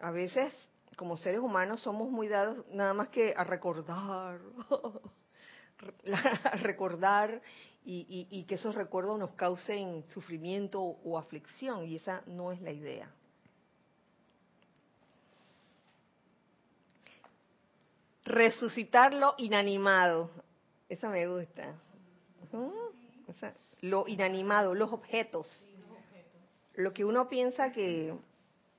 a 0.00 0.10
veces 0.10 0.52
como 0.96 1.16
seres 1.16 1.40
humanos 1.40 1.80
somos 1.80 2.08
muy 2.10 2.28
dados 2.28 2.64
nada 2.70 2.94
más 2.94 3.08
que 3.08 3.34
a 3.36 3.44
recordar, 3.44 4.40
a 6.44 6.56
recordar 6.58 7.42
y, 7.84 8.26
y- 8.30 8.44
que 8.44 8.54
esos 8.54 8.74
recuerdos 8.74 9.18
nos 9.18 9.32
causen 9.32 10.04
sufrimiento 10.14 10.80
o 10.80 11.18
aflicción, 11.18 11.84
y 11.84 11.96
esa 11.96 12.22
no 12.26 12.52
es 12.52 12.60
la 12.62 12.70
idea. 12.70 13.10
Resucitar 18.24 19.12
lo 19.12 19.34
inanimado. 19.36 20.30
Esa 20.88 21.08
me 21.10 21.26
gusta. 21.26 21.74
Lo 23.82 24.08
inanimado, 24.08 24.74
los 24.74 24.90
objetos. 24.92 25.46
Lo 26.76 26.92
que 26.92 27.04
uno 27.04 27.28
piensa 27.28 27.70
que, 27.72 28.14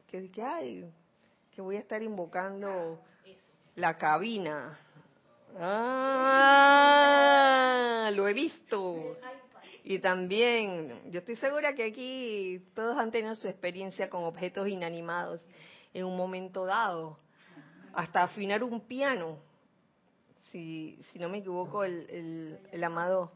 que, 0.08 0.30
que, 0.30 0.42
ay, 0.44 0.92
que 1.52 1.62
voy 1.62 1.78
a 1.78 1.80
estar 1.80 2.04
invocando 2.04 3.00
la 3.76 3.98
cabina. 3.98 4.80
Ah, 5.58 6.92
lo 8.14 8.28
he 8.28 8.34
visto. 8.34 9.18
Y 9.84 10.00
también, 10.00 11.12
yo 11.12 11.20
estoy 11.20 11.36
segura 11.36 11.76
que 11.76 11.84
aquí 11.84 12.60
todos 12.74 12.98
han 12.98 13.12
tenido 13.12 13.36
su 13.36 13.48
experiencia 13.48 14.10
con 14.10 14.24
objetos 14.24 14.68
inanimados 14.68 15.40
en 15.94 16.06
un 16.06 16.18
momento 16.18 16.66
dado 16.66 17.20
hasta 17.94 18.24
afinar 18.24 18.64
un 18.64 18.82
piano. 18.82 19.38
Si, 20.52 21.00
si 21.12 21.20
no 21.20 21.30
me 21.30 21.38
equivoco, 21.40 21.84
el, 21.84 22.60
el, 22.72 22.84
amado, 22.84 23.32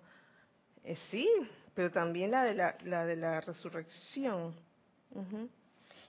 eh, 0.84 0.98
sí, 1.10 1.28
pero 1.74 1.92
también 1.92 2.32
la 2.32 2.44
de 2.44 2.54
la, 2.54 2.78
la 2.84 3.06
de 3.06 3.16
la 3.16 3.42
resurrección. 3.42 4.56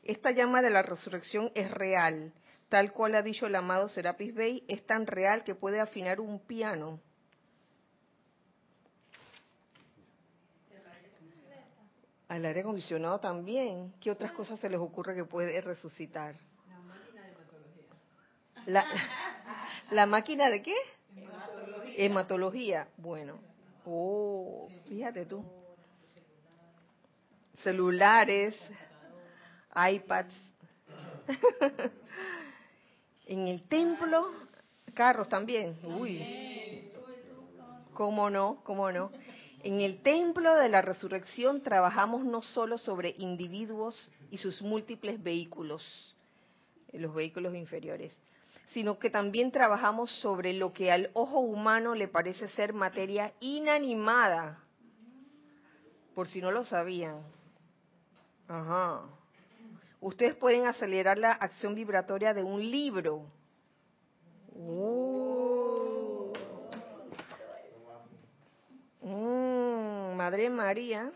Esta 0.02 0.30
llama 0.30 0.62
de 0.62 0.70
la 0.70 0.82
resurrección 0.82 1.50
es 1.54 1.70
real, 1.70 2.32
tal 2.68 2.92
cual 2.92 3.14
ha 3.14 3.22
dicho 3.22 3.46
el 3.46 3.54
amado 3.54 3.88
Serapis 3.88 4.34
Bey, 4.34 4.64
es 4.68 4.86
tan 4.86 5.06
real 5.06 5.44
que 5.44 5.54
puede 5.54 5.80
afinar 5.80 6.20
un 6.20 6.38
piano. 6.40 7.00
Al 12.28 12.44
aire 12.44 12.60
acondicionado 12.60 13.18
también. 13.18 13.92
¿Qué 14.00 14.08
otras 14.08 14.30
cosas 14.30 14.60
se 14.60 14.70
les 14.70 14.78
ocurre 14.78 15.16
que 15.16 15.24
puede 15.24 15.60
resucitar? 15.60 16.36
La, 18.66 18.84
¿La 19.90 20.06
máquina 20.06 20.48
de 20.48 20.62
qué? 20.62 20.74
Hematología. 21.96 22.86
Bueno. 22.96 23.49
Oh, 23.84 24.68
fíjate 24.88 25.26
tú. 25.26 25.44
Celulares, 27.62 28.54
iPads. 29.74 30.34
en 33.26 33.48
el 33.48 33.62
templo, 33.68 34.30
carros 34.94 35.28
también. 35.28 35.78
Uy. 35.84 36.90
¿Cómo 37.92 38.30
no? 38.30 38.60
¿Cómo 38.64 38.90
no? 38.90 39.10
En 39.62 39.80
el 39.80 40.00
templo 40.00 40.56
de 40.56 40.70
la 40.70 40.80
resurrección 40.80 41.60
trabajamos 41.62 42.24
no 42.24 42.40
solo 42.40 42.78
sobre 42.78 43.14
individuos 43.18 44.10
y 44.30 44.38
sus 44.38 44.62
múltiples 44.62 45.22
vehículos, 45.22 46.16
los 46.92 47.14
vehículos 47.14 47.54
inferiores, 47.54 48.12
sino 48.72 48.98
que 48.98 49.10
también 49.10 49.50
trabajamos 49.50 50.10
sobre 50.20 50.52
lo 50.52 50.72
que 50.72 50.92
al 50.92 51.10
ojo 51.14 51.40
humano 51.40 51.94
le 51.94 52.08
parece 52.08 52.48
ser 52.48 52.72
materia 52.72 53.32
inanimada, 53.40 54.58
por 56.14 56.28
si 56.28 56.40
no 56.40 56.50
lo 56.50 56.64
sabían. 56.64 57.20
Ajá. 58.48 59.02
Ustedes 60.00 60.34
pueden 60.34 60.66
acelerar 60.66 61.18
la 61.18 61.32
acción 61.32 61.74
vibratoria 61.74 62.32
de 62.32 62.42
un 62.42 62.60
libro. 62.60 63.26
Oh. 64.56 66.32
Mm, 69.02 70.16
Madre 70.16 70.48
María, 70.48 71.10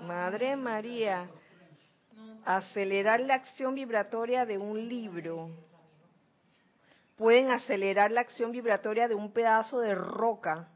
Madre 0.00 0.56
María, 0.56 1.28
acelerar 2.44 3.20
la 3.20 3.34
acción 3.34 3.74
vibratoria 3.74 4.44
de 4.44 4.58
un 4.58 4.88
libro. 4.88 5.50
Pueden 7.22 7.52
acelerar 7.52 8.10
la 8.10 8.22
acción 8.22 8.50
vibratoria 8.50 9.06
de 9.06 9.14
un 9.14 9.30
pedazo 9.30 9.78
de 9.78 9.94
roca, 9.94 10.66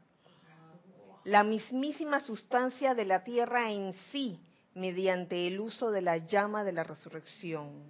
la 1.25 1.43
mismísima 1.43 2.21
sustancia 2.21 2.95
de 2.95 3.03
la 3.03 3.25
tierra 3.25 3.69
en 3.69 3.93
sí, 4.13 4.39
mediante 4.73 5.45
el 5.45 5.59
uso 5.59 5.91
de 5.91 6.01
la 6.01 6.15
llama 6.19 6.63
de 6.63 6.71
la 6.71 6.85
resurrección. 6.85 7.83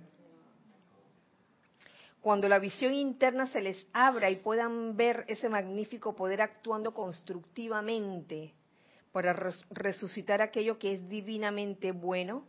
Cuando 2.19 2.49
la 2.49 2.57
visión 2.57 2.95
interna 2.95 3.45
se 3.45 3.61
les 3.61 3.85
abra 3.93 4.31
y 4.31 4.37
puedan 4.37 4.97
ver 4.97 5.23
ese 5.27 5.49
magnífico 5.49 6.15
poder 6.15 6.41
actuando 6.41 6.95
constructivamente 6.95 8.55
para 9.11 9.33
res- 9.33 9.63
resucitar 9.69 10.41
aquello 10.41 10.79
que 10.79 10.93
es 10.93 11.07
divinamente 11.07 11.91
bueno, 11.91 12.47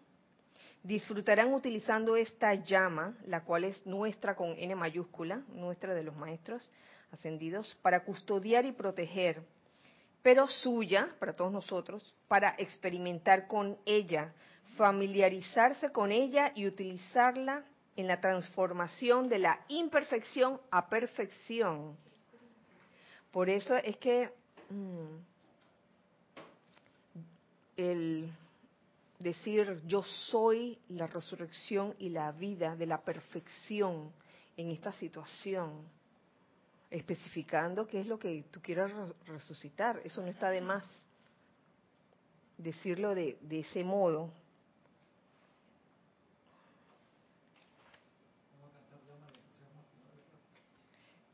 disfrutarán 0.88 1.52
utilizando 1.52 2.16
esta 2.16 2.54
llama, 2.54 3.14
la 3.26 3.44
cual 3.44 3.64
es 3.64 3.84
nuestra 3.84 4.34
con 4.34 4.54
N 4.56 4.74
mayúscula, 4.74 5.42
nuestra 5.52 5.92
de 5.92 6.02
los 6.02 6.16
maestros 6.16 6.72
ascendidos, 7.12 7.76
para 7.82 8.04
custodiar 8.04 8.64
y 8.64 8.72
proteger, 8.72 9.42
pero 10.22 10.46
suya, 10.46 11.14
para 11.18 11.34
todos 11.34 11.52
nosotros, 11.52 12.14
para 12.26 12.54
experimentar 12.56 13.46
con 13.48 13.76
ella, 13.84 14.32
familiarizarse 14.78 15.90
con 15.90 16.10
ella 16.10 16.52
y 16.54 16.66
utilizarla 16.66 17.64
en 17.94 18.06
la 18.06 18.22
transformación 18.22 19.28
de 19.28 19.40
la 19.40 19.60
imperfección 19.68 20.58
a 20.70 20.88
perfección. 20.88 21.98
Por 23.30 23.50
eso 23.50 23.76
es 23.76 23.98
que 23.98 24.30
mm, 24.70 25.18
el 27.76 28.32
decir 29.18 29.80
yo 29.86 30.02
soy 30.02 30.78
la 30.88 31.06
resurrección 31.06 31.94
y 31.98 32.08
la 32.10 32.32
vida 32.32 32.76
de 32.76 32.86
la 32.86 33.02
perfección 33.02 34.12
en 34.56 34.70
esta 34.70 34.92
situación, 34.92 35.82
especificando 36.90 37.86
qué 37.86 38.00
es 38.00 38.06
lo 38.06 38.18
que 38.18 38.44
tú 38.50 38.60
quieras 38.60 38.92
resucitar, 39.26 40.00
eso 40.04 40.22
no 40.22 40.28
está 40.28 40.50
de 40.50 40.60
más 40.60 40.84
decirlo 42.56 43.14
de, 43.14 43.38
de 43.42 43.60
ese 43.60 43.84
modo. 43.84 44.32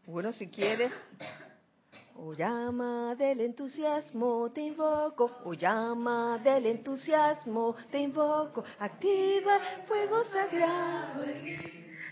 Bueno, 0.06 0.32
si 0.32 0.48
quieres, 0.48 0.92
Oh 2.16 2.32
llama 2.32 3.14
del 3.16 3.40
entusiasmo, 3.40 4.50
te 4.52 4.60
invoco. 4.62 5.30
Oh 5.44 5.52
llama 5.52 6.38
del 6.38 6.66
entusiasmo, 6.66 7.74
te 7.90 7.98
invoco. 7.98 8.64
Activa 8.78 9.58
fuego 9.86 10.24
sagrado. 10.24 11.24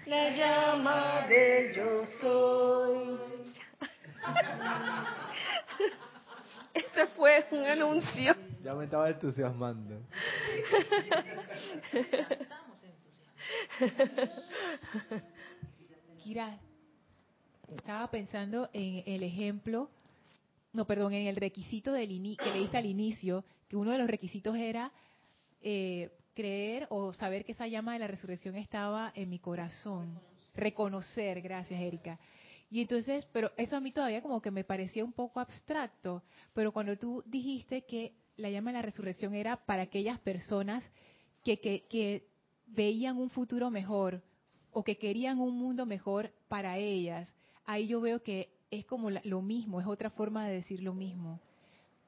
La 0.06 0.30
llama 0.30 1.26
del 1.28 1.72
yo 1.74 2.04
soy. 2.20 3.18
Este 6.74 7.06
fue 7.08 7.46
un 7.50 7.64
anuncio. 7.64 8.34
Ya 8.62 8.74
me 8.74 8.84
estaba 8.84 9.10
entusiasmando. 9.10 9.94
Kira, 16.22 16.58
estaba 17.76 18.10
pensando 18.10 18.68
en 18.72 19.02
el 19.06 19.22
ejemplo, 19.22 19.90
no, 20.72 20.86
perdón, 20.86 21.12
en 21.12 21.26
el 21.26 21.36
requisito 21.36 21.92
del 21.92 22.08
que 22.36 22.52
leíste 22.52 22.76
al 22.76 22.86
inicio, 22.86 23.44
que 23.68 23.76
uno 23.76 23.90
de 23.90 23.98
los 23.98 24.06
requisitos 24.06 24.56
era 24.56 24.92
eh, 25.60 26.10
creer 26.34 26.86
o 26.90 27.12
saber 27.12 27.44
que 27.44 27.52
esa 27.52 27.66
llama 27.66 27.92
de 27.92 27.98
la 28.00 28.06
resurrección 28.06 28.56
estaba 28.56 29.12
en 29.14 29.28
mi 29.30 29.38
corazón. 29.38 30.18
Reconocer, 30.54 31.40
gracias 31.40 31.80
Erika. 31.80 32.18
Y 32.70 32.80
entonces, 32.80 33.28
pero 33.32 33.52
eso 33.58 33.76
a 33.76 33.80
mí 33.80 33.92
todavía 33.92 34.22
como 34.22 34.40
que 34.40 34.50
me 34.50 34.64
parecía 34.64 35.04
un 35.04 35.12
poco 35.12 35.40
abstracto, 35.40 36.22
pero 36.54 36.72
cuando 36.72 36.96
tú 36.96 37.22
dijiste 37.26 37.82
que 37.82 38.14
la 38.36 38.48
llama 38.48 38.70
de 38.70 38.78
la 38.78 38.82
resurrección 38.82 39.34
era 39.34 39.56
para 39.56 39.82
aquellas 39.82 40.18
personas 40.20 40.82
que, 41.44 41.60
que, 41.60 41.84
que 41.90 42.26
veían 42.66 43.18
un 43.18 43.28
futuro 43.28 43.70
mejor 43.70 44.22
o 44.72 44.82
que 44.82 44.96
querían 44.96 45.38
un 45.38 45.58
mundo 45.58 45.84
mejor 45.84 46.32
para 46.48 46.78
ellas, 46.78 47.34
ahí 47.66 47.86
yo 47.86 48.00
veo 48.00 48.22
que 48.22 48.50
es 48.70 48.84
como 48.86 49.10
lo 49.10 49.42
mismo, 49.42 49.80
es 49.80 49.86
otra 49.86 50.10
forma 50.10 50.46
de 50.46 50.54
decir 50.54 50.82
lo 50.82 50.94
mismo. 50.94 51.40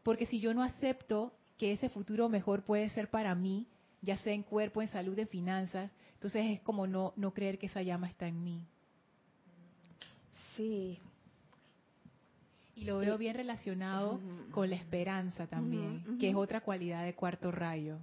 Porque 0.02 0.26
si 0.26 0.40
yo 0.40 0.54
no 0.54 0.62
acepto 0.62 1.32
que 1.58 1.72
ese 1.72 1.88
futuro 1.88 2.28
mejor 2.28 2.62
puede 2.62 2.88
ser 2.90 3.10
para 3.10 3.34
mí, 3.34 3.66
ya 4.00 4.16
sea 4.18 4.32
en 4.32 4.42
cuerpo, 4.42 4.82
en 4.82 4.88
salud, 4.88 5.18
en 5.18 5.28
finanzas, 5.28 5.92
entonces 6.14 6.46
es 6.46 6.60
como 6.60 6.86
no, 6.86 7.12
no 7.16 7.32
creer 7.32 7.58
que 7.58 7.66
esa 7.66 7.82
llama 7.82 8.08
está 8.08 8.26
en 8.26 8.42
mí. 8.42 8.66
Sí. 10.56 10.98
Y 12.76 12.84
lo 12.84 12.98
veo 12.98 13.16
bien 13.18 13.36
relacionado 13.36 14.20
con 14.50 14.68
la 14.68 14.76
esperanza 14.76 15.46
también, 15.46 16.18
que 16.18 16.30
es 16.30 16.34
otra 16.34 16.60
cualidad 16.60 17.04
de 17.04 17.14
cuarto 17.14 17.52
rayo. 17.52 17.98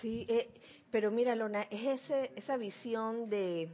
Sí, 0.00 0.24
eh, 0.28 0.50
pero 0.90 1.10
mira, 1.10 1.34
Lona, 1.34 1.62
es 1.64 2.00
ese, 2.00 2.32
esa 2.36 2.56
visión 2.56 3.28
de, 3.28 3.70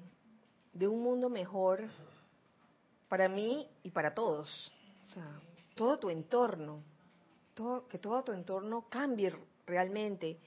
de 0.73 0.89
un 0.89 1.03
mundo 1.03 1.29
mejor 1.31 1.89
para 3.09 3.29
mí 3.29 3.67
y 3.83 3.91
para 3.91 4.15
todos. 4.15 4.73
O 5.05 5.07
sea, 5.15 5.41
todo 5.75 5.99
tu 5.99 6.11
entorno, 6.11 6.83
todo, 7.55 7.89
que 7.89 7.99
todo 7.99 8.23
tu 8.23 8.33
entorno 8.33 8.87
cambie 8.89 9.33
realmente, 9.67 10.39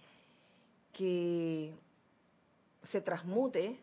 que 0.94 1.74
se 2.84 3.02
transmute 3.02 3.80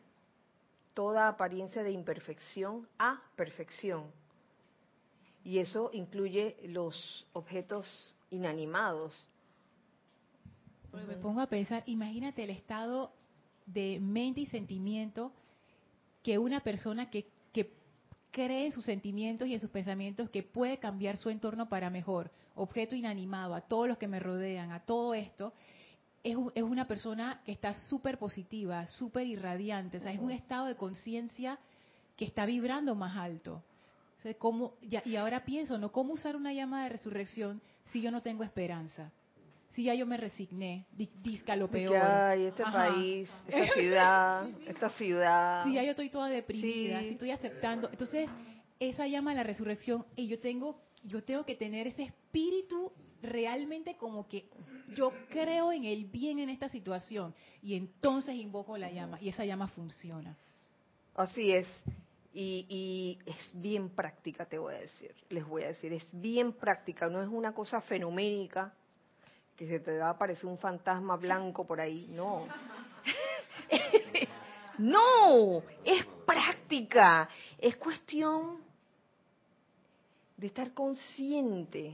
toda 0.94 1.28
apariencia 1.28 1.82
de 1.82 1.92
imperfección 1.92 2.88
a 2.98 3.22
perfección. 3.36 4.10
Y 5.44 5.58
eso 5.58 5.90
incluye 5.92 6.56
los 6.64 7.26
objetos 7.32 8.14
inanimados. 8.30 9.28
me 10.92 11.16
pongo 11.16 11.40
a 11.40 11.46
pensar, 11.46 11.82
imagínate 11.86 12.44
el 12.44 12.50
estado 12.50 13.12
de 13.66 13.98
mente 14.00 14.40
y 14.40 14.46
sentimiento 14.46 15.32
que 16.22 16.38
una 16.38 16.60
persona 16.60 17.10
que 17.10 17.30
cree 18.30 18.66
en 18.66 18.72
sus 18.72 18.84
sentimientos 18.84 19.48
y 19.48 19.54
en 19.54 19.60
sus 19.60 19.70
pensamientos 19.70 20.30
que 20.30 20.42
puede 20.42 20.78
cambiar 20.78 21.16
su 21.16 21.30
entorno 21.30 21.68
para 21.68 21.90
mejor, 21.90 22.30
objeto 22.54 22.94
inanimado, 22.94 23.54
a 23.54 23.60
todos 23.60 23.88
los 23.88 23.98
que 23.98 24.08
me 24.08 24.20
rodean, 24.20 24.72
a 24.72 24.80
todo 24.80 25.14
esto, 25.14 25.52
es, 26.22 26.36
es 26.54 26.62
una 26.62 26.86
persona 26.86 27.40
que 27.44 27.52
está 27.52 27.74
súper 27.74 28.18
positiva, 28.18 28.86
súper 28.86 29.26
irradiante, 29.26 29.98
o 29.98 30.00
sea, 30.00 30.12
es 30.12 30.20
un 30.20 30.32
estado 30.32 30.66
de 30.66 30.76
conciencia 30.76 31.58
que 32.16 32.24
está 32.24 32.46
vibrando 32.46 32.94
más 32.94 33.16
alto. 33.16 33.62
¿cómo, 34.38 34.74
y 34.82 35.16
ahora 35.16 35.44
pienso, 35.44 35.78
¿no? 35.78 35.92
¿Cómo 35.92 36.14
usar 36.14 36.36
una 36.36 36.52
llama 36.52 36.84
de 36.84 36.90
resurrección 36.90 37.60
si 37.84 38.02
yo 38.02 38.10
no 38.10 38.22
tengo 38.22 38.42
esperanza? 38.44 39.12
Si 39.72 39.84
ya 39.84 39.94
yo 39.94 40.06
me 40.06 40.16
resigné, 40.16 40.86
disca 41.22 41.54
lo 41.54 41.68
peor. 41.68 41.96
Ay, 41.96 42.46
este 42.46 42.62
país, 42.62 43.30
esta 43.48 43.74
ciudad, 43.74 44.48
esta 44.66 44.90
ciudad. 44.90 45.64
Si 45.64 45.74
ya 45.74 45.82
yo 45.84 45.90
estoy 45.90 46.10
toda 46.10 46.28
deprimida, 46.28 47.00
si 47.00 47.10
estoy 47.10 47.30
aceptando. 47.30 47.88
Entonces, 47.90 48.28
esa 48.80 49.06
llama 49.06 49.32
a 49.32 49.34
la 49.34 49.42
resurrección 49.42 50.04
y 50.16 50.26
yo 50.26 50.40
tengo, 50.40 50.80
yo 51.04 51.22
tengo 51.22 51.44
que 51.44 51.54
tener 51.54 51.86
ese 51.86 52.04
espíritu 52.04 52.92
realmente 53.22 53.96
como 53.96 54.28
que 54.28 54.48
yo 54.94 55.12
creo 55.28 55.72
en 55.72 55.84
el 55.84 56.04
bien 56.04 56.38
en 56.38 56.48
esta 56.48 56.68
situación 56.68 57.34
y 57.62 57.74
entonces 57.74 58.34
invoco 58.36 58.78
la 58.78 58.90
llama 58.90 59.18
y 59.20 59.28
esa 59.28 59.44
llama 59.44 59.68
funciona. 59.68 60.36
Así 61.14 61.52
es. 61.52 61.66
Y, 62.32 62.66
y, 62.68 63.18
es 63.28 63.36
bien 63.52 63.88
práctica, 63.88 64.44
te 64.44 64.58
voy 64.58 64.74
a 64.74 64.78
decir, 64.78 65.12
les 65.30 65.44
voy 65.44 65.64
a 65.64 65.68
decir, 65.68 65.92
es 65.92 66.06
bien 66.12 66.52
práctica, 66.52 67.08
no 67.08 67.20
es 67.22 67.28
una 67.28 67.52
cosa 67.52 67.80
fenoménica, 67.80 68.72
que 69.58 69.66
se 69.66 69.80
te 69.80 69.98
va 69.98 70.06
a 70.06 70.10
aparecer 70.10 70.46
un 70.46 70.56
fantasma 70.56 71.16
blanco 71.16 71.66
por 71.66 71.80
ahí. 71.80 72.06
No. 72.10 72.46
no, 74.78 75.62
es 75.84 76.06
práctica. 76.24 77.28
Es 77.58 77.76
cuestión 77.76 78.58
de 80.36 80.46
estar 80.46 80.72
consciente. 80.72 81.92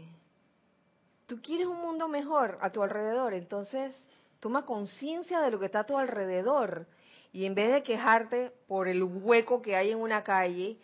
Tú 1.26 1.40
quieres 1.40 1.66
un 1.66 1.80
mundo 1.80 2.06
mejor 2.06 2.58
a 2.60 2.68
tu 2.70 2.82
alrededor, 2.82 3.32
entonces 3.32 3.96
toma 4.40 4.66
conciencia 4.66 5.40
de 5.40 5.50
lo 5.50 5.58
que 5.58 5.64
está 5.64 5.80
a 5.80 5.86
tu 5.86 5.96
alrededor. 5.96 6.86
Y 7.32 7.46
en 7.46 7.54
vez 7.54 7.72
de 7.72 7.82
quejarte 7.82 8.52
por 8.68 8.88
el 8.88 9.02
hueco 9.02 9.62
que 9.62 9.74
hay 9.74 9.90
en 9.90 9.98
una 9.98 10.22
calle, 10.22 10.76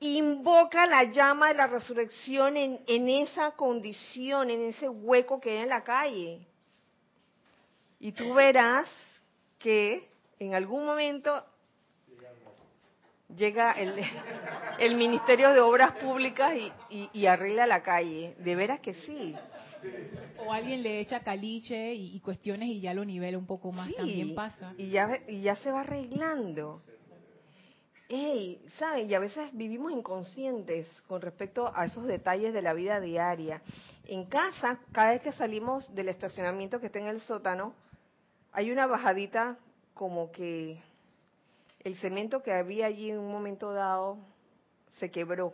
invoca 0.00 0.86
la 0.86 1.04
llama 1.04 1.48
de 1.48 1.54
la 1.54 1.66
resurrección 1.66 2.56
en, 2.56 2.80
en, 2.86 3.08
esa 3.08 3.52
condición, 3.52 4.50
en 4.50 4.68
ese 4.68 4.88
hueco 4.88 5.40
que 5.40 5.50
hay 5.50 5.56
en 5.58 5.68
la 5.68 5.84
calle. 5.84 6.46
Y 7.98 8.12
tú 8.12 8.34
verás 8.34 8.86
que 9.58 10.06
en 10.38 10.54
algún 10.54 10.84
momento 10.84 11.44
llega 13.34 13.72
el, 13.72 13.94
el 14.78 14.96
Ministerio 14.96 15.52
de 15.52 15.60
Obras 15.60 15.92
Públicas 15.92 16.52
y, 16.90 17.08
y, 17.12 17.26
arregla 17.26 17.66
la 17.66 17.82
calle. 17.82 18.34
De 18.38 18.54
veras 18.54 18.80
que 18.80 18.94
sí. 18.94 19.34
O 20.38 20.52
alguien 20.52 20.82
le 20.82 21.00
echa 21.00 21.20
caliche 21.20 21.94
y, 21.94 22.18
cuestiones 22.20 22.68
y 22.68 22.80
ya 22.80 22.94
lo 22.94 23.04
nivela 23.04 23.38
un 23.38 23.46
poco 23.46 23.72
más, 23.72 23.92
también 23.94 24.34
pasa. 24.34 24.74
Y 24.76 24.90
ya, 24.90 25.20
y 25.28 25.40
ya 25.42 25.56
se 25.56 25.70
va 25.70 25.80
arreglando. 25.80 26.82
Hey, 28.08 28.64
¿saben? 28.78 29.10
Y 29.10 29.14
a 29.14 29.18
veces 29.18 29.50
vivimos 29.52 29.90
inconscientes 29.90 30.88
con 31.08 31.20
respecto 31.20 31.72
a 31.74 31.86
esos 31.86 32.04
detalles 32.04 32.54
de 32.54 32.62
la 32.62 32.72
vida 32.72 33.00
diaria. 33.00 33.62
En 34.04 34.26
casa, 34.26 34.78
cada 34.92 35.10
vez 35.10 35.22
que 35.22 35.32
salimos 35.32 35.92
del 35.92 36.08
estacionamiento 36.08 36.78
que 36.78 36.86
está 36.86 37.00
en 37.00 37.08
el 37.08 37.20
sótano, 37.22 37.74
hay 38.52 38.70
una 38.70 38.86
bajadita 38.86 39.58
como 39.92 40.30
que 40.30 40.80
el 41.80 41.96
cemento 41.96 42.44
que 42.44 42.52
había 42.52 42.86
allí 42.86 43.10
en 43.10 43.18
un 43.18 43.32
momento 43.32 43.72
dado 43.72 44.18
se 44.98 45.10
quebró. 45.10 45.52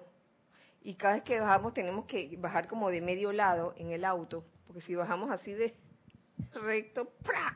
Y 0.82 0.96
cada 0.96 1.14
vez 1.14 1.22
que 1.22 1.40
bajamos 1.40 1.72
tenemos 1.72 2.04
que 2.04 2.36
bajar 2.38 2.68
como 2.68 2.90
de 2.90 3.00
medio 3.00 3.32
lado 3.32 3.72
en 3.78 3.92
el 3.92 4.04
auto, 4.04 4.44
porque 4.66 4.82
si 4.82 4.94
bajamos 4.94 5.30
así 5.30 5.52
de 5.54 5.74
recto, 6.52 7.08
¡pra! 7.22 7.54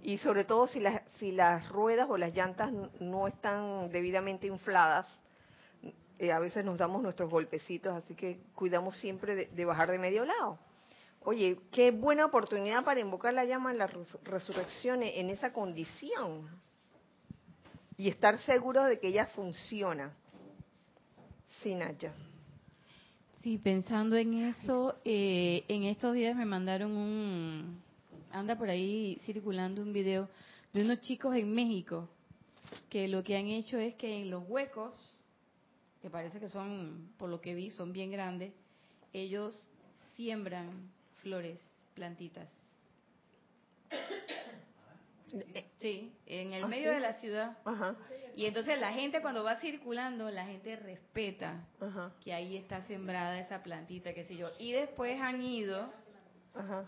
Y 0.00 0.16
sobre 0.16 0.44
todo 0.44 0.66
si 0.68 0.80
las, 0.80 1.02
si 1.20 1.32
las 1.32 1.68
ruedas 1.68 2.08
o 2.08 2.16
las 2.16 2.34
llantas 2.34 2.72
no 2.98 3.28
están 3.28 3.90
debidamente 3.90 4.46
infladas, 4.46 5.06
eh, 6.18 6.32
a 6.32 6.38
veces 6.38 6.64
nos 6.64 6.78
damos 6.78 7.02
nuestros 7.02 7.30
golpecitos, 7.30 7.94
así 7.94 8.14
que 8.14 8.40
cuidamos 8.54 8.96
siempre 8.96 9.46
de, 9.46 9.64
bajar 9.64 9.90
de 9.90 9.98
medio 9.98 10.24
lado. 10.24 10.58
Oye, 11.22 11.60
qué 11.70 11.90
buena 11.90 12.24
oportunidad 12.24 12.82
para 12.84 13.00
invocar 13.00 13.34
la 13.34 13.44
llama 13.44 13.70
en 13.70 13.78
la 13.78 13.86
resurrección 14.24 15.02
en 15.02 15.28
esa 15.28 15.52
condición 15.52 16.48
y 17.98 18.08
estar 18.08 18.38
seguro 18.38 18.84
de 18.84 18.98
que 18.98 19.08
ella 19.08 19.26
funciona. 19.26 20.14
Sí, 21.62 21.74
Naya. 21.74 22.14
Sí, 23.42 23.58
pensando 23.58 24.16
en 24.16 24.44
eso, 24.44 24.96
eh, 25.04 25.64
en 25.68 25.84
estos 25.84 26.14
días 26.14 26.34
me 26.34 26.46
mandaron 26.46 26.92
un, 26.92 27.82
anda 28.32 28.56
por 28.56 28.70
ahí 28.70 29.20
circulando 29.26 29.82
un 29.82 29.92
video 29.92 30.28
de 30.72 30.82
unos 30.82 31.00
chicos 31.00 31.34
en 31.36 31.52
México 31.54 32.08
que 32.88 33.08
lo 33.08 33.22
que 33.22 33.36
han 33.36 33.46
hecho 33.46 33.78
es 33.78 33.94
que 33.96 34.20
en 34.20 34.30
los 34.30 34.44
huecos, 34.48 34.94
que 36.00 36.10
parece 36.10 36.38
que 36.38 36.48
son, 36.48 37.12
por 37.18 37.28
lo 37.28 37.40
que 37.40 37.54
vi, 37.54 37.70
son 37.70 37.92
bien 37.92 38.10
grandes, 38.10 38.52
ellos 39.12 39.68
siembran 40.14 40.90
flores, 41.22 41.60
plantitas. 41.94 42.48
Sí, 45.78 46.12
en 46.26 46.52
el 46.52 46.64
¿Ah, 46.64 46.68
medio 46.68 46.90
de 46.90 47.00
la 47.00 47.14
ciudad. 47.14 47.56
Y 48.34 48.46
entonces 48.46 48.80
la 48.80 48.92
gente 48.92 49.22
cuando 49.22 49.44
va 49.44 49.56
circulando, 49.56 50.30
la 50.30 50.44
gente 50.46 50.76
respeta 50.76 51.66
que 52.22 52.32
ahí 52.32 52.56
está 52.56 52.82
sembrada 52.86 53.38
esa 53.38 53.62
plantita, 53.62 54.12
qué 54.12 54.24
sé 54.24 54.36
yo. 54.36 54.50
Y 54.58 54.72
después 54.72 55.20
han 55.20 55.42
ido 55.42 55.92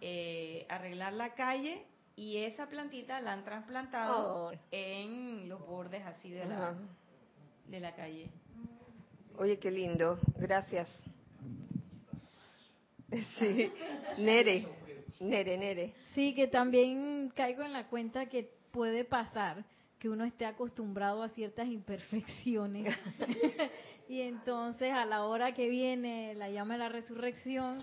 eh, 0.01 0.67
a 0.69 0.75
arreglar 0.77 1.13
la 1.13 1.35
calle 1.35 1.87
y 2.17 2.39
esa 2.39 2.69
plantita 2.69 3.21
la 3.21 3.33
han 3.33 3.45
trasplantado 3.45 4.47
oh. 4.47 4.53
en 4.71 5.49
los 5.49 5.67
bordes 5.67 6.05
así 6.05 6.31
de 6.31 6.45
la, 6.45 6.75
de 7.69 7.81
la 7.81 7.95
calle. 7.95 8.31
Oye, 9.39 9.59
qué 9.59 9.71
lindo. 9.71 10.19
Gracias. 10.37 10.89
Sí. 13.39 13.71
Nere. 14.17 14.67
Nere, 15.21 15.59
Nere. 15.59 15.93
Sí, 16.15 16.35
que 16.35 16.49
también 16.49 17.31
caigo 17.35 17.63
en 17.63 17.75
la 17.75 17.87
cuenta 17.89 18.25
que 18.25 18.51
puede 18.71 19.05
pasar 19.05 19.67
que 20.03 20.09
uno 20.09 20.25
esté 20.25 20.47
acostumbrado 20.47 21.23
a 21.23 21.29
ciertas 21.29 21.69
imperfecciones 21.69 22.93
y 24.09 24.23
entonces 24.23 24.93
a 24.93 25.05
la 25.05 25.25
hora 25.25 25.55
que 25.55 25.69
viene 25.69 26.35
la 26.35 26.51
llama 26.51 26.75
de 26.75 26.79
la 26.81 26.89
resurrección, 26.89 27.79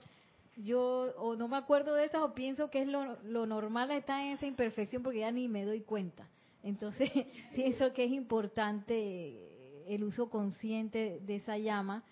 yo 0.63 1.13
o 1.17 1.35
no 1.35 1.47
me 1.47 1.57
acuerdo 1.57 1.93
de 1.93 2.05
esas 2.05 2.21
o 2.21 2.33
pienso 2.33 2.69
que 2.69 2.81
es 2.81 2.87
lo, 2.87 3.17
lo 3.23 3.45
normal 3.45 3.91
estar 3.91 4.21
en 4.21 4.33
esa 4.33 4.45
imperfección 4.45 5.03
porque 5.03 5.19
ya 5.19 5.31
ni 5.31 5.47
me 5.47 5.65
doy 5.65 5.81
cuenta. 5.81 6.27
Entonces 6.63 7.09
pienso 7.55 7.93
que 7.93 8.05
es 8.05 8.11
importante 8.11 9.93
el 9.93 10.03
uso 10.03 10.29
consciente 10.29 11.19
de 11.25 11.37
esa 11.37 11.57
llama 11.57 12.03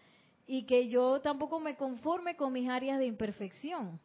y 0.47 0.63
que 0.63 0.87
yo 0.87 1.19
tampoco 1.21 1.59
me 1.59 1.75
conforme 1.75 2.35
con 2.35 2.53
mis 2.53 2.69
áreas 2.69 2.99
de 2.99 3.05
imperfección, 3.05 3.99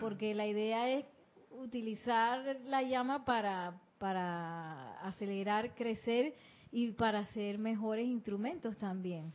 porque 0.00 0.34
la 0.34 0.46
idea 0.46 0.90
es 0.90 1.06
utilizar 1.50 2.58
la 2.64 2.82
llama 2.82 3.24
para, 3.24 3.80
para 3.98 5.00
acelerar, 5.00 5.74
crecer 5.74 6.34
y 6.72 6.90
para 6.90 7.24
ser 7.26 7.58
mejores 7.58 8.06
instrumentos 8.06 8.76
también, 8.76 9.32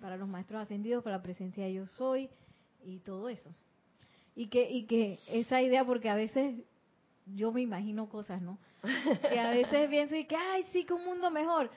para 0.00 0.16
los 0.16 0.28
maestros 0.28 0.62
ascendidos, 0.62 1.04
para 1.04 1.18
la 1.18 1.22
presencia 1.22 1.64
de 1.64 1.74
yo 1.74 1.86
soy 1.86 2.28
y 2.84 2.98
todo 2.98 3.28
eso. 3.28 3.54
Y 4.36 4.48
que, 4.48 4.68
y 4.70 4.84
que 4.84 5.20
esa 5.28 5.62
idea, 5.62 5.84
porque 5.84 6.10
a 6.10 6.16
veces 6.16 6.56
yo 7.34 7.52
me 7.52 7.62
imagino 7.62 8.08
cosas, 8.08 8.42
¿no? 8.42 8.58
Que 9.30 9.38
a 9.38 9.50
veces 9.50 9.88
pienso 9.90 10.16
y 10.16 10.24
que, 10.24 10.36
ay, 10.36 10.64
sí, 10.72 10.84
que 10.84 10.92
un 10.92 11.04
mundo 11.04 11.30
mejor. 11.30 11.70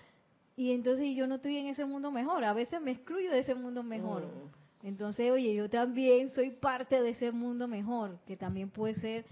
Y 0.55 0.71
entonces 0.71 1.15
yo 1.15 1.27
no 1.27 1.35
estoy 1.35 1.57
en 1.57 1.67
ese 1.67 1.85
mundo 1.85 2.11
mejor, 2.11 2.43
a 2.43 2.53
veces 2.53 2.81
me 2.81 2.91
excluyo 2.91 3.29
de 3.31 3.39
ese 3.39 3.53
mundo 3.53 3.83
mejor. 3.83 4.23
Mm. 4.25 4.87
Entonces, 4.87 5.31
oye, 5.31 5.53
yo 5.53 5.69
también 5.69 6.29
soy 6.31 6.51
parte 6.51 7.01
de 7.01 7.11
ese 7.11 7.31
mundo 7.31 7.67
mejor, 7.67 8.17
que 8.25 8.35
también 8.37 8.69
puede 8.69 8.95
ser 8.95 9.25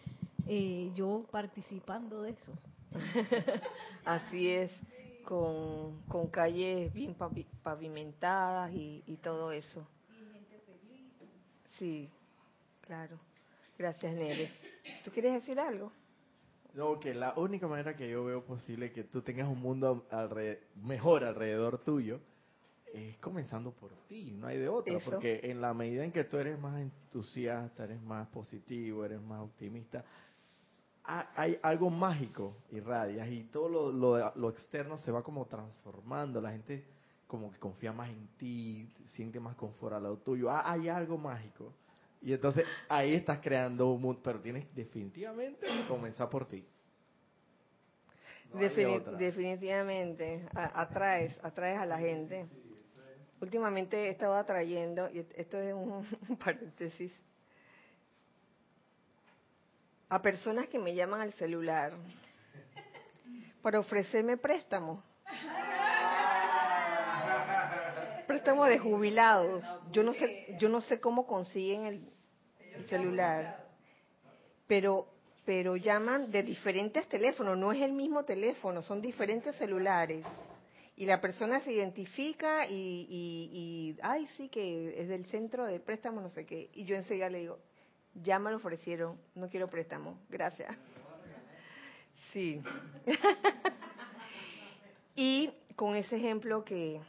eh, 0.47 0.91
yo 0.95 1.25
participando 1.31 2.21
de 2.21 2.31
eso. 2.31 2.53
Así 4.05 4.49
es, 4.49 4.71
con, 5.23 5.99
con 6.07 6.27
calles 6.27 6.93
bien 6.93 7.15
pavimentadas 7.63 8.71
y, 8.73 9.03
y 9.07 9.17
todo 9.17 9.51
eso. 9.51 9.87
Sí, 11.71 12.09
claro. 12.85 13.19
Gracias, 13.77 14.13
Nere. 14.13 14.51
¿Tú 15.03 15.11
quieres 15.11 15.33
decir 15.33 15.59
algo? 15.59 15.91
No, 16.73 16.99
que 16.99 17.13
la 17.13 17.33
única 17.37 17.67
manera 17.67 17.95
que 17.95 18.09
yo 18.09 18.25
veo 18.25 18.43
posible 18.43 18.91
que 18.91 19.03
tú 19.03 19.21
tengas 19.21 19.47
un 19.47 19.59
mundo 19.59 20.07
mejor 20.75 21.23
alrededor 21.23 21.77
tuyo 21.83 22.19
es 22.93 23.17
comenzando 23.17 23.71
por 23.71 23.91
ti, 24.07 24.31
no 24.31 24.47
hay 24.47 24.57
de 24.57 24.69
otra, 24.69 24.99
porque 25.03 25.41
en 25.43 25.59
la 25.61 25.73
medida 25.73 26.03
en 26.03 26.11
que 26.11 26.23
tú 26.23 26.37
eres 26.37 26.57
más 26.59 26.79
entusiasta, 26.79 27.83
eres 27.83 28.01
más 28.01 28.27
positivo, 28.27 29.03
eres 29.03 29.21
más 29.21 29.41
optimista, 29.41 30.03
hay 31.03 31.59
algo 31.61 31.89
mágico 31.89 32.57
irradias 32.71 33.29
y 33.29 33.43
todo 33.43 33.91
lo, 33.91 34.33
lo, 34.35 34.49
externo 34.49 34.97
se 34.97 35.11
va 35.11 35.23
como 35.23 35.45
transformando, 35.45 36.41
la 36.41 36.51
gente 36.51 36.85
como 37.27 37.51
que 37.51 37.59
confía 37.59 37.91
más 37.91 38.09
en 38.09 38.27
ti, 38.37 38.89
siente 39.05 39.39
más 39.39 39.55
confort 39.55 39.95
al 39.95 40.03
lado 40.03 40.17
tuyo, 40.17 40.49
ah, 40.49 40.71
hay 40.71 40.89
algo 40.89 41.17
mágico. 41.17 41.73
Y 42.21 42.33
entonces 42.33 42.65
ahí 42.89 43.13
estás 43.13 43.39
creando 43.39 43.91
un 43.91 44.01
mundo, 44.01 44.21
pero 44.23 44.39
tienes 44.39 44.73
definitivamente 44.75 45.65
que 45.65 45.87
comenzar 45.87 46.29
por 46.29 46.47
ti. 46.47 46.65
definitivamente, 49.17 50.47
atraes, 50.53 51.37
atraes 51.43 51.77
a 51.79 51.85
la 51.85 51.99
gente. 51.99 52.47
Últimamente 53.41 54.07
he 54.07 54.09
estado 54.09 54.33
atrayendo, 54.35 55.09
y 55.11 55.19
esto 55.35 55.59
es 55.59 55.73
un 56.29 56.37
paréntesis, 56.37 57.11
a 60.09 60.21
personas 60.21 60.67
que 60.67 60.79
me 60.79 60.95
llaman 60.95 61.21
al 61.21 61.33
celular 61.33 61.93
para 63.61 63.79
ofrecerme 63.79 64.37
préstamo. 64.37 65.03
Préstamo 68.45 68.67
de 68.67 68.77
jubilados. 68.77 69.63
Yo 69.91 70.03
no 70.03 70.13
sé, 70.13 70.55
yo 70.59 70.69
no 70.69 70.79
sé 70.79 70.99
cómo 70.99 71.25
consiguen 71.25 71.85
el, 71.85 72.87
celular, 72.87 73.65
pero 74.67 75.07
pero 75.45 75.75
llaman 75.75 76.29
de 76.29 76.43
diferentes 76.43 77.09
teléfonos, 77.09 77.57
no 77.57 77.71
es 77.71 77.81
el 77.81 77.93
mismo 77.93 78.23
teléfono, 78.23 78.83
son 78.83 79.01
diferentes 79.01 79.55
celulares. 79.55 80.23
Y 80.95 81.07
la 81.07 81.21
persona 81.21 81.59
se 81.61 81.71
identifica 81.71 82.67
y, 82.67 83.07
y, 83.09 83.49
y, 83.51 83.97
ay, 84.03 84.27
sí, 84.37 84.47
que 84.49 85.01
es 85.01 85.07
del 85.07 85.25
centro 85.25 85.65
de 85.65 85.79
préstamo, 85.79 86.21
no 86.21 86.29
sé 86.29 86.45
qué. 86.45 86.69
Y 86.75 86.85
yo 86.85 86.95
enseguida 86.95 87.31
le 87.31 87.39
digo, 87.39 87.57
ya 88.13 88.37
me 88.37 88.51
lo 88.51 88.57
ofrecieron, 88.57 89.17
no 89.33 89.49
quiero 89.49 89.71
préstamo, 89.71 90.19
gracias. 90.29 90.77
Sí. 92.31 92.61
y 95.15 95.51
con 95.75 95.95
ese 95.95 96.17
ejemplo 96.17 96.63
que 96.63 97.01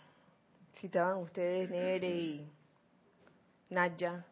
citaban 0.80 1.18
ustedes, 1.18 1.70
Nere 1.70 2.08
y 2.08 2.52
Naya, 3.70 4.24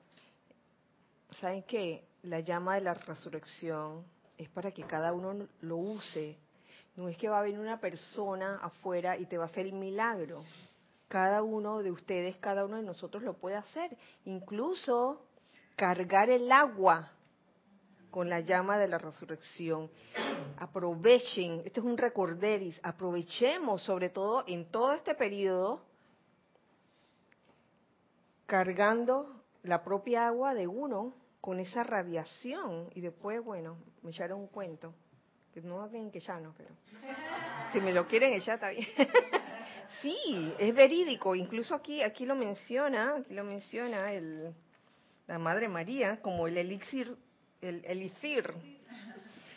¿saben 1.41 1.63
qué? 1.65 2.05
La 2.23 2.41
llama 2.41 2.77
de 2.77 2.83
la 2.83 2.95
resurrección 2.95 4.05
es 4.39 4.49
para 4.49 4.71
que 4.71 4.85
cada 4.85 5.13
uno 5.13 5.47
lo 5.61 5.77
use. 5.77 6.39
No 6.97 7.09
es 7.09 7.17
que 7.17 7.29
va 7.29 7.41
a 7.41 7.43
venir 7.43 7.59
una 7.59 7.81
persona 7.81 8.61
afuera 8.63 9.17
y 9.17 9.27
te 9.27 9.37
va 9.37 9.45
a 9.45 9.47
hacer 9.49 9.67
el 9.67 9.73
milagro. 9.73 10.45
Cada 11.09 11.43
uno 11.43 11.83
de 11.83 11.91
ustedes, 11.91 12.37
cada 12.37 12.65
uno 12.65 12.77
de 12.77 12.83
nosotros 12.83 13.23
lo 13.23 13.35
puede 13.35 13.57
hacer. 13.57 13.97
Incluso 14.25 15.27
cargar 15.77 16.31
el 16.31 16.51
agua 16.53 17.11
con 18.11 18.29
la 18.29 18.41
llama 18.41 18.79
de 18.79 18.87
la 18.87 18.99
resurrección. 18.99 19.91
Aprovechen, 20.59 21.63
este 21.65 21.81
es 21.81 21.87
un 21.87 21.99
recorderis, 21.99 22.79
aprovechemos 22.83 23.83
sobre 23.83 24.11
todo 24.11 24.45
en 24.47 24.71
todo 24.71 24.93
este 24.93 25.17
periodo 25.17 25.83
cargando 28.55 29.43
la 29.65 29.83
propia 29.83 30.29
agua 30.29 30.55
de 30.55 30.69
uno 30.69 31.13
con 31.41 31.59
esa 31.59 31.83
radiación. 31.83 32.89
Y 32.95 33.01
después, 33.01 33.43
bueno, 33.45 33.79
me 34.03 34.13
echaron 34.13 34.39
un 34.43 34.47
cuento, 34.47 34.95
que 35.53 35.61
no 35.61 35.81
lo 35.81 35.89
tienen 35.89 36.13
que 36.13 36.19
echarnos, 36.19 36.55
pero 36.57 36.71
si 37.73 37.81
me 37.81 37.93
lo 37.93 38.07
quieren 38.07 38.33
echar 38.33 38.55
está 38.55 38.69
bien. 38.69 38.87
sí, 40.03 40.55
es 40.57 40.73
verídico, 40.73 41.35
incluso 41.35 41.75
aquí 41.75 42.01
aquí 42.01 42.25
lo 42.27 42.37
menciona, 42.37 43.17
aquí 43.17 43.35
lo 43.35 43.43
menciona 43.43 44.13
el 44.13 44.55
la 45.27 45.41
Madre 45.41 45.69
María 45.69 46.21
como 46.23 46.47
el 46.47 46.57
elixir, 46.57 47.17
el 47.61 47.85
elixir, 47.87 48.55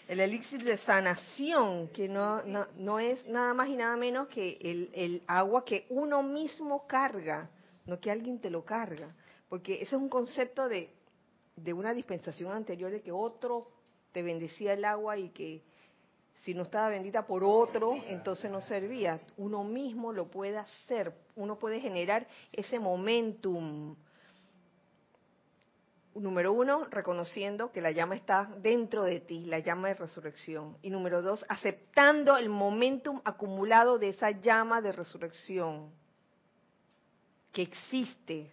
el 0.08 0.20
elixir 0.22 0.64
de 0.64 0.78
sanación, 0.78 1.90
que 1.90 2.10
no, 2.10 2.42
no, 2.78 3.00
es 3.00 3.28
nada 3.28 3.54
más 3.54 3.70
y 3.70 3.76
nada 3.76 3.96
menos 3.96 4.28
que 4.30 4.58
el, 4.60 4.90
el 4.96 5.22
agua 5.28 5.64
que 5.64 5.86
uno 5.90 6.24
mismo 6.24 6.88
carga, 6.88 7.52
no 7.88 8.00
que 8.00 8.12
alguien 8.12 8.40
te 8.40 8.50
lo 8.50 8.64
carga, 8.64 9.16
porque 9.50 9.76
ese 9.76 9.96
es 9.96 10.02
un 10.02 10.10
concepto 10.10 10.68
de, 10.68 10.94
de 11.56 11.74
una 11.74 11.94
dispensación 11.94 12.52
anterior 12.52 12.92
de 12.92 13.02
que 13.02 13.12
otro 13.12 13.72
te 14.12 14.22
bendecía 14.22 14.74
el 14.74 14.86
agua 14.86 15.18
y 15.18 15.30
que 15.30 15.64
Si 16.44 16.54
no 16.54 16.64
estaba 16.64 16.90
bendita 16.90 17.26
por 17.26 17.44
otro, 17.44 17.96
entonces 18.06 18.50
no 18.52 18.62
servía. 18.62 19.20
Uno 19.38 19.64
mismo 19.64 20.14
lo 20.14 20.30
puede 20.30 20.58
hacer, 20.58 21.12
uno 21.36 21.58
puede 21.58 21.80
generar 21.80 22.28
ese 22.54 22.78
momentum. 22.78 23.96
Número 26.14 26.54
uno, 26.54 26.86
reconociendo 26.86 27.72
que 27.72 27.82
la 27.82 27.92
llama 27.92 28.16
está 28.16 28.50
dentro 28.60 29.04
de 29.04 29.20
ti, 29.20 29.46
la 29.46 29.60
llama 29.60 29.90
de 29.90 29.96
resurrección. 29.96 30.78
Y 30.84 30.90
número 30.90 31.22
dos, 31.22 31.44
aceptando 31.50 32.38
el 32.38 32.50
momentum 32.50 33.20
acumulado 33.26 33.98
de 33.98 34.10
esa 34.10 34.32
llama 34.32 34.80
de 34.82 34.92
resurrección 34.92 35.92
que 37.52 37.62
existe. 37.64 38.52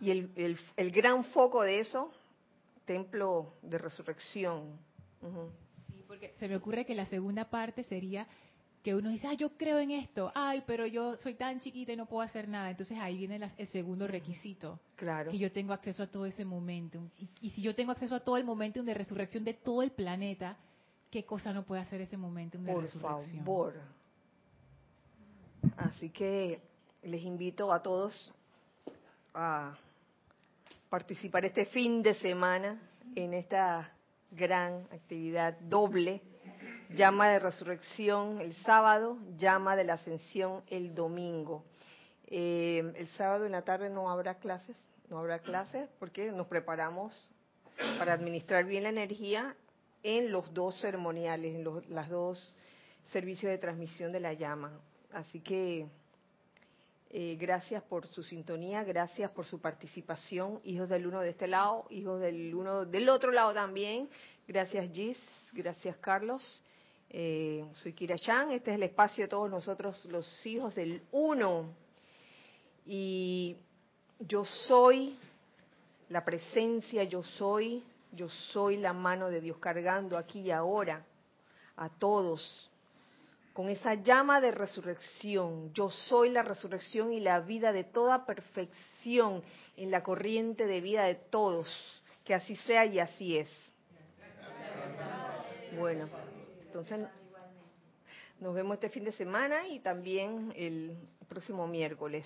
Y 0.00 0.10
el, 0.10 0.30
el, 0.36 0.58
el 0.76 0.90
gran 0.90 1.24
foco 1.24 1.62
de 1.62 1.80
eso, 1.80 2.10
templo 2.86 3.54
de 3.62 3.76
resurrección. 3.78 4.78
Sí, 5.92 6.02
porque 6.06 6.32
se 6.38 6.48
me 6.48 6.56
ocurre 6.56 6.86
que 6.86 6.94
la 6.94 7.06
segunda 7.06 7.44
parte 7.50 7.82
sería 7.84 8.26
que 8.82 8.94
uno 8.94 9.10
dice, 9.10 9.26
ah, 9.26 9.34
yo 9.34 9.50
creo 9.58 9.78
en 9.78 9.90
esto, 9.90 10.32
ay, 10.34 10.62
pero 10.66 10.86
yo 10.86 11.18
soy 11.18 11.34
tan 11.34 11.60
chiquita 11.60 11.92
y 11.92 11.96
no 11.96 12.06
puedo 12.06 12.22
hacer 12.22 12.48
nada. 12.48 12.70
Entonces 12.70 12.96
ahí 12.98 13.18
viene 13.18 13.38
las- 13.38 13.52
el 13.58 13.66
segundo 13.66 14.06
requisito, 14.06 14.80
Claro. 14.96 15.30
que 15.30 15.36
yo 15.36 15.52
tengo 15.52 15.74
acceso 15.74 16.02
a 16.02 16.06
todo 16.06 16.24
ese 16.24 16.46
momentum. 16.46 17.10
Y, 17.18 17.28
y 17.42 17.50
si 17.50 17.60
yo 17.60 17.74
tengo 17.74 17.92
acceso 17.92 18.14
a 18.14 18.20
todo 18.20 18.38
el 18.38 18.44
momentum 18.44 18.86
de 18.86 18.94
resurrección 18.94 19.44
de 19.44 19.52
todo 19.52 19.82
el 19.82 19.90
planeta, 19.90 20.56
¿qué 21.10 21.26
cosa 21.26 21.52
no 21.52 21.64
puede 21.64 21.82
hacer 21.82 22.00
ese 22.00 22.16
momentum 22.16 22.62
de 22.64 22.72
Por 22.72 22.84
resurrección? 22.84 23.44
favor. 23.44 23.74
Así 26.00 26.08
que 26.08 26.58
les 27.02 27.22
invito 27.24 27.70
a 27.70 27.82
todos 27.82 28.32
a 29.34 29.76
participar 30.88 31.44
este 31.44 31.66
fin 31.66 32.02
de 32.02 32.14
semana 32.14 32.80
en 33.14 33.34
esta 33.34 33.92
gran 34.30 34.88
actividad 34.92 35.58
doble, 35.60 36.22
llama 36.88 37.28
de 37.28 37.38
resurrección 37.38 38.40
el 38.40 38.54
sábado, 38.64 39.18
llama 39.36 39.76
de 39.76 39.84
la 39.84 39.92
ascensión 39.92 40.62
el 40.68 40.94
domingo. 40.94 41.66
Eh, 42.28 42.94
el 42.96 43.08
sábado 43.18 43.44
en 43.44 43.52
la 43.52 43.60
tarde 43.60 43.90
no 43.90 44.10
habrá 44.10 44.36
clases, 44.36 44.78
no 45.10 45.18
habrá 45.18 45.40
clases 45.40 45.86
porque 45.98 46.32
nos 46.32 46.46
preparamos 46.46 47.30
para 47.98 48.14
administrar 48.14 48.64
bien 48.64 48.84
la 48.84 48.88
energía 48.88 49.54
en 50.02 50.32
los 50.32 50.54
dos 50.54 50.80
ceremoniales, 50.80 51.56
en 51.56 51.62
los 51.62 51.86
las 51.90 52.08
dos 52.08 52.56
servicios 53.12 53.52
de 53.52 53.58
transmisión 53.58 54.12
de 54.12 54.20
la 54.20 54.32
llama. 54.32 54.80
Así 55.12 55.40
que 55.40 55.88
eh, 57.10 57.36
gracias 57.40 57.82
por 57.82 58.06
su 58.06 58.22
sintonía, 58.22 58.84
gracias 58.84 59.30
por 59.32 59.44
su 59.44 59.60
participación, 59.60 60.60
hijos 60.62 60.88
del 60.88 61.08
uno 61.08 61.20
de 61.20 61.30
este 61.30 61.48
lado, 61.48 61.86
hijos 61.90 62.20
del 62.20 62.54
uno 62.54 62.84
del 62.84 63.08
otro 63.08 63.32
lado 63.32 63.52
también. 63.52 64.08
Gracias 64.46 64.88
Gis, 64.92 65.18
gracias 65.52 65.96
Carlos. 65.96 66.62
Eh, 67.08 67.64
soy 67.74 67.92
Kira 67.92 68.16
Chan, 68.16 68.52
este 68.52 68.70
es 68.70 68.76
el 68.76 68.84
espacio 68.84 69.24
de 69.24 69.28
todos 69.28 69.50
nosotros, 69.50 70.04
los 70.04 70.46
hijos 70.46 70.76
del 70.76 71.02
uno. 71.10 71.74
Y 72.86 73.56
yo 74.20 74.44
soy 74.44 75.18
la 76.10 76.24
presencia, 76.24 77.02
yo 77.02 77.24
soy, 77.24 77.82
yo 78.12 78.28
soy 78.28 78.76
la 78.76 78.92
mano 78.92 79.28
de 79.28 79.40
Dios 79.40 79.58
cargando 79.58 80.16
aquí 80.16 80.42
y 80.42 80.50
ahora 80.52 81.04
a 81.76 81.88
todos 81.88 82.69
con 83.52 83.68
esa 83.68 83.94
llama 83.94 84.40
de 84.40 84.52
resurrección. 84.52 85.72
Yo 85.74 85.90
soy 85.90 86.30
la 86.30 86.42
resurrección 86.42 87.12
y 87.12 87.20
la 87.20 87.40
vida 87.40 87.72
de 87.72 87.84
toda 87.84 88.24
perfección 88.24 89.42
en 89.76 89.90
la 89.90 90.02
corriente 90.02 90.66
de 90.66 90.80
vida 90.80 91.04
de 91.04 91.16
todos. 91.16 91.68
Que 92.24 92.34
así 92.34 92.56
sea 92.56 92.86
y 92.86 92.98
así 92.98 93.38
es. 93.38 93.48
Bueno, 95.78 96.08
entonces 96.66 97.00
nos 98.40 98.54
vemos 98.54 98.74
este 98.74 98.88
fin 98.88 99.04
de 99.04 99.12
semana 99.12 99.66
y 99.68 99.80
también 99.80 100.52
el 100.56 100.96
próximo 101.28 101.66
miércoles. 101.66 102.24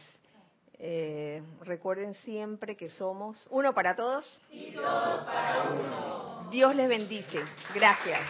Eh, 0.79 1.43
recuerden 1.63 2.15
siempre 2.17 2.77
que 2.77 2.91
somos 2.91 3.47
uno 3.51 3.73
para 3.75 3.95
todos 3.95 4.25
y 4.51 4.73
todos 4.73 5.25
para 5.25 5.71
uno. 5.71 6.49
Dios 6.51 6.75
les 6.75 6.89
bendice. 6.89 7.41
Gracias. 7.75 8.21